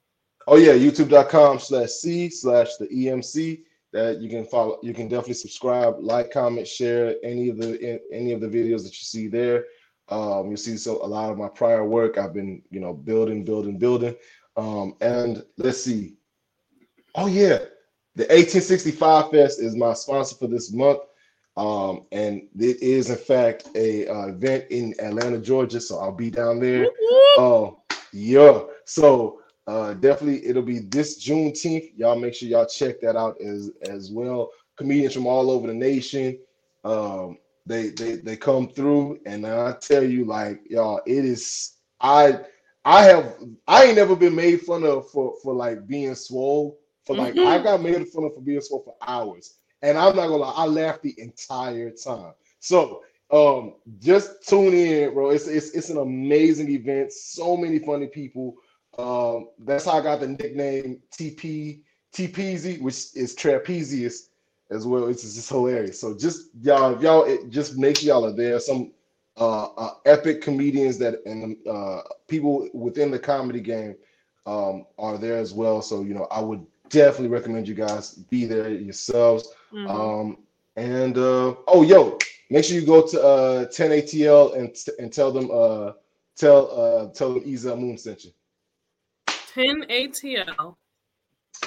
Oh 0.47 0.57
yeah, 0.57 0.73
youtube.com 0.73 1.59
slash 1.59 1.89
C 1.89 2.29
slash 2.29 2.75
the 2.77 2.87
EMC. 2.87 3.63
That 3.93 4.21
you 4.21 4.29
can 4.29 4.45
follow, 4.45 4.79
you 4.81 4.93
can 4.93 5.09
definitely 5.09 5.33
subscribe, 5.33 5.95
like, 5.99 6.31
comment, 6.31 6.65
share 6.65 7.15
any 7.23 7.49
of 7.49 7.57
the 7.57 7.99
any 8.11 8.31
of 8.31 8.39
the 8.39 8.47
videos 8.47 8.83
that 8.83 8.93
you 8.93 9.03
see 9.03 9.27
there. 9.27 9.65
Um, 10.11 10.51
you 10.51 10.57
see 10.57 10.77
so 10.77 11.03
a 11.03 11.07
lot 11.07 11.31
of 11.31 11.37
my 11.37 11.47
prior 11.47 11.85
work. 11.85 12.17
I've 12.17 12.33
been, 12.33 12.61
you 12.69 12.79
know, 12.79 12.93
building, 12.93 13.43
building, 13.45 13.77
building. 13.77 14.15
Um, 14.57 14.95
and 15.01 15.43
let's 15.57 15.83
see. 15.83 16.15
Oh 17.15 17.27
yeah, 17.27 17.59
the 18.15 18.23
1865 18.23 19.31
Fest 19.31 19.61
is 19.61 19.75
my 19.75 19.93
sponsor 19.93 20.35
for 20.35 20.47
this 20.47 20.71
month. 20.71 20.99
Um, 21.57 22.05
and 22.11 22.47
it 22.57 22.81
is 22.81 23.09
in 23.09 23.17
fact 23.17 23.69
a 23.75 24.07
uh, 24.07 24.27
event 24.27 24.65
in 24.69 24.93
Atlanta, 24.99 25.37
Georgia. 25.37 25.81
So 25.81 25.99
I'll 25.99 26.11
be 26.11 26.29
down 26.29 26.59
there. 26.59 26.87
Oh, 27.37 27.81
uh, 27.89 27.95
yeah. 28.13 28.61
So 28.85 29.41
uh, 29.67 29.93
definitely 29.95 30.45
it'll 30.45 30.61
be 30.61 30.79
this 30.79 31.25
Juneteenth. 31.25 31.91
Y'all 31.97 32.17
make 32.17 32.33
sure 32.33 32.49
y'all 32.49 32.65
check 32.65 32.99
that 33.01 33.15
out 33.15 33.39
as 33.41 33.71
as 33.83 34.11
well. 34.11 34.51
Comedians 34.77 35.13
from 35.13 35.27
all 35.27 35.51
over 35.51 35.67
the 35.67 35.73
nation. 35.73 36.39
Um, 36.83 37.37
they 37.71 37.89
they 37.89 38.15
they 38.15 38.35
come 38.35 38.67
through, 38.69 39.19
and 39.25 39.45
I 39.45 39.73
tell 39.73 40.03
you, 40.03 40.25
like 40.25 40.61
y'all, 40.69 41.01
it 41.05 41.25
is 41.25 41.77
I 41.99 42.39
I 42.83 43.03
have 43.03 43.35
I 43.67 43.85
ain't 43.85 43.95
never 43.95 44.15
been 44.15 44.35
made 44.35 44.61
fun 44.61 44.83
of 44.83 45.09
for 45.11 45.35
for 45.41 45.53
like 45.53 45.87
being 45.87 46.15
swole. 46.15 46.77
For 47.05 47.15
like 47.15 47.33
mm-hmm. 47.33 47.47
I 47.47 47.59
got 47.59 47.81
made 47.81 48.07
fun 48.09 48.25
of 48.25 48.35
for 48.35 48.41
being 48.41 48.61
swole 48.61 48.83
for 48.83 48.95
hours. 49.07 49.55
And 49.81 49.97
I'm 49.97 50.15
not 50.15 50.27
gonna 50.27 50.37
lie, 50.37 50.53
I 50.55 50.65
laughed 50.65 51.01
the 51.01 51.15
entire 51.17 51.91
time. 51.91 52.33
So 52.59 53.03
um 53.31 53.75
just 53.99 54.47
tune 54.47 54.73
in, 54.73 55.13
bro. 55.13 55.29
It's 55.29 55.47
it's 55.47 55.71
it's 55.71 55.89
an 55.89 55.97
amazing 55.97 56.69
event. 56.69 57.11
So 57.11 57.55
many 57.55 57.79
funny 57.79 58.07
people. 58.07 58.55
Um, 58.97 59.47
that's 59.59 59.85
how 59.85 59.93
I 59.93 60.01
got 60.01 60.19
the 60.19 60.27
nickname 60.27 61.01
TP 61.17 61.81
TPZ, 62.13 62.81
which 62.81 63.15
is 63.15 63.35
trapezius 63.35 64.30
as 64.71 64.87
well. 64.87 65.07
It's 65.07 65.21
just 65.21 65.49
hilarious. 65.49 65.99
So 65.99 66.17
just 66.17 66.49
y'all, 66.61 66.95
if 66.95 67.01
y'all, 67.01 67.23
it, 67.25 67.49
just 67.49 67.77
make 67.77 67.97
sure 67.97 68.07
y'all 68.07 68.25
are 68.25 68.35
there. 68.35 68.59
Some 68.59 68.91
uh, 69.37 69.65
uh, 69.65 69.93
epic 70.05 70.41
comedians 70.41 70.97
that 70.99 71.23
and 71.25 71.55
uh, 71.67 72.01
people 72.27 72.69
within 72.73 73.11
the 73.11 73.19
comedy 73.19 73.59
game 73.59 73.95
um, 74.45 74.85
are 74.97 75.17
there 75.17 75.37
as 75.37 75.53
well. 75.53 75.81
So 75.81 76.01
you 76.01 76.13
know, 76.13 76.27
I 76.31 76.41
would 76.41 76.65
definitely 76.89 77.29
recommend 77.29 77.67
you 77.67 77.75
guys 77.75 78.13
be 78.13 78.45
there 78.45 78.69
yourselves. 78.69 79.49
Mm-hmm. 79.73 79.89
Um, 79.89 80.37
and 80.75 81.17
uh, 81.17 81.55
oh, 81.67 81.83
yo, 81.83 82.17
make 82.49 82.63
sure 82.65 82.79
you 82.79 82.85
go 82.85 83.05
to 83.05 83.21
uh, 83.21 83.65
10ATL 83.65 84.57
and 84.57 84.75
and 84.99 85.11
tell 85.11 85.31
them 85.31 85.49
uh, 85.51 85.93
tell 86.35 86.71
uh, 86.71 87.13
tell 87.13 87.33
them 87.33 87.43
Ezel 87.43 87.79
Moon 87.79 87.97
sent 87.97 88.25
you. 88.25 88.31
10ATL. 89.27 90.75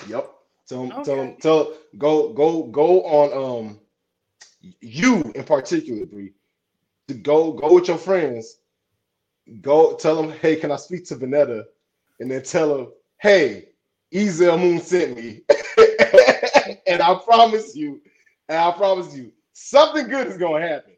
Yep. 0.08 0.30
Tell 0.68 0.86
them, 0.86 0.92
okay. 0.92 1.04
tell 1.04 1.16
them, 1.16 1.36
tell 1.40 1.72
go 1.98 2.32
go 2.32 2.62
go 2.64 3.02
on 3.04 3.66
um 3.66 3.80
you 4.80 5.20
in 5.34 5.44
particular, 5.44 6.06
Bree. 6.06 6.32
To 7.08 7.14
go 7.14 7.52
go 7.52 7.74
with 7.74 7.88
your 7.88 7.98
friends. 7.98 8.58
Go 9.60 9.94
tell 9.96 10.16
them, 10.16 10.32
hey, 10.40 10.56
can 10.56 10.72
I 10.72 10.76
speak 10.76 11.04
to 11.06 11.16
Vanetta? 11.16 11.64
And 12.18 12.30
then 12.30 12.42
tell 12.42 12.74
them, 12.74 12.92
hey, 13.18 13.68
Ezel 14.12 14.58
Moon 14.58 14.80
sent 14.80 15.16
me. 15.16 15.42
and 16.86 17.02
I 17.02 17.14
promise 17.16 17.76
you, 17.76 18.00
and 18.48 18.58
I 18.58 18.70
promise 18.72 19.14
you, 19.14 19.32
something 19.52 20.08
good 20.08 20.28
is 20.28 20.38
gonna 20.38 20.66
happen. 20.66 20.92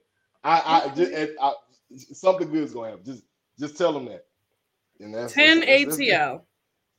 I, 0.44 0.84
I 0.84 0.94
just 0.94 1.12
I, 1.40 1.52
something 1.96 2.48
good 2.48 2.64
is 2.64 2.72
gonna 2.72 2.90
happen. 2.90 3.04
Just 3.04 3.24
just 3.58 3.76
tell 3.76 3.92
them 3.92 4.04
that. 4.06 4.26
And 5.00 5.14
that's 5.14 5.32
10 5.32 5.60
that's, 5.60 5.84
that's, 5.84 5.96
ATL. 5.98 6.42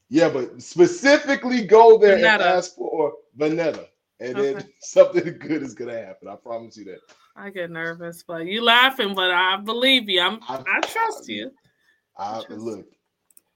Yeah, 0.10 0.30
but 0.30 0.62
specifically 0.62 1.66
go 1.66 1.98
there 1.98 2.18
Vanetta. 2.18 2.34
and 2.34 2.42
ask 2.42 2.76
for 2.76 3.14
Vanetta. 3.38 3.88
And 4.20 4.38
okay. 4.38 4.54
then 4.54 4.70
something 4.80 5.38
good 5.40 5.64
is 5.64 5.74
gonna 5.74 5.98
happen. 5.98 6.28
I 6.28 6.36
promise 6.36 6.78
you 6.78 6.86
that. 6.86 7.00
I 7.36 7.50
get 7.50 7.70
nervous, 7.70 8.24
but 8.24 8.46
you 8.46 8.64
laughing, 8.64 9.14
but 9.14 9.32
I 9.32 9.58
believe 9.58 10.10
you. 10.10 10.22
I'm 10.22 10.40
I, 10.48 10.64
I 10.66 10.80
trust 10.82 11.28
you. 11.28 11.52
I, 12.18 12.40
I 12.40 12.44
trust 12.44 12.50
look, 12.50 12.86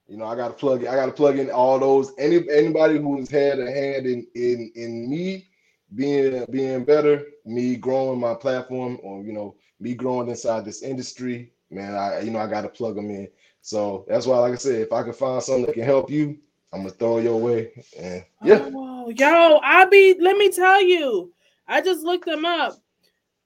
you 0.08 0.18
know, 0.18 0.26
I 0.26 0.36
gotta 0.36 0.54
plug 0.54 0.86
I 0.86 0.96
gotta 0.96 1.12
plug 1.12 1.40
in 1.40 1.50
all 1.50 1.80
those 1.80 2.12
any 2.18 2.48
anybody 2.52 3.00
who's 3.00 3.30
had 3.30 3.60
a 3.60 3.72
hand 3.72 4.06
in 4.06 4.28
in 4.36 4.72
in 4.76 5.10
me 5.10 5.48
being 5.96 6.46
being 6.52 6.84
better, 6.84 7.24
me 7.46 7.76
growing 7.76 8.20
my 8.20 8.34
platform, 8.34 9.00
or 9.04 9.24
you 9.24 9.34
know, 9.34 9.56
me 9.80 9.94
growing 9.94 10.30
inside 10.30 10.66
this 10.66 10.84
industry, 10.84 11.54
man, 11.70 11.96
I 11.96 12.22
you 12.22 12.32
know 12.32 12.40
I 12.40 12.48
gotta 12.48 12.70
plug 12.70 12.96
them 12.96 13.10
in. 13.10 13.30
So 13.62 14.06
that's 14.08 14.26
why, 14.26 14.40
like 14.40 14.54
I 14.54 14.58
said, 14.58 14.82
if 14.82 14.92
I 14.92 15.04
can 15.04 15.14
find 15.14 15.42
something 15.42 15.66
that 15.68 15.74
can 15.74 15.84
help 15.84 16.10
you, 16.10 16.38
I'm 16.74 16.82
gonna 16.82 16.92
throw 16.92 17.18
it 17.18 17.24
your 17.24 17.40
way. 17.40 17.72
And 17.98 18.24
yeah. 18.44 18.70
Oh, 18.74 19.10
yo, 19.10 19.60
I 19.64 19.86
be 19.86 20.16
let 20.20 20.38
me 20.38 20.52
tell 20.52 20.82
you, 20.82 21.34
I 21.68 21.82
just 21.82 22.04
looked 22.04 22.26
them 22.26 22.46
up. 22.46 22.82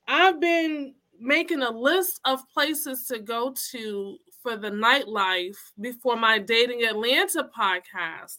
I've 0.08 0.40
been 0.40 0.94
making 1.20 1.62
a 1.62 1.70
list 1.70 2.20
of 2.26 2.48
places 2.50 3.06
to 3.08 3.20
go 3.20 3.54
to 3.72 4.18
for 4.42 4.56
the 4.56 4.70
nightlife 4.70 5.58
before 5.80 6.16
my 6.16 6.38
Dating 6.38 6.84
Atlanta 6.84 7.50
podcast. 7.58 8.38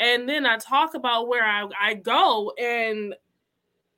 And 0.00 0.28
then 0.28 0.46
I 0.46 0.56
talk 0.56 0.94
about 0.94 1.28
where 1.28 1.44
I, 1.44 1.68
I 1.80 1.94
go 1.94 2.52
and 2.58 3.14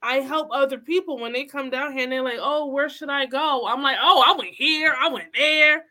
I 0.03 0.17
help 0.17 0.49
other 0.51 0.79
people 0.79 1.19
when 1.19 1.33
they 1.33 1.45
come 1.45 1.71
down 1.71 1.93
here 1.93 2.03
and 2.03 2.13
they're 2.13 2.23
like, 2.23 2.41
oh, 2.41 2.67
where 2.67 2.89
should 2.89 3.09
I 3.09 3.27
go? 3.27 3.67
I'm 3.67 3.83
like, 3.83 3.97
oh, 4.01 4.23
I 4.27 4.37
went 4.37 4.55
here, 4.55 4.95
I 5.01 5.09
went 5.09 5.33
there. 5.35 5.85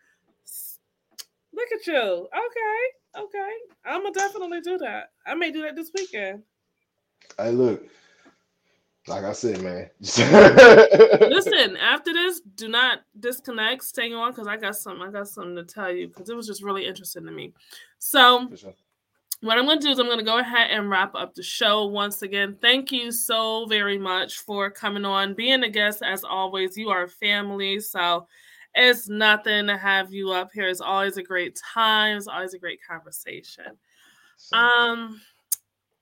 Look 1.53 1.71
at 1.71 1.85
you. 1.87 1.99
Okay, 1.99 3.23
okay. 3.23 3.51
I'm 3.85 4.03
gonna 4.03 4.13
definitely 4.13 4.61
do 4.61 4.77
that. 4.79 5.11
I 5.25 5.35
may 5.35 5.51
do 5.51 5.61
that 5.63 5.75
this 5.75 5.91
weekend. 5.95 6.43
Hey, 7.37 7.51
look, 7.51 7.83
like 9.07 9.23
I 9.23 9.33
said, 9.33 9.61
man. 9.61 9.89
Listen, 9.99 11.77
after 11.81 12.13
this, 12.13 12.41
do 12.55 12.67
not 12.67 12.99
disconnect. 13.19 13.83
Stay 13.83 14.13
on 14.13 14.31
because 14.31 14.47
I 14.47 14.57
got 14.57 14.75
something. 14.75 15.07
I 15.07 15.11
got 15.11 15.27
something 15.27 15.55
to 15.55 15.63
tell 15.63 15.91
you 15.91 16.07
because 16.07 16.29
it 16.29 16.35
was 16.35 16.47
just 16.47 16.63
really 16.63 16.85
interesting 16.85 17.25
to 17.25 17.31
me. 17.31 17.53
So, 17.99 18.49
sure 18.55 18.73
what 19.43 19.57
I'm 19.57 19.65
going 19.65 19.77
to 19.77 19.85
do 19.85 19.91
is 19.91 19.99
I'm 19.99 20.05
going 20.05 20.19
to 20.19 20.23
go 20.23 20.39
ahead 20.39 20.71
and 20.71 20.89
wrap 20.89 21.15
up 21.15 21.35
the 21.35 21.43
show 21.43 21.85
once 21.87 22.21
again. 22.21 22.57
Thank 22.61 22.93
you 22.93 23.11
so 23.11 23.65
very 23.65 23.97
much 23.97 24.39
for 24.39 24.71
coming 24.71 25.03
on, 25.03 25.33
being 25.33 25.63
a 25.63 25.69
guest 25.69 26.01
as 26.01 26.23
always. 26.23 26.77
You 26.77 26.89
are 26.91 27.09
family, 27.09 27.81
so 27.81 28.25
it's 28.75 29.07
nothing 29.09 29.67
to 29.67 29.77
have 29.77 30.13
you 30.13 30.31
up 30.31 30.51
here. 30.53 30.67
It's 30.67 30.81
always 30.81 31.17
a 31.17 31.23
great 31.23 31.59
time. 31.73 32.17
It's 32.17 32.27
always 32.27 32.53
a 32.53 32.59
great 32.59 32.79
conversation. 32.87 33.77
Um, 34.51 35.21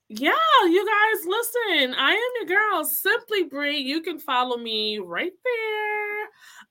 yeah, 0.10 0.31
you 0.64 0.85
guys, 0.85 1.26
listen. 1.26 1.95
I 1.98 2.11
am 2.11 2.48
your 2.48 2.57
girl, 2.57 2.84
Simply 2.84 3.43
Bree. 3.43 3.80
You 3.80 4.02
can 4.02 4.19
follow 4.19 4.57
me 4.57 4.99
right 4.99 5.31
there. 5.43 6.27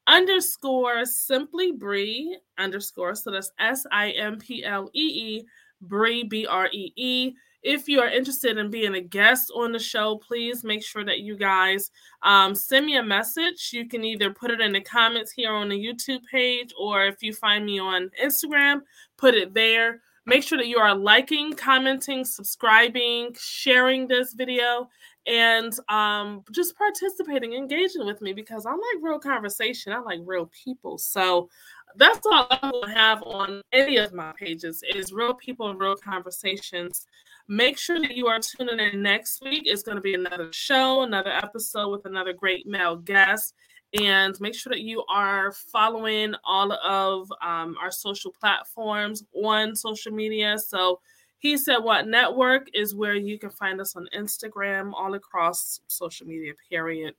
underscore 0.06 1.04
simply 1.04 1.72
Bree 1.72 2.38
underscore. 2.58 3.14
So 3.14 3.30
that's 3.30 3.52
S 3.58 3.86
I 3.92 4.10
M 4.10 4.38
P 4.38 4.64
L 4.64 4.90
E 4.94 5.00
E 5.00 5.46
Bree 5.80 6.24
B 6.24 6.46
R 6.46 6.68
E 6.72 6.92
E. 6.96 7.32
If 7.62 7.88
you 7.88 8.00
are 8.00 8.08
interested 8.08 8.56
in 8.56 8.70
being 8.70 8.94
a 8.94 9.00
guest 9.00 9.52
on 9.54 9.72
the 9.72 9.78
show, 9.78 10.16
please 10.16 10.64
make 10.64 10.82
sure 10.82 11.04
that 11.04 11.20
you 11.20 11.36
guys 11.36 11.90
um, 12.22 12.54
send 12.54 12.86
me 12.86 12.96
a 12.96 13.02
message. 13.02 13.70
You 13.72 13.86
can 13.86 14.02
either 14.02 14.32
put 14.32 14.50
it 14.50 14.60
in 14.60 14.72
the 14.72 14.80
comments 14.80 15.30
here 15.30 15.52
on 15.52 15.68
the 15.68 15.78
YouTube 15.78 16.24
page, 16.30 16.72
or 16.78 17.04
if 17.04 17.22
you 17.22 17.34
find 17.34 17.66
me 17.66 17.78
on 17.78 18.10
Instagram, 18.22 18.80
put 19.18 19.34
it 19.34 19.52
there. 19.52 20.00
Make 20.26 20.42
sure 20.42 20.58
that 20.58 20.68
you 20.68 20.78
are 20.78 20.94
liking, 20.94 21.52
commenting, 21.54 22.24
subscribing, 22.24 23.34
sharing 23.38 24.06
this 24.06 24.32
video, 24.32 24.88
and 25.26 25.72
um, 25.88 26.44
just 26.52 26.76
participating, 26.76 27.54
engaging 27.54 28.06
with 28.06 28.20
me 28.22 28.32
because 28.32 28.64
I 28.64 28.70
like 28.70 29.02
real 29.02 29.18
conversation. 29.18 29.92
I 29.92 29.98
like 29.98 30.20
real 30.24 30.50
people. 30.64 30.98
So 30.98 31.48
that's 31.96 32.24
all 32.26 32.46
I 32.50 32.70
will 32.70 32.86
have 32.86 33.22
on 33.22 33.62
any 33.72 33.96
of 33.96 34.12
my 34.12 34.32
pages 34.32 34.82
is 34.94 35.12
real 35.12 35.34
people 35.34 35.70
and 35.70 35.80
real 35.80 35.96
conversations. 35.96 37.06
Make 37.50 37.78
sure 37.78 37.98
that 37.98 38.16
you 38.16 38.28
are 38.28 38.38
tuning 38.38 38.78
in 38.78 39.02
next 39.02 39.42
week. 39.42 39.64
It's 39.66 39.82
going 39.82 39.96
to 39.96 40.00
be 40.00 40.14
another 40.14 40.52
show, 40.52 41.02
another 41.02 41.32
episode 41.32 41.88
with 41.88 42.06
another 42.06 42.32
great 42.32 42.64
male 42.64 42.94
guest. 42.94 43.54
And 44.00 44.40
make 44.40 44.54
sure 44.54 44.70
that 44.70 44.82
you 44.82 45.02
are 45.08 45.50
following 45.50 46.32
all 46.44 46.72
of 46.72 47.28
um, 47.42 47.74
our 47.82 47.90
social 47.90 48.30
platforms 48.30 49.24
on 49.34 49.74
social 49.74 50.12
media. 50.12 50.60
So, 50.60 51.00
he 51.40 51.56
said 51.56 51.78
what 51.78 52.06
network 52.06 52.68
is 52.72 52.94
where 52.94 53.16
you 53.16 53.36
can 53.36 53.50
find 53.50 53.80
us 53.80 53.96
on 53.96 54.06
Instagram, 54.14 54.92
all 54.94 55.14
across 55.14 55.80
social 55.88 56.28
media, 56.28 56.52
period. 56.68 57.14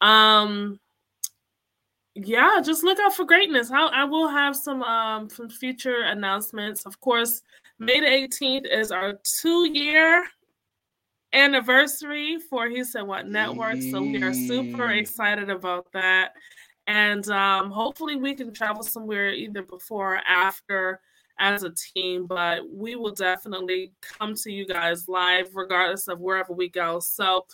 Um, 0.00 0.78
yeah, 2.14 2.60
just 2.64 2.84
look 2.84 3.00
out 3.00 3.16
for 3.16 3.24
greatness. 3.24 3.72
I, 3.72 3.86
I 3.86 4.04
will 4.04 4.28
have 4.28 4.54
some 4.54 4.84
um 4.84 5.28
some 5.28 5.48
future 5.48 6.02
announcements. 6.02 6.86
Of 6.86 7.00
course, 7.00 7.42
May 7.78 8.00
the 8.00 8.06
18th 8.06 8.66
is 8.70 8.92
our 8.92 9.14
two 9.40 9.68
year 9.68 10.24
anniversary 11.32 12.38
for 12.38 12.68
He 12.68 12.84
Said 12.84 13.02
What 13.02 13.28
Network. 13.28 13.82
So 13.82 14.00
we 14.00 14.22
are 14.22 14.32
super 14.32 14.90
excited 14.90 15.50
about 15.50 15.86
that. 15.92 16.32
And 16.86 17.28
um, 17.30 17.70
hopefully 17.70 18.16
we 18.16 18.34
can 18.34 18.52
travel 18.52 18.82
somewhere 18.82 19.30
either 19.30 19.62
before 19.62 20.16
or 20.16 20.22
after 20.26 21.00
as 21.40 21.64
a 21.64 21.70
team, 21.70 22.26
but 22.26 22.60
we 22.70 22.94
will 22.94 23.12
definitely 23.12 23.92
come 24.00 24.34
to 24.36 24.52
you 24.52 24.66
guys 24.66 25.08
live 25.08 25.56
regardless 25.56 26.06
of 26.06 26.20
wherever 26.20 26.52
we 26.52 26.68
go. 26.68 27.00
So 27.00 27.46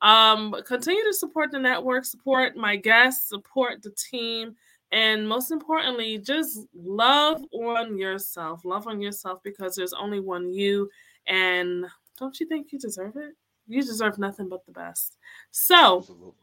um, 0.00 0.54
continue 0.66 1.04
to 1.04 1.12
support 1.12 1.50
the 1.50 1.58
network, 1.58 2.04
support 2.04 2.56
my 2.56 2.76
guests, 2.76 3.28
support 3.28 3.82
the 3.82 3.90
team, 4.10 4.54
and 4.90 5.28
most 5.28 5.50
importantly, 5.50 6.18
just 6.18 6.60
love 6.74 7.42
on 7.52 7.98
yourself. 7.98 8.64
Love 8.64 8.86
on 8.86 9.00
yourself 9.00 9.40
because 9.42 9.76
there's 9.76 9.92
only 9.92 10.20
one 10.20 10.52
you. 10.52 10.88
And 11.26 11.84
don't 12.18 12.38
you 12.40 12.46
think 12.46 12.72
you 12.72 12.78
deserve 12.78 13.16
it? 13.16 13.34
You 13.66 13.82
deserve 13.82 14.18
nothing 14.18 14.48
but 14.48 14.64
the 14.64 14.72
best. 14.72 15.18
So, 15.50 16.34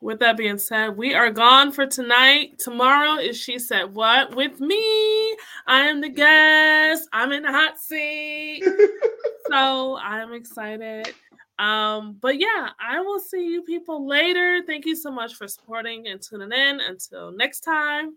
with 0.00 0.18
that 0.18 0.36
being 0.36 0.58
said, 0.58 0.96
we 0.96 1.14
are 1.14 1.30
gone 1.30 1.70
for 1.70 1.86
tonight. 1.86 2.58
Tomorrow 2.58 3.20
is 3.20 3.36
She 3.36 3.58
Said 3.58 3.94
What 3.94 4.34
with 4.34 4.60
me. 4.60 5.36
I 5.66 5.86
am 5.86 6.00
the 6.00 6.08
guest. 6.10 7.08
I'm 7.12 7.30
in 7.30 7.44
the 7.44 7.52
hot 7.52 7.78
seat. 7.78 8.64
so 9.48 9.96
I'm 9.98 10.32
excited. 10.32 11.14
Um, 11.58 12.18
but 12.20 12.38
yeah, 12.38 12.70
I 12.80 13.00
will 13.00 13.20
see 13.20 13.46
you 13.46 13.62
people 13.62 14.06
later. 14.06 14.62
Thank 14.66 14.84
you 14.84 14.94
so 14.94 15.10
much 15.10 15.34
for 15.34 15.48
supporting 15.48 16.06
and 16.08 16.20
tuning 16.20 16.52
in. 16.52 16.80
Until 16.80 17.32
next 17.32 17.60
time, 17.60 18.16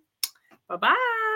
bye 0.67 0.77
bye. 0.77 1.28